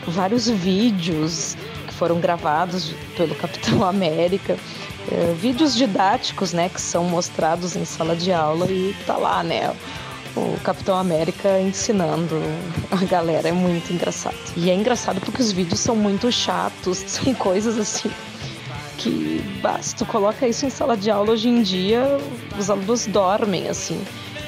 vários 0.07 0.47
vídeos 0.49 1.55
que 1.87 1.93
foram 1.93 2.19
gravados 2.19 2.93
pelo 3.15 3.35
Capitão 3.35 3.83
América, 3.85 4.57
eh, 5.11 5.35
vídeos 5.39 5.75
didáticos, 5.75 6.53
né, 6.53 6.69
que 6.69 6.81
são 6.81 7.03
mostrados 7.05 7.75
em 7.75 7.85
sala 7.85 8.15
de 8.15 8.31
aula 8.31 8.67
e 8.69 8.95
tá 9.05 9.17
lá, 9.17 9.43
né? 9.43 9.75
O 10.35 10.57
Capitão 10.63 10.97
América 10.97 11.59
ensinando 11.59 12.41
a 12.89 13.05
galera, 13.05 13.49
é 13.49 13.51
muito 13.51 13.93
engraçado. 13.93 14.35
E 14.57 14.69
é 14.69 14.73
engraçado 14.73 15.21
porque 15.21 15.41
os 15.41 15.51
vídeos 15.51 15.79
são 15.79 15.95
muito 15.95 16.31
chatos, 16.31 16.97
são 17.05 17.33
coisas 17.35 17.77
assim 17.77 18.09
que 19.03 19.43
se 19.81 19.95
tu 19.95 20.05
coloca 20.05 20.47
isso 20.47 20.65
em 20.65 20.69
sala 20.69 20.95
de 20.95 21.11
aula 21.11 21.31
hoje 21.31 21.49
em 21.49 21.61
dia, 21.61 22.17
os 22.57 22.69
alunos 22.69 23.05
dormem, 23.05 23.67
assim. 23.67 24.01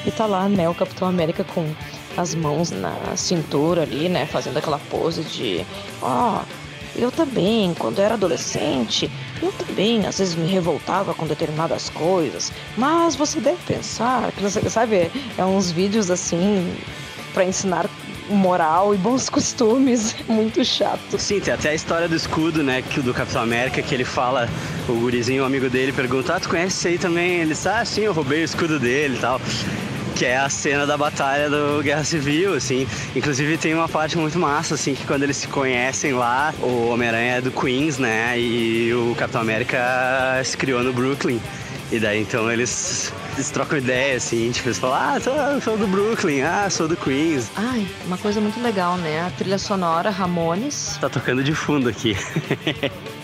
E 0.05 0.11
tá 0.11 0.25
lá, 0.25 0.47
né, 0.47 0.69
o 0.69 0.75
Capitão 0.75 1.07
América 1.07 1.43
com 1.43 1.67
as 2.15 2.35
mãos 2.35 2.71
na 2.71 3.15
cintura 3.15 3.81
ali, 3.81 4.07
né, 4.07 4.25
fazendo 4.25 4.57
aquela 4.57 4.79
pose 4.89 5.23
de, 5.23 5.65
ó, 6.01 6.41
eu 6.95 7.11
também, 7.11 7.73
quando 7.73 7.99
era 7.99 8.13
adolescente, 8.13 9.11
eu 9.41 9.51
também 9.51 10.05
às 10.05 10.17
vezes 10.19 10.35
me 10.35 10.47
revoltava 10.47 11.13
com 11.13 11.27
determinadas 11.27 11.89
coisas, 11.89 12.51
mas 12.77 13.15
você 13.15 13.39
deve 13.39 13.57
pensar, 13.67 14.31
que 14.31 14.69
sabe, 14.69 15.11
é 15.37 15.43
uns 15.43 15.71
vídeos 15.71 16.09
assim 16.09 16.73
para 17.33 17.43
ensinar 17.43 17.89
moral 18.29 18.95
e 18.95 18.97
bons 18.97 19.27
costumes, 19.29 20.15
muito 20.27 20.63
chato. 20.63 21.19
Sim, 21.19 21.39
tem 21.41 21.53
até 21.53 21.69
a 21.69 21.73
história 21.75 22.07
do 22.07 22.15
escudo, 22.15 22.63
né, 22.63 22.81
que, 22.81 23.01
do 23.01 23.13
Capitão 23.13 23.41
América, 23.41 23.81
que 23.81 23.93
ele 23.93 24.05
fala, 24.05 24.47
o 24.87 24.93
gurizinho, 24.93 25.43
o 25.43 25.45
amigo 25.45 25.69
dele, 25.69 25.91
pergunta, 25.91 26.35
ah, 26.35 26.39
tu 26.39 26.49
conhece 26.49 26.77
esse 26.77 26.87
aí 26.87 26.97
também? 26.97 27.41
Ele 27.41 27.49
diz, 27.49 27.67
ah, 27.67 27.83
sim, 27.83 28.01
eu 28.01 28.13
roubei 28.13 28.41
o 28.41 28.45
escudo 28.45 28.79
dele 28.79 29.17
e 29.17 29.19
tal. 29.19 29.39
Que 30.15 30.25
é 30.25 30.37
a 30.37 30.49
cena 30.49 30.85
da 30.85 30.97
batalha 30.97 31.49
do 31.49 31.83
Guerra 31.83 32.03
Civil, 32.05 32.53
assim. 32.53 32.87
Inclusive 33.13 33.57
tem 33.57 33.73
uma 33.73 33.89
parte 33.89 34.17
muito 34.17 34.39
massa, 34.39 34.75
assim, 34.75 34.95
que 34.95 35.05
quando 35.05 35.23
eles 35.23 35.35
se 35.35 35.47
conhecem 35.47 36.13
lá, 36.13 36.53
o 36.61 36.87
Homem-Aranha 36.87 37.33
é 37.35 37.41
do 37.41 37.51
Queens, 37.51 37.97
né, 37.97 38.39
e 38.39 38.93
o 38.93 39.13
Capitão 39.15 39.41
América 39.41 39.77
se 40.43 40.55
criou 40.55 40.81
no 40.83 40.93
Brooklyn. 40.93 41.39
E 41.91 41.99
daí 41.99 42.21
então 42.21 42.49
eles, 42.49 43.13
eles 43.33 43.49
trocam 43.51 43.77
ideia, 43.77 44.17
assim, 44.17 44.51
tipo, 44.51 44.69
eles 44.69 44.79
falam, 44.79 44.97
ah, 44.97 45.19
sou, 45.19 45.61
sou 45.61 45.77
do 45.77 45.85
Brooklyn, 45.85 46.41
ah, 46.41 46.69
sou 46.69 46.87
do 46.87 46.95
Queens. 46.95 47.51
Ai, 47.55 47.85
uma 48.05 48.17
coisa 48.17 48.39
muito 48.39 48.59
legal, 48.61 48.97
né? 48.97 49.21
A 49.21 49.29
trilha 49.31 49.59
sonora 49.59 50.09
Ramones. 50.09 50.97
Tá 50.99 51.09
tocando 51.09 51.43
de 51.43 51.53
fundo 51.53 51.89
aqui. 51.89 52.15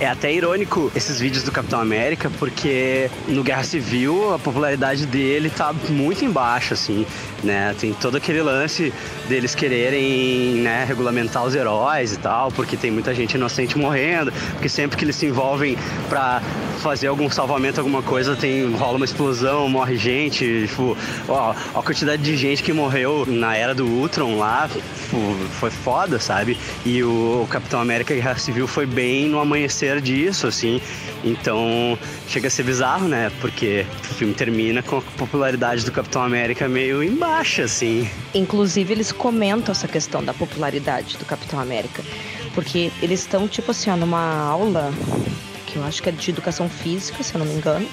É 0.00 0.06
até 0.06 0.32
irônico 0.32 0.92
esses 0.94 1.18
vídeos 1.18 1.42
do 1.42 1.50
Capitão 1.50 1.80
América, 1.80 2.30
porque 2.38 3.10
no 3.26 3.42
Guerra 3.42 3.64
Civil 3.64 4.32
a 4.32 4.38
popularidade 4.38 5.04
dele 5.06 5.50
tá 5.50 5.72
muito 5.88 6.24
embaixo, 6.24 6.72
assim, 6.74 7.04
né? 7.42 7.74
Tem 7.80 7.92
todo 7.92 8.16
aquele 8.16 8.40
lance 8.40 8.92
deles 9.28 9.56
quererem, 9.56 10.54
né, 10.62 10.84
regulamentar 10.86 11.44
os 11.44 11.52
heróis 11.52 12.12
e 12.12 12.16
tal, 12.16 12.52
porque 12.52 12.76
tem 12.76 12.92
muita 12.92 13.12
gente 13.12 13.34
inocente 13.34 13.76
morrendo, 13.76 14.32
porque 14.52 14.68
sempre 14.68 14.96
que 14.96 15.04
eles 15.04 15.16
se 15.16 15.26
envolvem 15.26 15.76
pra 16.08 16.40
fazer 16.80 17.08
algum 17.08 17.28
salvamento, 17.28 17.80
alguma 17.80 18.00
coisa, 18.00 18.36
tem 18.36 18.72
rola 18.76 18.98
uma 18.98 19.04
explosão, 19.04 19.68
morre 19.68 19.96
gente, 19.96 20.68
tipo, 20.68 20.96
ó, 21.28 21.52
a 21.74 21.82
quantidade 21.82 22.22
de 22.22 22.36
gente 22.36 22.62
que 22.62 22.72
morreu 22.72 23.24
na 23.26 23.56
era 23.56 23.74
do 23.74 23.84
Ultron 23.84 24.38
lá, 24.38 24.68
tipo, 24.68 25.34
foi 25.58 25.70
foda, 25.70 26.20
sabe? 26.20 26.56
E 26.86 27.02
o 27.02 27.48
Capitão 27.50 27.80
América 27.80 28.14
Guerra 28.14 28.38
Civil 28.38 28.68
foi 28.68 28.86
bem 28.86 29.26
no 29.26 29.40
amanhecer 29.40 29.87
disso, 29.96 30.46
assim. 30.46 30.80
Então, 31.24 31.98
chega 32.28 32.48
a 32.48 32.50
ser 32.50 32.62
bizarro, 32.62 33.08
né? 33.08 33.30
Porque 33.40 33.84
o 34.10 34.14
filme 34.14 34.34
termina 34.34 34.82
com 34.82 34.98
a 34.98 35.02
popularidade 35.02 35.84
do 35.84 35.90
Capitão 35.90 36.22
América 36.22 36.68
meio 36.68 37.02
em 37.02 37.14
baixa, 37.14 37.64
assim. 37.64 38.08
Inclusive, 38.34 38.92
eles 38.92 39.10
comentam 39.10 39.72
essa 39.72 39.88
questão 39.88 40.22
da 40.22 40.32
popularidade 40.32 41.16
do 41.16 41.24
Capitão 41.24 41.58
América. 41.58 42.02
Porque 42.54 42.90
eles 43.02 43.20
estão, 43.20 43.48
tipo 43.48 43.70
assim, 43.70 43.90
numa 43.90 44.48
aula, 44.48 44.92
que 45.66 45.76
eu 45.76 45.84
acho 45.84 46.02
que 46.02 46.08
é 46.08 46.12
de 46.12 46.30
educação 46.30 46.68
física, 46.68 47.22
se 47.22 47.34
eu 47.34 47.38
não 47.40 47.46
me 47.46 47.54
engano. 47.54 47.86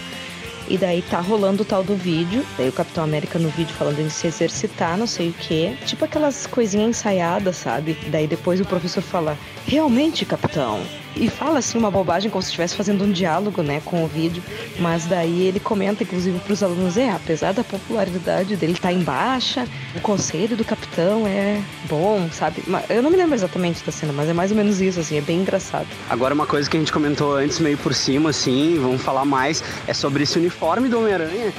E 0.67 0.78
daí 0.78 1.01
tá 1.03 1.20
rolando 1.20 1.61
o 1.61 1.65
tal 1.65 1.84
do 1.84 1.95
vídeo. 1.95 2.43
Daí 2.57 2.70
o 2.70 2.72
Capitão 2.72 3.03
América 3.03 3.38
no 3.38 3.49
vídeo 3.49 3.74
falando 3.76 3.99
em 3.99 4.09
se 4.09 4.28
exercitar, 4.28 4.97
não 4.97 5.05
sei 5.05 5.30
o 5.30 5.34
quê. 5.34 5.76
Tipo 5.86 6.05
aquelas 6.05 6.47
coisinhas 6.47 6.89
ensaiadas, 6.89 7.57
sabe? 7.57 7.95
Daí 8.07 8.26
depois 8.26 8.59
o 8.59 8.65
professor 8.65 9.01
fala: 9.01 9.38
Realmente, 9.67 10.26
capitão? 10.26 10.82
E 11.16 11.30
fala 11.30 11.59
assim 11.59 11.78
uma 11.78 11.89
bobagem 11.89 12.30
como 12.30 12.41
se 12.41 12.49
estivesse 12.49 12.76
fazendo 12.76 13.03
um 13.03 13.11
diálogo, 13.11 13.61
né, 13.61 13.82
com 13.86 14.03
o 14.03 14.07
vídeo. 14.07 14.43
Mas 14.80 15.05
daí 15.05 15.43
ele 15.43 15.59
comenta, 15.59 16.03
inclusive, 16.03 16.39
para 16.39 16.53
os 16.53 16.61
alunos: 16.61 16.97
é, 16.97 17.09
apesar 17.09 17.53
da 17.53 17.63
popularidade 17.63 18.55
dele 18.55 18.74
estar 18.74 18.89
tá 18.89 18.93
em 18.93 19.01
baixa, 19.01 19.68
o 19.95 20.01
conselho 20.01 20.57
do 20.57 20.63
capitão 20.63 21.28
é 21.28 21.61
bom, 21.89 22.30
sabe? 22.32 22.63
Eu 22.89 23.01
não 23.01 23.09
me 23.09 23.18
lembro 23.18 23.36
exatamente 23.36 23.84
da 23.86 23.91
cena, 23.91 24.13
mas 24.13 24.30
é 24.30 24.34
mais 24.34 24.51
ou 24.51 24.57
menos 24.57 24.82
isso, 24.82 24.99
assim, 24.99 25.18
é 25.18 25.22
bem 25.22 25.41
engraçado. 25.41 25.88
Agora, 26.09 26.34
uma 26.34 26.45
coisa 26.45 26.70
que 26.70 26.76
a 26.76 26.80
gente 26.80 26.91
comentou 26.91 27.36
antes, 27.36 27.59
meio 27.59 27.78
por 27.78 27.93
cima, 27.93 28.30
assim, 28.32 28.78
vamos 28.80 29.01
falar 29.01 29.26
mais, 29.26 29.63
é 29.88 29.93
sobre 29.93 30.24
esse 30.24 30.38
uniforme 30.38 30.89
do 30.89 30.99
Homem-Aranha. 30.99 31.53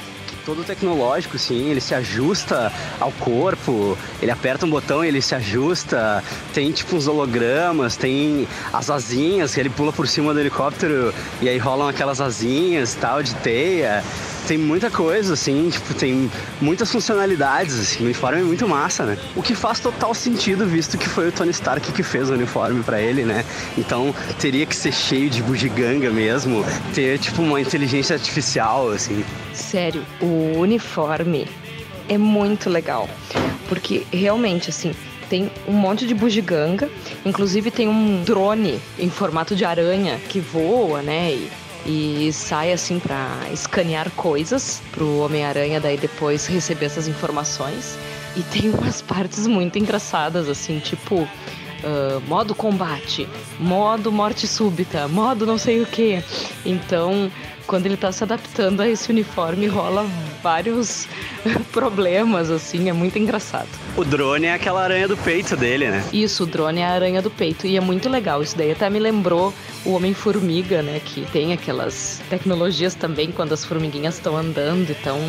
Todo 0.47 0.63
tecnológico, 0.63 1.37
sim, 1.37 1.71
ele 1.71 1.81
se 1.81 1.93
ajusta 1.93 2.71
ao 3.01 3.11
corpo, 3.11 3.97
ele 4.21 4.31
aperta 4.31 4.65
um 4.65 4.69
botão 4.69 5.03
e 5.03 5.09
ele 5.09 5.21
se 5.21 5.35
ajusta. 5.35 6.23
Tem 6.53 6.71
tipo 6.71 6.95
uns 6.95 7.05
hologramas, 7.05 7.97
tem 7.97 8.47
as 8.71 8.89
asinhas, 8.89 9.53
que 9.53 9.59
ele 9.59 9.69
pula 9.69 9.91
por 9.91 10.07
cima 10.07 10.33
do 10.33 10.39
helicóptero 10.39 11.13
e 11.41 11.49
aí 11.49 11.57
rolam 11.57 11.89
aquelas 11.89 12.21
asinhas 12.21 12.95
tal, 12.95 13.21
de 13.21 13.35
teia. 13.35 14.01
Tem 14.47 14.57
muita 14.57 14.89
coisa, 14.89 15.33
assim, 15.33 15.69
tipo, 15.69 15.93
tem 15.93 16.31
muitas 16.61 16.89
funcionalidades, 16.89 17.77
assim, 17.77 18.03
o 18.03 18.05
uniforme 18.05 18.39
é 18.39 18.43
muito 18.43 18.65
massa, 18.65 19.03
né? 19.05 19.17
O 19.35 19.41
que 19.41 19.53
faz 19.53 19.81
total 19.81 20.13
sentido, 20.13 20.65
visto 20.65 20.97
que 20.97 21.09
foi 21.09 21.27
o 21.27 21.31
Tony 21.33 21.51
Stark 21.51 21.91
que 21.91 22.01
fez 22.01 22.29
o 22.29 22.33
uniforme 22.33 22.81
pra 22.81 23.01
ele, 23.01 23.25
né? 23.25 23.43
Então 23.77 24.15
teria 24.39 24.65
que 24.65 24.73
ser 24.73 24.93
cheio 24.93 25.29
de 25.29 25.43
bugiganga 25.43 26.09
mesmo, 26.09 26.63
ter 26.95 27.19
tipo 27.19 27.41
uma 27.41 27.59
inteligência 27.59 28.15
artificial, 28.15 28.89
assim. 28.89 29.21
Sério, 29.53 30.05
o 30.21 30.57
uniforme 30.59 31.45
é 32.07 32.17
muito 32.17 32.69
legal. 32.69 33.09
Porque 33.67 34.07
realmente, 34.11 34.69
assim, 34.69 34.93
tem 35.29 35.51
um 35.67 35.73
monte 35.73 36.07
de 36.07 36.13
bugiganga. 36.13 36.89
Inclusive 37.25 37.69
tem 37.69 37.87
um 37.87 38.23
drone 38.23 38.79
em 38.97 39.09
formato 39.09 39.55
de 39.55 39.65
aranha 39.65 40.17
que 40.29 40.39
voa, 40.39 41.01
né? 41.01 41.31
E, 41.33 41.51
e 41.87 42.31
sai 42.33 42.73
assim 42.73 42.99
pra 42.99 43.29
escanear 43.51 44.11
coisas 44.11 44.81
pro 44.91 45.19
Homem-Aranha 45.19 45.79
daí 45.79 45.97
depois 45.97 46.45
receber 46.45 46.87
essas 46.87 47.07
informações. 47.07 47.97
E 48.35 48.41
tem 48.43 48.69
umas 48.75 49.01
partes 49.01 49.47
muito 49.47 49.79
engraçadas, 49.79 50.49
assim, 50.49 50.79
tipo. 50.79 51.27
ah, 51.83 52.19
modo 52.27 52.53
combate, 52.53 53.27
modo 53.59 54.11
morte 54.11 54.45
súbita, 54.47 55.07
modo 55.07 55.45
não 55.45 55.57
sei 55.57 55.81
o 55.81 55.85
que. 55.85 56.21
Então, 56.65 57.31
quando 57.67 57.85
ele 57.85 57.97
tá 57.97 58.11
se 58.11 58.23
adaptando 58.23 58.81
a 58.81 58.89
esse 58.89 59.11
uniforme, 59.11 59.67
rola 59.67 60.05
vários 60.41 61.05
problemas, 61.71 62.49
assim, 62.49 62.89
é 62.89 62.93
muito 62.93 63.19
engraçado. 63.19 63.67
O 63.95 64.05
drone 64.05 64.47
é 64.47 64.53
aquela 64.53 64.81
aranha 64.81 65.07
do 65.07 65.17
peito 65.17 65.57
dele, 65.57 65.89
né? 65.89 66.03
Isso, 66.13 66.43
o 66.43 66.45
drone 66.47 66.79
é 66.79 66.85
a 66.85 66.91
aranha 66.91 67.21
do 67.21 67.29
peito. 67.29 67.67
E 67.67 67.75
é 67.75 67.81
muito 67.81 68.07
legal. 68.09 68.41
Isso 68.41 68.57
daí 68.57 68.71
até 68.71 68.89
me 68.89 68.99
lembrou 68.99 69.53
o 69.83 69.91
Homem-Formiga, 69.91 70.81
né? 70.81 71.01
Que 71.03 71.25
tem 71.31 71.51
aquelas 71.51 72.21
tecnologias 72.29 72.95
também 72.95 73.31
quando 73.31 73.53
as 73.53 73.65
formiguinhas 73.65 74.15
estão 74.15 74.37
andando 74.37 74.89
e 74.89 74.93
estão 74.93 75.19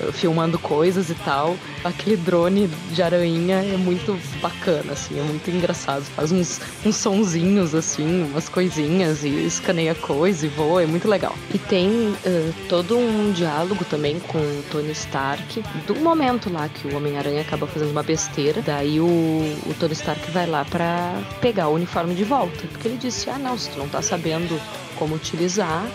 eh, 0.00 0.12
filmando 0.12 0.58
coisas 0.58 1.10
e 1.10 1.14
tal. 1.14 1.56
Aquele 1.82 2.16
drone 2.16 2.68
de 2.92 3.02
aranha 3.02 3.56
é 3.56 3.76
muito 3.76 4.18
bacana, 4.40 4.92
assim, 4.92 5.18
é 5.18 5.22
muito 5.22 5.50
engraçado. 5.50 6.02
Faz 6.14 6.30
uns, 6.30 6.60
uns 6.84 6.96
sonzinhos, 6.96 7.74
assim, 7.74 8.24
umas 8.24 8.48
coisinhas 8.48 9.24
e 9.24 9.28
escaneia 9.46 9.94
coisa 9.94 10.44
e 10.46 10.48
voa, 10.48 10.82
é 10.82 10.86
muito 10.86 11.08
legal. 11.08 11.34
E 11.54 11.58
tem 11.58 11.79
eh, 12.24 12.52
todo 12.68 12.96
um 12.98 13.32
diálogo 13.32 13.84
também 13.84 14.18
com 14.18 14.38
o 14.38 14.64
Tony 14.70 14.92
Stark, 14.92 15.62
do 15.86 15.94
momento 15.96 16.52
lá 16.52 16.68
que 16.68 16.88
o 16.88 16.96
Homem-Aranha 16.96 17.42
acaba 17.42 17.66
fazendo 17.66 17.90
uma 17.90 18.02
besteira. 18.02 18.60
Daí 18.60 19.00
o, 19.00 19.06
o 19.06 19.74
Tony 19.78 19.92
Stark 19.92 20.30
vai 20.30 20.46
lá 20.46 20.64
pra 20.64 21.22
pegar 21.40 21.68
o 21.68 21.74
uniforme 21.74 22.14
de 22.14 22.24
volta. 22.24 22.66
Porque 22.68 22.88
ele 22.88 22.96
disse: 22.96 23.30
Ah, 23.30 23.38
não, 23.38 23.56
se 23.56 23.70
tu 23.70 23.78
não 23.78 23.88
tá 23.88 24.02
sabendo 24.02 24.60
como 24.96 25.14
utilizar, 25.14 25.86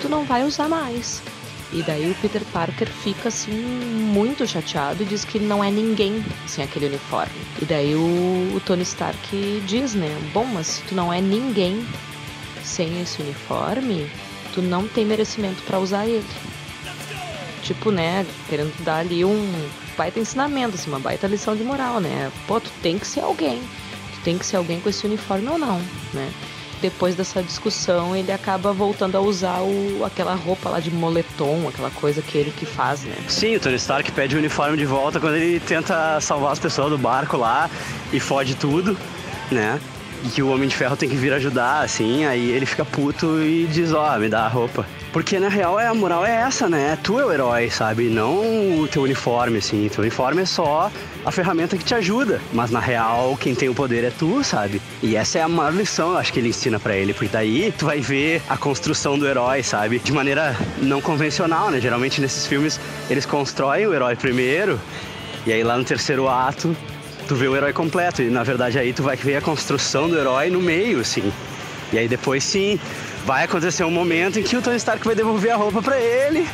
tu 0.00 0.08
não 0.08 0.24
vai 0.24 0.44
usar 0.44 0.68
mais. 0.68 1.22
E 1.72 1.82
daí 1.82 2.10
o 2.10 2.14
Peter 2.16 2.42
Parker 2.52 2.88
fica 2.88 3.28
assim 3.28 3.52
muito 3.52 4.46
chateado 4.46 5.02
e 5.02 5.06
diz 5.06 5.24
que 5.24 5.38
não 5.38 5.62
é 5.62 5.70
ninguém 5.70 6.24
sem 6.46 6.64
aquele 6.64 6.86
uniforme. 6.86 7.34
E 7.60 7.64
daí 7.64 7.94
o, 7.94 8.56
o 8.56 8.60
Tony 8.64 8.82
Stark 8.82 9.62
diz, 9.66 9.94
né? 9.94 10.08
Bom, 10.32 10.44
mas 10.44 10.66
se 10.66 10.82
tu 10.84 10.94
não 10.94 11.12
é 11.12 11.20
ninguém 11.20 11.86
sem 12.62 13.02
esse 13.02 13.20
uniforme, 13.20 14.10
tu 14.58 14.62
não 14.62 14.88
tem 14.88 15.04
merecimento 15.04 15.62
pra 15.62 15.78
usar 15.78 16.04
ele. 16.06 16.26
Tipo, 17.62 17.92
né, 17.92 18.26
querendo 18.48 18.72
dar 18.82 18.96
ali 18.96 19.24
um 19.24 19.68
baita 19.96 20.18
ensinamento, 20.18 20.74
assim, 20.74 20.90
uma 20.90 20.98
baita 20.98 21.28
lição 21.28 21.54
de 21.54 21.62
moral, 21.62 22.00
né? 22.00 22.30
Pô, 22.46 22.58
tu 22.60 22.70
tem 22.82 22.98
que 22.98 23.06
ser 23.06 23.20
alguém. 23.20 23.60
Tu 24.14 24.20
tem 24.24 24.36
que 24.36 24.44
ser 24.44 24.56
alguém 24.56 24.80
com 24.80 24.88
esse 24.88 25.06
uniforme 25.06 25.46
ou 25.48 25.58
não, 25.58 25.80
né? 26.12 26.32
Depois 26.80 27.14
dessa 27.14 27.42
discussão, 27.42 28.16
ele 28.16 28.32
acaba 28.32 28.72
voltando 28.72 29.16
a 29.16 29.20
usar 29.20 29.60
o, 29.60 30.04
aquela 30.04 30.34
roupa 30.34 30.68
lá 30.68 30.80
de 30.80 30.90
moletom, 30.90 31.68
aquela 31.68 31.90
coisa 31.90 32.22
que 32.22 32.38
ele 32.38 32.52
que 32.52 32.66
faz, 32.66 33.02
né? 33.02 33.14
Sim, 33.28 33.56
o 33.56 33.60
Tony 33.60 33.76
Stark 33.76 34.10
pede 34.12 34.34
o 34.34 34.38
uniforme 34.38 34.76
de 34.76 34.86
volta 34.86 35.20
quando 35.20 35.36
ele 35.36 35.60
tenta 35.60 36.20
salvar 36.20 36.52
as 36.52 36.58
pessoas 36.58 36.90
do 36.90 36.98
barco 36.98 37.36
lá 37.36 37.70
e 38.12 38.18
fode 38.18 38.54
tudo, 38.56 38.96
né? 39.50 39.80
Que 40.34 40.42
o 40.42 40.48
Homem 40.48 40.68
de 40.68 40.76
Ferro 40.76 40.96
tem 40.96 41.08
que 41.08 41.16
vir 41.16 41.32
ajudar, 41.32 41.82
assim, 41.82 42.24
aí 42.24 42.50
ele 42.50 42.66
fica 42.66 42.84
puto 42.84 43.40
e 43.40 43.66
diz, 43.66 43.92
ó, 43.92 44.18
me 44.18 44.28
dá 44.28 44.42
a 44.42 44.48
roupa. 44.48 44.86
Porque 45.12 45.38
na 45.38 45.48
real 45.48 45.80
é, 45.80 45.86
a 45.86 45.94
moral 45.94 46.24
é 46.24 46.30
essa, 46.30 46.68
né? 46.68 46.98
Tu 47.02 47.18
é 47.18 47.24
o 47.24 47.32
herói, 47.32 47.70
sabe? 47.70 48.08
Não 48.08 48.80
o 48.80 48.88
teu 48.88 49.02
uniforme, 49.02 49.58
assim. 49.58 49.88
Teu 49.88 50.02
uniforme 50.02 50.42
é 50.42 50.44
só 50.44 50.90
a 51.24 51.32
ferramenta 51.32 51.78
que 51.78 51.84
te 51.84 51.94
ajuda. 51.94 52.40
Mas 52.52 52.70
na 52.70 52.78
real, 52.78 53.36
quem 53.40 53.54
tem 53.54 53.68
o 53.68 53.74
poder 53.74 54.04
é 54.04 54.10
tu, 54.10 54.44
sabe? 54.44 54.82
E 55.02 55.16
essa 55.16 55.38
é 55.38 55.42
a 55.42 55.48
maior 55.48 55.72
lição, 55.72 56.10
eu 56.12 56.18
acho 56.18 56.32
que 56.32 56.38
ele 56.38 56.50
ensina 56.50 56.78
pra 56.78 56.94
ele. 56.94 57.14
Porque 57.14 57.30
daí 57.32 57.72
tu 57.76 57.86
vai 57.86 58.00
ver 58.00 58.42
a 58.48 58.56
construção 58.56 59.18
do 59.18 59.26
herói, 59.26 59.62
sabe? 59.62 59.98
De 59.98 60.12
maneira 60.12 60.54
não 60.82 61.00
convencional, 61.00 61.70
né? 61.70 61.80
Geralmente 61.80 62.20
nesses 62.20 62.46
filmes 62.46 62.78
eles 63.08 63.24
constroem 63.24 63.86
o 63.86 63.94
herói 63.94 64.14
primeiro. 64.14 64.78
E 65.46 65.52
aí 65.52 65.62
lá 65.62 65.78
no 65.78 65.84
terceiro 65.84 66.28
ato 66.28 66.76
tu 67.28 67.36
vê 67.36 67.46
o 67.46 67.54
herói 67.54 67.72
completo. 67.72 68.22
E 68.22 68.30
na 68.30 68.42
verdade 68.42 68.78
aí 68.78 68.92
tu 68.92 69.02
vai 69.02 69.14
ver 69.14 69.36
a 69.36 69.40
construção 69.40 70.08
do 70.08 70.18
herói 70.18 70.50
no 70.50 70.60
meio, 70.60 71.00
assim. 71.00 71.32
E 71.92 71.98
aí 71.98 72.08
depois 72.08 72.42
sim, 72.42 72.80
vai 73.24 73.44
acontecer 73.44 73.84
um 73.84 73.90
momento 73.90 74.40
em 74.40 74.42
que 74.42 74.56
o 74.56 74.62
Tony 74.62 74.76
Stark 74.76 75.04
vai 75.04 75.14
devolver 75.14 75.52
a 75.52 75.56
roupa 75.56 75.80
pra 75.80 76.00
ele 76.00 76.46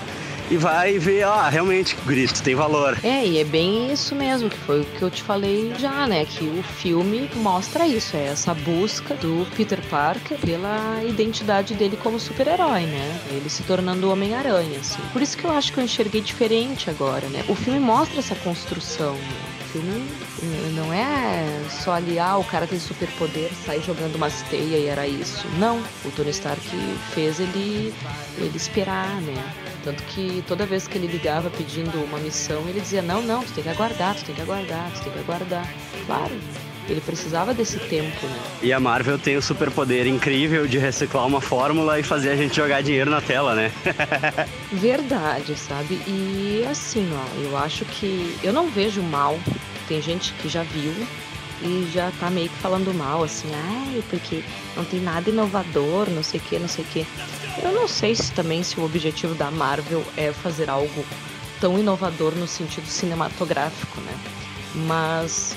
e 0.50 0.56
vai 0.56 0.98
ver, 0.98 1.24
ó, 1.24 1.48
realmente, 1.48 1.96
grito, 2.04 2.42
tem 2.42 2.54
valor. 2.54 2.98
É, 3.02 3.26
e 3.26 3.38
é 3.38 3.44
bem 3.44 3.90
isso 3.90 4.14
mesmo, 4.14 4.50
que 4.50 4.58
foi 4.58 4.82
o 4.82 4.84
que 4.84 5.02
eu 5.02 5.10
te 5.10 5.22
falei 5.22 5.72
já, 5.78 6.06
né? 6.06 6.26
Que 6.26 6.44
o 6.44 6.62
filme 6.62 7.30
mostra 7.36 7.86
isso, 7.86 8.16
é 8.16 8.26
essa 8.26 8.52
busca 8.52 9.14
do 9.14 9.46
Peter 9.56 9.80
Parker 9.88 10.38
pela 10.38 11.02
identidade 11.02 11.74
dele 11.74 11.98
como 12.02 12.20
super-herói, 12.20 12.82
né? 12.82 13.20
Ele 13.30 13.48
se 13.48 13.62
tornando 13.62 14.06
o 14.06 14.12
Homem-Aranha, 14.12 14.78
assim. 14.80 15.00
Por 15.12 15.22
isso 15.22 15.36
que 15.36 15.44
eu 15.44 15.50
acho 15.50 15.72
que 15.72 15.80
eu 15.80 15.84
enxerguei 15.84 16.20
diferente 16.20 16.90
agora, 16.90 17.26
né? 17.28 17.42
O 17.48 17.54
filme 17.54 17.80
mostra 17.80 18.18
essa 18.18 18.34
construção, 18.34 19.14
né? 19.14 19.63
O 19.74 19.76
filme 19.76 20.08
eh, 20.40 20.70
não 20.76 20.92
é 20.92 21.68
só 21.68 21.94
ali, 21.94 22.16
ah, 22.16 22.36
o 22.36 22.44
cara 22.44 22.64
tem 22.64 22.78
superpoder, 22.78 23.50
sai 23.66 23.82
jogando 23.82 24.14
umas 24.14 24.40
teias 24.42 24.80
e 24.80 24.86
era 24.86 25.04
isso. 25.04 25.44
Não, 25.58 25.82
o 26.04 26.10
Tony 26.12 26.30
Stark 26.30 26.64
fez 27.12 27.40
ele, 27.40 27.92
ele 28.38 28.56
esperar, 28.56 29.20
né? 29.22 29.34
Tanto 29.82 30.00
que 30.04 30.44
toda 30.46 30.64
vez 30.64 30.86
que 30.86 30.96
ele 30.96 31.08
ligava 31.08 31.50
pedindo 31.50 32.04
uma 32.04 32.20
missão, 32.20 32.68
ele 32.68 32.80
dizia: 32.80 33.02
Não, 33.02 33.20
não, 33.20 33.42
tu 33.42 33.52
tem 33.52 33.64
que 33.64 33.70
aguardar, 33.70 34.14
tu 34.14 34.24
tem 34.26 34.34
que 34.36 34.42
aguardar, 34.42 34.92
tu 34.92 35.02
tem 35.02 35.12
que 35.12 35.18
aguardar. 35.18 35.68
Claro, 36.06 36.40
ele 36.88 37.00
precisava 37.00 37.54
desse 37.54 37.78
tempo, 37.78 38.26
né? 38.26 38.38
E 38.62 38.72
a 38.72 38.80
Marvel 38.80 39.18
tem 39.18 39.36
o 39.36 39.42
superpoder 39.42 40.06
incrível 40.06 40.66
de 40.66 40.78
reciclar 40.78 41.26
uma 41.26 41.40
fórmula 41.40 41.98
e 41.98 42.02
fazer 42.02 42.30
a 42.30 42.36
gente 42.36 42.56
jogar 42.56 42.82
dinheiro 42.82 43.10
na 43.10 43.20
tela, 43.20 43.54
né? 43.54 43.72
Verdade, 44.72 45.56
sabe? 45.56 45.94
E 46.06 46.64
assim, 46.70 47.08
ó, 47.14 47.42
eu 47.42 47.56
acho 47.56 47.84
que 47.84 48.36
eu 48.42 48.52
não 48.52 48.68
vejo 48.68 49.02
mal. 49.02 49.38
Tem 49.88 50.00
gente 50.00 50.32
que 50.34 50.48
já 50.48 50.62
viu 50.62 50.94
e 51.62 51.90
já 51.92 52.10
tá 52.18 52.30
meio 52.30 52.48
que 52.48 52.56
falando 52.56 52.92
mal, 52.94 53.22
assim, 53.22 53.48
ai, 53.54 54.02
porque 54.10 54.42
não 54.76 54.84
tem 54.84 55.00
nada 55.00 55.30
inovador, 55.30 56.08
não 56.10 56.22
sei 56.22 56.40
o 56.40 56.42
que, 56.42 56.58
não 56.58 56.68
sei 56.68 56.84
o 56.84 56.88
que. 56.88 57.06
Eu 57.62 57.72
não 57.72 57.86
sei 57.86 58.14
se 58.14 58.32
também 58.32 58.62
se 58.62 58.78
o 58.78 58.84
objetivo 58.84 59.34
da 59.34 59.50
Marvel 59.50 60.04
é 60.16 60.32
fazer 60.32 60.68
algo 60.68 61.04
tão 61.60 61.78
inovador 61.78 62.34
no 62.34 62.46
sentido 62.46 62.86
cinematográfico, 62.86 64.00
né? 64.00 64.18
Mas 64.74 65.56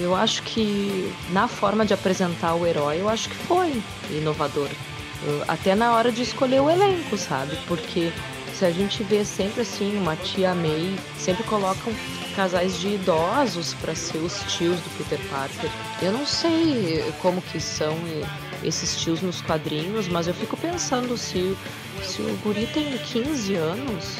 eu 0.00 0.14
acho 0.14 0.42
que 0.42 1.12
na 1.30 1.48
forma 1.48 1.84
de 1.84 1.94
apresentar 1.94 2.54
o 2.54 2.66
herói, 2.66 3.00
eu 3.00 3.08
acho 3.08 3.28
que 3.28 3.36
foi 3.36 3.82
inovador. 4.10 4.68
Até 5.48 5.74
na 5.74 5.94
hora 5.94 6.12
de 6.12 6.22
escolher 6.22 6.60
o 6.60 6.70
elenco, 6.70 7.16
sabe? 7.16 7.56
Porque 7.66 8.12
se 8.54 8.64
a 8.64 8.70
gente 8.70 9.02
vê 9.02 9.24
sempre 9.24 9.62
assim, 9.62 9.96
uma 9.98 10.16
tia 10.16 10.54
May, 10.54 10.96
sempre 11.18 11.42
colocam 11.44 11.92
casais 12.34 12.78
de 12.78 12.94
idosos 12.94 13.74
para 13.74 13.94
ser 13.94 14.18
os 14.18 14.40
tios 14.52 14.78
do 14.78 14.98
Peter 14.98 15.18
Parker. 15.30 15.70
Eu 16.02 16.12
não 16.12 16.26
sei 16.26 17.02
como 17.20 17.40
que 17.40 17.58
são 17.60 17.96
esses 18.62 18.96
tios 19.00 19.20
nos 19.22 19.40
quadrinhos, 19.40 20.08
mas 20.08 20.26
eu 20.28 20.34
fico 20.34 20.56
pensando 20.56 21.16
se, 21.16 21.56
se 22.02 22.22
o 22.22 22.38
guri 22.42 22.66
tem 22.66 22.96
15 22.98 23.54
anos, 23.54 24.18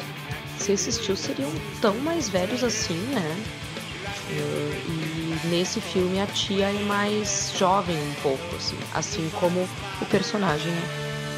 se 0.57 0.71
esses 0.71 0.97
tios 0.97 1.19
seriam 1.19 1.51
tão 1.81 1.95
mais 1.99 2.27
velhos 2.27 2.63
assim, 2.63 2.97
né? 3.13 3.43
E 4.29 5.26
nesse 5.45 5.79
filme 5.79 6.19
a 6.19 6.27
tia 6.27 6.69
é 6.69 6.83
mais 6.83 7.53
jovem 7.57 7.95
um 7.95 8.13
pouco, 8.21 8.55
assim, 8.55 8.77
assim 8.93 9.29
como 9.39 9.67
o 10.01 10.05
personagem, 10.05 10.71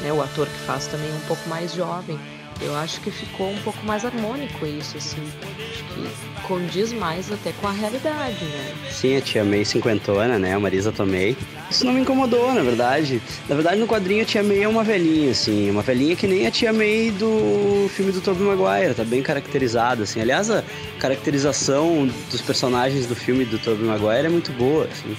né? 0.02 0.12
O 0.12 0.22
ator 0.22 0.46
que 0.46 0.58
faz 0.60 0.86
também 0.86 1.10
é 1.10 1.14
um 1.14 1.26
pouco 1.26 1.48
mais 1.48 1.72
jovem. 1.72 2.18
Eu 2.62 2.76
acho 2.76 3.00
que 3.00 3.10
ficou 3.10 3.50
um 3.50 3.56
pouco 3.58 3.84
mais 3.86 4.04
harmônico 4.04 4.66
isso, 4.66 4.96
assim. 4.98 5.22
Acho 5.70 5.84
que 5.84 6.42
condiz 6.46 6.92
mais 6.92 7.32
até 7.32 7.52
com 7.52 7.68
a 7.68 7.70
realidade, 7.70 8.44
né? 8.44 8.74
Sim, 8.90 9.16
a 9.16 9.20
tia 9.20 9.44
May 9.44 9.64
cinquentona, 9.64 10.38
né? 10.38 10.54
A 10.54 10.60
Marisa 10.60 10.92
Tomei. 10.92 11.36
Isso 11.70 11.86
não 11.86 11.92
me 11.92 12.00
incomodou, 12.00 12.52
na 12.52 12.62
verdade. 12.62 13.22
Na 13.48 13.54
verdade, 13.54 13.80
no 13.80 13.86
quadrinho 13.86 14.22
a 14.22 14.24
tia 14.26 14.42
May 14.42 14.62
é 14.62 14.68
uma 14.68 14.84
velhinha, 14.84 15.30
assim. 15.30 15.70
Uma 15.70 15.82
velhinha 15.82 16.14
que 16.14 16.26
nem 16.26 16.46
a 16.46 16.50
tia 16.50 16.72
May 16.72 17.10
do 17.12 17.88
filme 17.94 18.12
do 18.12 18.20
Tobey 18.20 18.42
Maguire. 18.42 18.94
Tá 18.94 19.04
bem 19.04 19.22
caracterizada, 19.22 20.02
assim. 20.02 20.20
Aliás, 20.20 20.50
a 20.50 20.62
caracterização 20.98 22.10
dos 22.30 22.42
personagens 22.42 23.06
do 23.06 23.16
filme 23.16 23.46
do 23.46 23.58
Tobey 23.58 23.86
Maguire 23.86 24.26
é 24.26 24.30
muito 24.30 24.52
boa, 24.52 24.84
assim. 24.84 25.16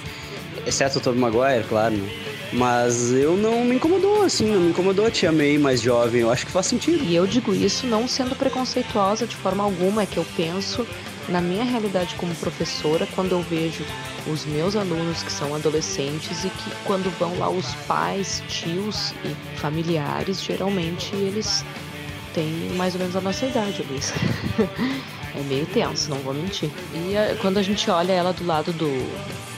Exceto 0.64 0.98
o 0.98 1.00
Tobey 1.00 1.20
Maguire, 1.20 1.64
claro, 1.68 1.94
né? 1.96 2.08
Mas 2.52 3.12
eu 3.12 3.36
não 3.36 3.64
me 3.64 3.76
incomodou, 3.76 4.22
assim, 4.22 4.46
não 4.46 4.60
me 4.60 4.70
incomodou 4.70 5.06
a 5.06 5.10
tia 5.10 5.32
May 5.32 5.56
mais 5.56 5.80
jovem. 5.80 6.20
Eu 6.20 6.30
acho 6.30 6.44
que 6.44 6.52
faz 6.52 6.66
sentido. 6.66 7.02
E 7.02 7.14
eu 7.14 7.26
digo 7.26 7.54
isso 7.54 7.86
não 7.86 8.06
sendo 8.06 8.36
preconceituosa 8.36 9.26
de 9.26 9.36
forma 9.36 9.64
alguma, 9.64 10.02
é 10.02 10.06
que 10.06 10.18
eu 10.18 10.26
penso 10.36 10.86
na 11.28 11.40
minha 11.40 11.64
realidade 11.64 12.14
como 12.16 12.34
professora 12.34 13.06
quando 13.14 13.32
eu 13.32 13.40
vejo 13.42 13.84
os 14.26 14.44
meus 14.44 14.76
alunos 14.76 15.22
que 15.22 15.32
são 15.32 15.54
adolescentes 15.54 16.44
e 16.44 16.50
que 16.50 16.70
quando 16.84 17.10
vão 17.18 17.38
lá 17.38 17.48
os 17.48 17.74
pais, 17.86 18.42
tios 18.48 19.14
e 19.24 19.58
familiares, 19.58 20.42
geralmente 20.42 21.14
eles 21.14 21.64
têm 22.34 22.70
mais 22.76 22.94
ou 22.94 23.00
menos 23.00 23.16
a 23.16 23.20
nossa 23.20 23.46
idade, 23.46 23.84
Luiz. 23.88 24.12
é 25.34 25.42
meio 25.48 25.66
tenso, 25.66 26.10
não 26.10 26.18
vou 26.18 26.34
mentir. 26.34 26.70
E 26.94 27.14
eh, 27.14 27.36
quando 27.40 27.58
a 27.58 27.62
gente 27.62 27.90
olha 27.90 28.12
ela 28.12 28.32
do 28.32 28.44
lado 28.44 28.72
do, 28.72 28.88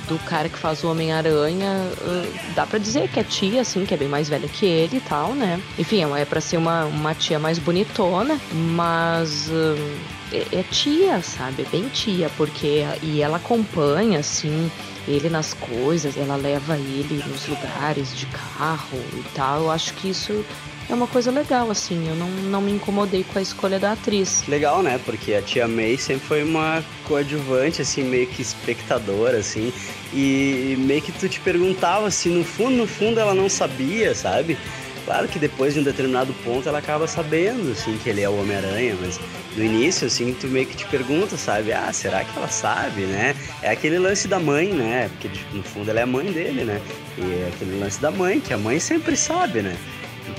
do 0.09 0.18
cara 0.20 0.48
que 0.48 0.59
faz 0.59 0.84
o 0.84 0.90
Homem-Aranha, 0.90 1.70
uh, 2.00 2.55
dá 2.55 2.66
pra 2.66 2.78
dizer 2.78 3.09
que 3.09 3.20
é 3.20 3.24
tia, 3.24 3.62
assim, 3.62 3.84
que 3.84 3.94
é 3.94 3.96
bem 3.96 4.09
mais 4.09 4.28
velha 4.28 4.48
que 4.48 4.66
ele 4.66 4.98
e 4.98 5.00
tal, 5.00 5.34
né? 5.34 5.61
Enfim, 5.78 6.05
é, 6.05 6.20
é 6.20 6.24
pra 6.24 6.40
ser 6.40 6.57
uma, 6.57 6.84
uma 6.84 7.14
tia 7.14 7.38
mais 7.38 7.59
bonitona, 7.59 8.38
mas 8.52 9.48
uh, 9.48 9.98
é, 10.32 10.61
é 10.61 10.62
tia, 10.62 11.20
sabe? 11.22 11.62
É 11.62 11.66
bem 11.66 11.88
tia, 11.88 12.30
porque 12.36 12.84
e 13.02 13.22
ela 13.22 13.36
acompanha, 13.36 14.18
assim, 14.20 14.70
ele 15.07 15.28
nas 15.28 15.55
coisas, 15.55 16.16
ela 16.16 16.36
leva 16.36 16.76
ele 16.76 17.22
nos 17.26 17.46
lugares 17.46 18.16
de 18.16 18.26
carro 18.26 18.98
e 19.12 19.22
tal. 19.34 19.62
Eu 19.62 19.70
acho 19.70 19.94
que 19.94 20.09
isso 20.11 20.44
é 20.89 20.95
uma 20.95 21.07
coisa 21.07 21.30
legal, 21.30 21.70
assim. 21.70 22.09
Eu 22.09 22.14
não, 22.14 22.28
não 22.28 22.61
me 22.61 22.72
incomodei 22.72 23.24
com 23.24 23.39
a 23.39 23.43
escolha 23.43 23.78
da 23.78 23.93
atriz. 23.93 24.45
Legal, 24.49 24.82
né? 24.82 25.01
Porque 25.05 25.35
a 25.35 25.43
tia 25.43 25.66
May 25.66 25.97
sempre 25.97 26.26
foi 26.26 26.43
uma 26.43 26.85
coadjuvante, 27.05 27.82
assim, 27.82 28.05
meio 28.05 28.26
que 28.26 28.43
espectadora, 28.43 29.39
assim. 29.39 29.72
E 30.12 30.76
meio 30.78 31.03
que 31.03 31.12
tu 31.12 31.28
te 31.28 31.41
perguntava 31.41 32.11
se 32.11 32.28
no 32.28 32.45
fundo, 32.45 32.76
no 32.76 32.87
fundo 32.87 33.18
ela 33.18 33.35
não 33.35 33.49
sabia, 33.49 34.14
sabe? 34.14 34.59
Claro 35.05 35.28
que 35.28 35.39
depois 35.39 35.74
de 35.74 35.80
um 35.80 35.82
determinado 35.82 36.32
ponto 36.45 36.66
ela 36.66 36.78
acaba 36.78 37.07
sabendo, 37.07 37.72
assim, 37.72 37.99
que 38.03 38.09
ele 38.09 38.22
é 38.22 38.28
o 38.28 38.41
Homem-Aranha, 38.41 38.97
mas 38.99 39.20
no 39.55 39.62
início, 39.62 40.07
assim, 40.07 40.32
tu 40.32 40.47
meio 40.47 40.66
que 40.66 40.76
te 40.76 40.87
pergunta, 40.87 41.37
sabe? 41.37 41.72
Ah, 41.72 41.93
será 41.93 42.24
que 42.24 42.37
ela 42.37 42.49
sabe, 42.49 43.03
né? 43.03 43.37
É 43.61 43.70
aquele 43.70 43.99
lance 43.99 44.26
da 44.26 44.39
mãe, 44.39 44.72
né? 44.72 45.11
Porque 45.11 45.30
no 45.53 45.62
fundo 45.62 45.91
ela 45.91 46.01
é 46.01 46.03
a 46.05 46.07
mãe 46.07 46.32
dele, 46.32 46.64
né? 46.64 46.80
E 47.18 47.20
é 47.20 47.51
aquele 47.55 47.78
lance 47.78 48.01
da 48.01 48.11
mãe, 48.11 48.41
que 48.41 48.55
a 48.55 48.59
mãe 48.59 48.80
sempre 48.80 49.14
sabe, 49.14 49.61
né? 49.61 49.76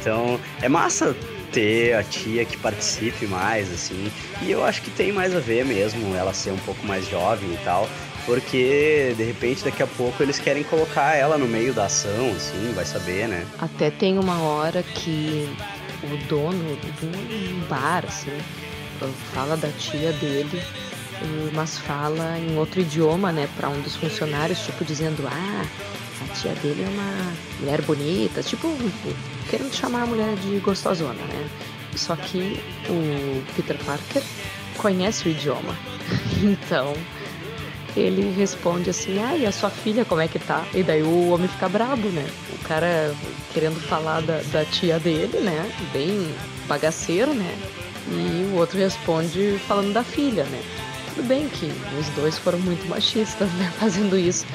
Então 0.05 0.39
é 0.61 0.69
massa 0.69 1.15
ter 1.51 1.95
a 1.95 2.03
tia 2.03 2.45
que 2.45 2.55
participe 2.57 3.25
mais, 3.25 3.73
assim. 3.73 4.11
E 4.43 4.51
eu 4.51 4.63
acho 4.63 4.83
que 4.83 4.91
tem 4.91 5.11
mais 5.11 5.35
a 5.35 5.39
ver 5.39 5.65
mesmo 5.65 6.13
ela 6.15 6.31
ser 6.31 6.51
um 6.51 6.59
pouco 6.59 6.85
mais 6.85 7.09
jovem 7.09 7.51
e 7.51 7.57
tal. 7.65 7.89
Porque 8.23 9.15
de 9.17 9.23
repente 9.23 9.63
daqui 9.63 9.81
a 9.81 9.87
pouco 9.87 10.21
eles 10.21 10.37
querem 10.37 10.63
colocar 10.63 11.15
ela 11.15 11.39
no 11.39 11.47
meio 11.47 11.73
da 11.73 11.85
ação, 11.85 12.31
assim, 12.35 12.71
vai 12.75 12.85
saber, 12.85 13.27
né? 13.27 13.47
Até 13.57 13.89
tem 13.89 14.19
uma 14.19 14.41
hora 14.41 14.83
que 14.83 15.49
o 16.03 16.17
dono 16.27 16.77
um 17.01 17.67
bar, 17.67 18.03
assim, 18.07 18.37
fala 19.33 19.57
da 19.57 19.69
tia 19.69 20.11
dele, 20.13 20.61
mas 21.53 21.79
fala 21.79 22.37
em 22.37 22.57
outro 22.57 22.81
idioma, 22.81 23.31
né, 23.31 23.47
para 23.55 23.69
um 23.69 23.81
dos 23.81 23.95
funcionários, 23.95 24.59
tipo 24.59 24.83
dizendo: 24.83 25.27
Ah, 25.27 25.65
a 26.21 26.33
tia 26.33 26.53
dele 26.55 26.83
é 26.83 26.87
uma 26.87 27.33
mulher 27.59 27.81
bonita, 27.81 28.41
tipo, 28.41 28.67
querendo 29.49 29.73
chamar 29.73 30.03
a 30.03 30.05
mulher 30.05 30.35
de 30.37 30.59
gostosona, 30.59 31.13
né? 31.13 31.49
Só 31.95 32.15
que 32.15 32.59
o 32.89 33.43
Peter 33.55 33.77
Parker 33.85 34.21
conhece 34.77 35.27
o 35.27 35.31
idioma. 35.31 35.75
Então, 36.43 36.93
ele 37.95 38.33
responde 38.37 38.89
assim: 38.89 39.21
Ah, 39.23 39.35
e 39.35 39.45
a 39.45 39.51
sua 39.51 39.69
filha, 39.69 40.05
como 40.05 40.21
é 40.21 40.27
que 40.27 40.37
tá? 40.37 40.65
E 40.73 40.83
daí 40.83 41.01
o 41.01 41.29
homem 41.29 41.47
fica 41.47 41.69
brabo, 41.69 42.09
né? 42.09 42.27
O 42.53 42.67
cara 42.67 43.15
querendo 43.53 43.79
falar 43.79 44.21
da, 44.21 44.41
da 44.51 44.65
tia 44.65 44.99
dele, 44.99 45.39
né? 45.39 45.71
Bem 45.93 46.29
bagaceiro, 46.67 47.33
né? 47.33 47.57
E 48.07 48.51
o 48.53 48.57
outro 48.57 48.77
responde 48.77 49.59
falando 49.67 49.93
da 49.93 50.03
filha, 50.03 50.43
né? 50.43 50.61
Tudo 51.15 51.27
bem 51.27 51.47
que 51.47 51.71
os 51.97 52.09
dois 52.09 52.37
foram 52.37 52.59
muito 52.59 52.85
machistas, 52.89 53.49
né? 53.53 53.71
Fazendo 53.79 54.19
isso. 54.19 54.45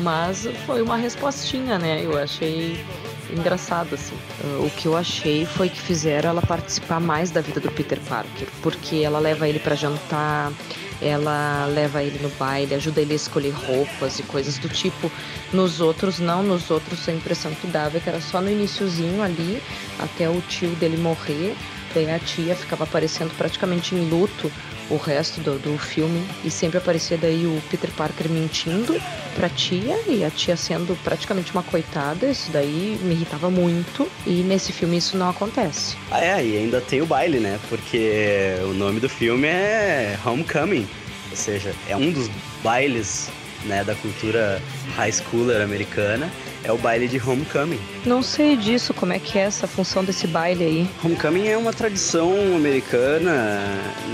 Mas 0.00 0.48
foi 0.66 0.82
uma 0.82 0.96
respostinha, 0.96 1.78
né? 1.78 2.04
Eu 2.04 2.18
achei 2.18 2.84
engraçado, 3.30 3.94
assim. 3.94 4.16
O 4.60 4.68
que 4.68 4.86
eu 4.86 4.96
achei 4.96 5.46
foi 5.46 5.68
que 5.68 5.80
fizeram 5.80 6.30
ela 6.30 6.42
participar 6.42 6.98
mais 6.98 7.30
da 7.30 7.40
vida 7.40 7.60
do 7.60 7.70
Peter 7.70 8.00
Parker, 8.08 8.48
porque 8.62 8.96
ela 8.96 9.20
leva 9.20 9.48
ele 9.48 9.60
para 9.60 9.76
jantar, 9.76 10.52
ela 11.00 11.66
leva 11.66 12.02
ele 12.02 12.18
no 12.20 12.30
baile, 12.30 12.74
ajuda 12.74 13.00
ele 13.00 13.12
a 13.12 13.16
escolher 13.16 13.52
roupas 13.52 14.18
e 14.18 14.24
coisas 14.24 14.58
do 14.58 14.68
tipo. 14.68 15.12
Nos 15.52 15.80
outros, 15.80 16.18
não, 16.18 16.42
nos 16.42 16.68
outros 16.68 17.08
a 17.08 17.12
impressão 17.12 17.54
que 17.54 17.68
dava 17.68 17.98
é 17.98 18.00
que 18.00 18.08
era 18.08 18.20
só 18.20 18.40
no 18.40 18.50
iníciozinho 18.50 19.22
ali, 19.22 19.62
até 20.00 20.28
o 20.28 20.40
tio 20.40 20.70
dele 20.70 20.96
morrer, 20.96 21.56
daí 21.94 22.10
a 22.10 22.18
tia 22.18 22.56
ficava 22.56 22.82
aparecendo 22.84 23.32
praticamente 23.36 23.94
em 23.94 24.08
luto 24.08 24.50
o 24.90 24.96
resto 24.96 25.40
do, 25.40 25.58
do 25.58 25.78
filme 25.78 26.26
e 26.44 26.50
sempre 26.50 26.78
aparecia 26.78 27.16
daí 27.16 27.46
o 27.46 27.60
Peter 27.70 27.90
Parker 27.90 28.28
mentindo 28.28 29.00
pra 29.34 29.48
tia 29.48 29.98
e 30.06 30.24
a 30.24 30.30
tia 30.30 30.56
sendo 30.56 30.96
praticamente 31.02 31.52
uma 31.52 31.62
coitada, 31.62 32.26
isso 32.26 32.50
daí 32.50 32.98
me 33.02 33.14
irritava 33.14 33.50
muito 33.50 34.08
e 34.26 34.42
nesse 34.42 34.72
filme 34.72 34.96
isso 34.96 35.16
não 35.16 35.28
acontece. 35.30 35.96
Ah, 36.10 36.24
é, 36.24 36.44
e 36.44 36.56
ainda 36.56 36.80
tem 36.80 37.00
o 37.00 37.06
baile, 37.06 37.38
né? 37.38 37.58
Porque 37.68 38.54
o 38.62 38.72
nome 38.72 39.00
do 39.00 39.08
filme 39.08 39.46
é 39.46 40.18
Homecoming, 40.24 40.88
ou 41.30 41.36
seja, 41.36 41.74
é 41.88 41.96
um 41.96 42.10
dos 42.10 42.28
bailes 42.62 43.30
né, 43.64 43.84
da 43.84 43.94
cultura 43.94 44.62
high 44.96 45.12
schooler 45.12 45.62
americana 45.62 46.30
é 46.68 46.72
o 46.72 46.76
baile 46.76 47.08
de 47.08 47.18
homecoming. 47.18 47.80
Não 48.04 48.22
sei 48.22 48.54
disso, 48.54 48.92
como 48.92 49.12
é 49.12 49.18
que 49.18 49.38
é 49.38 49.42
essa 49.42 49.66
função 49.66 50.04
desse 50.04 50.26
baile 50.26 50.64
aí? 50.64 50.90
Homecoming 51.02 51.48
é 51.48 51.56
uma 51.56 51.72
tradição 51.72 52.30
americana 52.54 53.58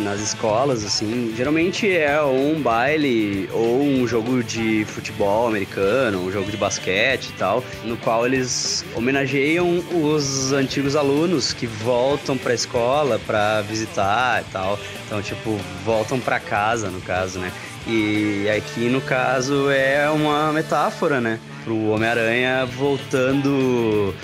nas 0.05 0.21
escolas, 0.21 0.85
assim. 0.85 1.35
Geralmente 1.37 1.91
é 1.91 2.23
um 2.23 2.61
baile 2.63 3.49
ou 3.53 3.83
um 3.83 4.07
jogo 4.07 4.43
de 4.45 4.85
futebol 4.85 5.49
americano, 5.49 6.21
um 6.21 6.31
jogo 6.31 6.49
de 6.49 6.57
basquete 6.57 7.31
e 7.31 7.33
tal, 7.33 7.65
no 7.85 7.97
qual 7.97 8.25
eles 8.25 8.85
homenageiam 8.95 9.83
os 9.93 10.53
antigos 10.53 10.95
alunos 10.95 11.53
que 11.53 11.67
voltam 11.67 12.39
para 12.39 12.53
a 12.53 12.55
escola 12.55 13.21
para 13.27 13.63
visitar 13.63 14.43
e 14.43 14.53
tal. 14.53 14.79
Então, 15.07 15.21
tipo, 15.21 15.59
voltam 15.85 16.21
para 16.21 16.39
casa, 16.39 16.89
no 16.89 17.01
caso, 17.01 17.41
né? 17.41 17.53
E 17.87 18.49
aqui, 18.57 18.89
no 18.89 19.01
caso, 19.01 19.69
é 19.71 20.09
uma 20.09 20.53
metáfora, 20.53 21.21
né? 21.21 21.41
Pro 21.65 21.91
Homem-Aranha 21.91 22.67
voltando 22.67 24.15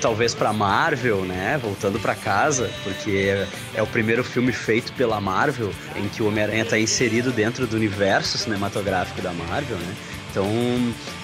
talvez 0.00 0.34
para 0.34 0.52
Marvel, 0.52 1.24
né? 1.24 1.58
Voltando 1.62 1.98
para 1.98 2.14
casa, 2.14 2.70
porque 2.82 3.46
é 3.74 3.82
o 3.82 3.86
primeiro 3.86 4.22
filme 4.22 4.52
feito 4.52 4.92
pela 4.92 5.20
Marvel 5.20 5.72
em 5.96 6.08
que 6.08 6.22
o 6.22 6.28
Homem-Aranha 6.28 6.62
está 6.62 6.78
inserido 6.78 7.32
dentro 7.32 7.66
do 7.66 7.74
universo 7.74 8.38
cinematográfico 8.38 9.22
da 9.22 9.32
Marvel, 9.32 9.76
né? 9.78 9.94
Então, 10.30 10.46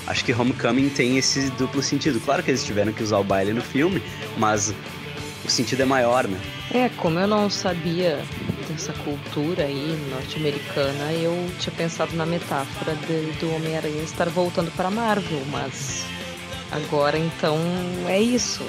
acho 0.07 0.25
que 0.25 0.33
Homecoming 0.33 0.89
tem 0.89 1.19
esse 1.19 1.51
duplo 1.51 1.83
sentido. 1.83 2.21
Claro 2.21 2.43
que 2.43 2.51
eles 2.51 2.65
tiveram 2.65 2.93
que 2.93 3.03
usar 3.03 3.19
o 3.19 3.25
baile 3.25 3.53
no 3.53 3.61
filme, 3.61 4.03
mas 4.39 4.73
o 5.45 5.51
sentido 5.51 5.83
é 5.83 5.85
maior, 5.85 6.27
né? 6.27 6.39
É, 6.73 6.89
como 6.97 7.19
eu 7.19 7.27
não 7.27 7.51
sabia 7.51 8.21
dessa 8.81 8.95
cultura 9.05 9.65
aí 9.65 9.99
norte-americana, 10.11 11.13
eu 11.13 11.35
tinha 11.59 11.75
pensado 11.77 12.17
na 12.17 12.25
metáfora 12.25 12.95
de, 12.95 13.33
do 13.39 13.55
Homem-Aranha 13.55 14.03
estar 14.03 14.31
voltando 14.31 14.71
para 14.75 14.91
Marvel, 14.91 15.43
mas 15.53 16.07
Agora, 16.73 17.19
então, 17.19 17.59
é 18.07 18.21
isso. 18.21 18.65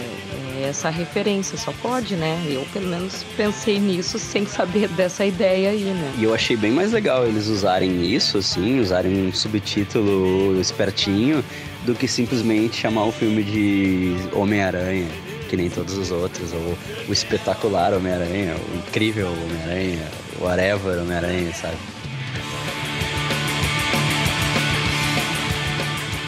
É 0.58 0.70
essa 0.70 0.90
referência. 0.90 1.56
Só 1.56 1.72
pode, 1.84 2.16
né? 2.16 2.44
Eu, 2.50 2.66
pelo 2.74 2.88
menos, 2.88 3.24
pensei 3.38 3.80
nisso 3.80 4.18
sem 4.18 4.44
saber 4.44 4.88
dessa 4.98 5.24
ideia 5.24 5.70
aí, 5.70 5.84
né? 5.84 6.12
E 6.18 6.24
eu 6.24 6.34
achei 6.34 6.58
bem 6.58 6.72
mais 6.72 6.92
legal 6.92 7.28
eles 7.28 7.46
usarem 7.46 8.04
isso, 8.04 8.40
assim, 8.40 8.80
usarem 8.80 9.28
um 9.28 9.32
subtítulo 9.32 10.60
espertinho, 10.60 11.46
do 11.86 11.94
que 11.94 12.08
simplesmente 12.08 12.78
chamar 12.78 13.06
o 13.06 13.12
filme 13.12 13.44
de 13.44 14.16
Homem-Aranha, 14.34 15.08
que 15.52 15.58
nem 15.58 15.70
todos 15.70 15.98
os 15.98 16.12
outros, 16.12 16.54
ou 16.54 16.78
o 17.10 17.12
espetacular 17.12 17.94
Homem-Aranha, 17.94 18.56
o 18.56 18.78
incrível 18.78 19.28
Homem-Aranha, 19.28 20.08
o 20.40 20.46
whatever 20.46 21.02
Homem-Aranha, 21.02 21.54
sabe? 21.54 21.76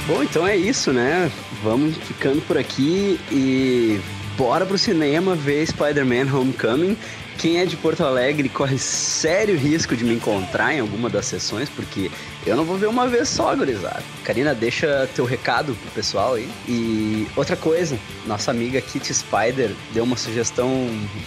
Bom, 0.05 0.21
então 0.21 0.45
é 0.45 0.57
isso, 0.57 0.91
né? 0.91 1.32
Vamos 1.63 1.95
ficando 1.95 2.41
por 2.41 2.57
aqui 2.57 3.17
e 3.32 3.97
bora 4.38 4.65
pro 4.65 4.78
cinema 4.78 5.36
ver 5.36 5.65
Spider-Man 5.67 6.30
Homecoming. 6.30 6.97
Quem 7.38 7.60
é 7.60 7.66
de 7.66 7.76
Porto 7.76 8.04
Alegre 8.04 8.48
corre 8.50 8.78
sério 8.78 9.58
risco 9.58 9.96
de 9.96 10.04
me 10.04 10.16
encontrar 10.16 10.74
em 10.74 10.80
alguma 10.80 11.10
das 11.10 11.26
sessões, 11.26 11.70
porque 11.70 12.10
eu 12.46 12.56
não 12.56 12.64
vou 12.64 12.78
ver 12.78 12.88
uma 12.88 13.08
vez 13.08 13.30
só, 13.30 13.56
gurizada. 13.56 14.04
Karina, 14.24 14.54
deixa 14.54 15.10
teu 15.16 15.26
recado 15.26 15.76
pro 15.76 15.92
pessoal 15.92 16.36
aí. 16.36 16.50
E 16.68 17.28
outra 17.36 17.56
coisa, 17.56 17.98
nossa 18.26 18.52
amiga 18.52 18.80
Kitty 18.82 19.14
Spider 19.14 19.72
deu 19.94 20.04
uma 20.04 20.18
sugestão 20.18 20.70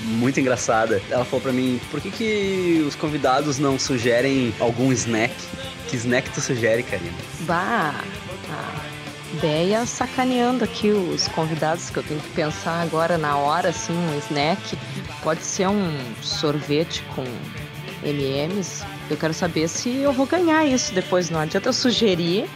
muito 0.04 0.40
engraçada. 0.40 1.02
Ela 1.10 1.24
falou 1.24 1.40
pra 1.40 1.52
mim, 1.52 1.80
por 1.90 2.00
que, 2.00 2.10
que 2.10 2.84
os 2.86 2.94
convidados 2.94 3.58
não 3.58 3.78
sugerem 3.78 4.54
algum 4.58 4.92
snack? 4.92 5.34
Que 5.88 5.96
snack 5.96 6.30
tu 6.30 6.40
sugere, 6.40 6.82
Karina? 6.82 7.16
Bah, 7.40 8.02
a 8.50 8.95
ideia 9.36 9.84
sacaneando 9.84 10.64
aqui 10.64 10.90
os 10.90 11.28
convidados 11.28 11.90
que 11.90 11.98
eu 11.98 12.02
tenho 12.02 12.20
que 12.20 12.30
pensar 12.30 12.80
agora 12.80 13.18
na 13.18 13.36
hora, 13.36 13.68
assim, 13.68 13.92
um 13.92 14.18
snack. 14.18 14.78
Pode 15.22 15.42
ser 15.42 15.68
um 15.68 15.92
sorvete 16.22 17.02
com 17.14 17.24
M&M's. 18.02 18.82
Eu 19.10 19.16
quero 19.16 19.34
saber 19.34 19.68
se 19.68 19.94
eu 19.96 20.12
vou 20.12 20.26
ganhar 20.26 20.64
isso 20.64 20.94
depois. 20.94 21.28
Não 21.28 21.40
adianta 21.40 21.68
eu 21.68 21.72
sugerir 21.72 22.48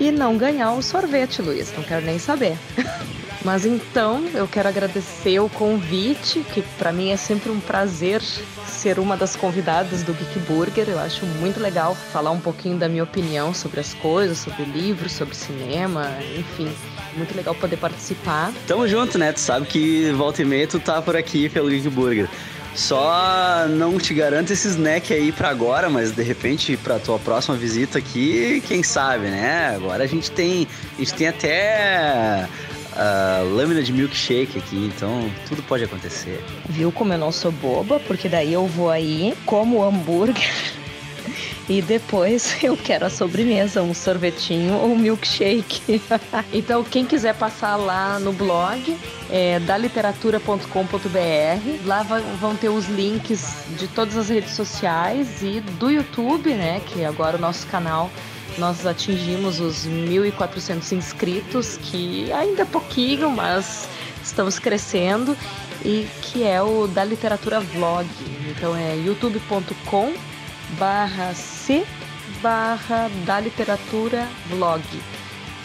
e 0.00 0.10
não 0.10 0.38
ganhar 0.38 0.72
o 0.72 0.82
sorvete, 0.82 1.42
Luiz. 1.42 1.72
Não 1.76 1.82
quero 1.82 2.04
nem 2.04 2.18
saber. 2.18 2.56
Mas 3.44 3.66
então, 3.66 4.24
eu 4.34 4.46
quero 4.46 4.68
agradecer 4.68 5.40
o 5.40 5.48
convite, 5.48 6.40
que 6.54 6.62
para 6.78 6.92
mim 6.92 7.10
é 7.10 7.16
sempre 7.16 7.50
um 7.50 7.58
prazer 7.58 8.22
ser 8.66 8.98
uma 8.98 9.16
das 9.16 9.34
convidadas 9.34 10.02
do 10.02 10.12
Geek 10.12 10.38
Burger. 10.40 10.88
Eu 10.88 10.98
acho 10.98 11.26
muito 11.26 11.58
legal 11.58 11.94
falar 11.94 12.30
um 12.30 12.40
pouquinho 12.40 12.78
da 12.78 12.88
minha 12.88 13.02
opinião 13.02 13.52
sobre 13.52 13.80
as 13.80 13.94
coisas, 13.94 14.38
sobre 14.38 14.64
livros, 14.64 15.12
sobre 15.12 15.34
cinema, 15.34 16.08
enfim. 16.38 16.70
Muito 17.16 17.36
legal 17.36 17.54
poder 17.54 17.76
participar. 17.76 18.52
Tamo 18.66 18.86
junto, 18.86 19.18
né? 19.18 19.32
Tu 19.32 19.40
sabe 19.40 19.66
que 19.66 20.12
volta 20.12 20.42
e 20.42 20.44
meia 20.44 20.66
tu 20.66 20.78
tá 20.78 21.02
por 21.02 21.16
aqui 21.16 21.48
pelo 21.48 21.68
Geek 21.68 21.88
Burger. 21.88 22.28
Só 22.74 23.66
não 23.68 23.98
te 23.98 24.14
garanto 24.14 24.50
esse 24.50 24.66
snack 24.68 25.12
aí 25.12 25.30
para 25.30 25.50
agora, 25.50 25.90
mas 25.90 26.12
de 26.12 26.22
repente 26.22 26.76
para 26.76 26.98
tua 26.98 27.18
próxima 27.18 27.54
visita 27.54 27.98
aqui, 27.98 28.62
quem 28.66 28.82
sabe, 28.82 29.26
né? 29.26 29.74
Agora 29.76 30.04
a 30.04 30.06
gente 30.06 30.30
tem, 30.30 30.66
a 30.96 30.98
gente 30.98 31.12
tem 31.12 31.28
até 31.28 32.48
a 32.96 33.42
lâmina 33.42 33.82
de 33.82 33.92
milkshake 33.92 34.58
aqui, 34.58 34.90
então 34.94 35.30
tudo 35.48 35.62
pode 35.62 35.84
acontecer. 35.84 36.42
Viu 36.68 36.92
como 36.92 37.12
eu 37.12 37.18
não 37.18 37.32
sou 37.32 37.52
boba? 37.52 38.00
Porque 38.00 38.28
daí 38.28 38.52
eu 38.52 38.66
vou 38.66 38.90
aí, 38.90 39.34
como 39.46 39.78
o 39.78 39.84
hambúrguer. 39.84 40.42
E 41.68 41.80
depois 41.80 42.56
eu 42.62 42.76
quero 42.76 43.06
a 43.06 43.10
sobremesa, 43.10 43.82
um 43.82 43.94
sorvetinho 43.94 44.74
ou 44.74 44.92
um 44.92 44.98
milkshake. 44.98 46.02
então, 46.52 46.82
quem 46.82 47.04
quiser 47.04 47.34
passar 47.34 47.76
lá 47.76 48.18
no 48.18 48.32
blog, 48.32 48.96
é 49.30 49.60
daliteratura.com.br, 49.60 51.86
lá 51.86 52.02
vão 52.40 52.56
ter 52.56 52.68
os 52.68 52.88
links 52.88 53.64
de 53.78 53.86
todas 53.88 54.16
as 54.16 54.28
redes 54.28 54.52
sociais 54.52 55.42
e 55.42 55.60
do 55.60 55.90
YouTube, 55.90 56.52
né? 56.54 56.80
Que 56.86 57.04
agora 57.04 57.36
o 57.36 57.40
nosso 57.40 57.66
canal 57.68 58.10
nós 58.58 58.86
atingimos 58.86 59.60
os 59.60 59.86
1.400 59.86 60.92
inscritos, 60.92 61.78
que 61.82 62.32
ainda 62.32 62.62
é 62.62 62.64
pouquinho, 62.64 63.30
mas 63.30 63.88
estamos 64.22 64.58
crescendo, 64.58 65.36
e 65.84 66.06
que 66.20 66.44
é 66.44 66.62
o 66.62 66.86
da 66.86 67.04
literatura 67.04 67.60
vlog. 67.60 68.06
Então 68.48 68.76
é 68.76 68.96
youtube.com 68.96 70.12
barra 70.78 71.34
c 71.34 71.84
barra 72.40 73.10
da 73.24 73.40
literatura 73.40 74.26
vlog. 74.48 74.82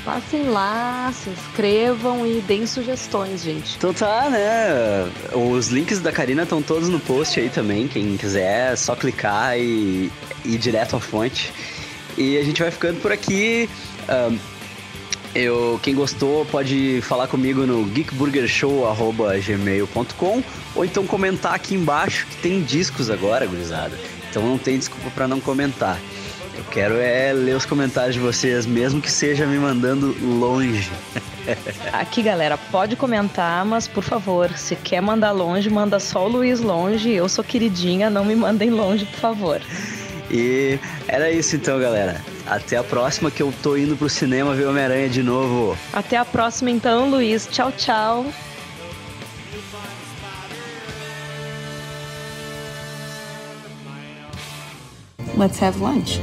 Passem 0.05 0.43
lá, 0.43 1.11
se 1.13 1.29
inscrevam 1.29 2.25
e 2.25 2.39
deem 2.39 2.65
sugestões, 2.65 3.43
gente. 3.43 3.75
Então 3.75 3.93
tá, 3.93 4.29
né? 4.29 5.09
Os 5.33 5.67
links 5.67 5.99
da 5.99 6.13
Karina 6.13 6.43
estão 6.43 6.61
todos 6.61 6.87
no 6.87 6.99
post 6.99 7.37
aí 7.39 7.49
também. 7.49 7.89
Quem 7.89 8.15
quiser, 8.15 8.71
é 8.71 8.75
só 8.75 8.95
clicar 8.95 9.59
e 9.59 10.09
ir 10.45 10.57
direto 10.57 10.95
à 10.95 10.99
fonte. 10.99 11.51
E 12.17 12.37
a 12.37 12.43
gente 12.43 12.61
vai 12.61 12.71
ficando 12.71 12.99
por 12.99 13.11
aqui. 13.11 13.69
Ahn, 14.07 14.37
eu, 15.35 15.77
quem 15.83 15.93
gostou 15.93 16.45
pode 16.45 17.01
falar 17.03 17.27
comigo 17.27 17.65
no 17.65 17.83
geekburgershow.gmail.com 17.85 20.43
ou 20.73 20.83
então 20.83 21.05
comentar 21.05 21.53
aqui 21.53 21.75
embaixo 21.75 22.25
que 22.27 22.37
tem 22.37 22.63
discos 22.63 23.11
agora, 23.11 23.45
gurizada. 23.45 23.95
Então 24.29 24.41
não 24.41 24.57
tem 24.57 24.79
desculpa 24.79 25.11
para 25.11 25.27
não 25.27 25.39
comentar. 25.39 25.99
Eu 26.57 26.63
quero 26.71 26.95
é 26.95 27.31
ler 27.33 27.55
os 27.55 27.67
comentários 27.67 28.15
de 28.15 28.19
vocês, 28.19 28.65
mesmo 28.65 28.99
que 28.99 29.11
seja 29.11 29.45
me 29.45 29.59
mandando 29.59 30.15
longe. 30.23 30.89
Aqui, 31.93 32.23
galera, 32.23 32.57
pode 32.57 32.95
comentar, 32.95 33.63
mas 33.63 33.87
por 33.87 34.03
favor, 34.03 34.49
se 34.57 34.75
quer 34.75 35.01
mandar 35.01 35.33
longe, 35.33 35.69
manda 35.69 35.99
só 35.99 36.25
o 36.25 36.27
Luiz 36.27 36.59
longe. 36.59 37.11
Eu 37.11 37.29
sou 37.29 37.43
queridinha, 37.43 38.09
não 38.09 38.25
me 38.25 38.35
mandem 38.35 38.71
longe, 38.71 39.05
por 39.05 39.19
favor. 39.19 39.61
E 40.29 40.79
era 41.07 41.31
isso 41.31 41.55
então, 41.55 41.79
galera. 41.79 42.21
Até 42.45 42.77
a 42.77 42.83
próxima 42.83 43.31
que 43.31 43.41
eu 43.41 43.53
tô 43.61 43.75
indo 43.75 43.95
pro 43.95 44.09
cinema 44.09 44.53
ver 44.53 44.65
Homem-Aranha 44.65 45.09
de 45.09 45.23
novo. 45.23 45.77
Até 45.93 46.17
a 46.17 46.25
próxima, 46.25 46.69
então, 46.69 47.09
Luiz. 47.09 47.47
Tchau, 47.51 47.71
tchau. 47.71 48.25
Let's 55.37 55.61
have 55.61 55.79
lunch. 55.79 56.19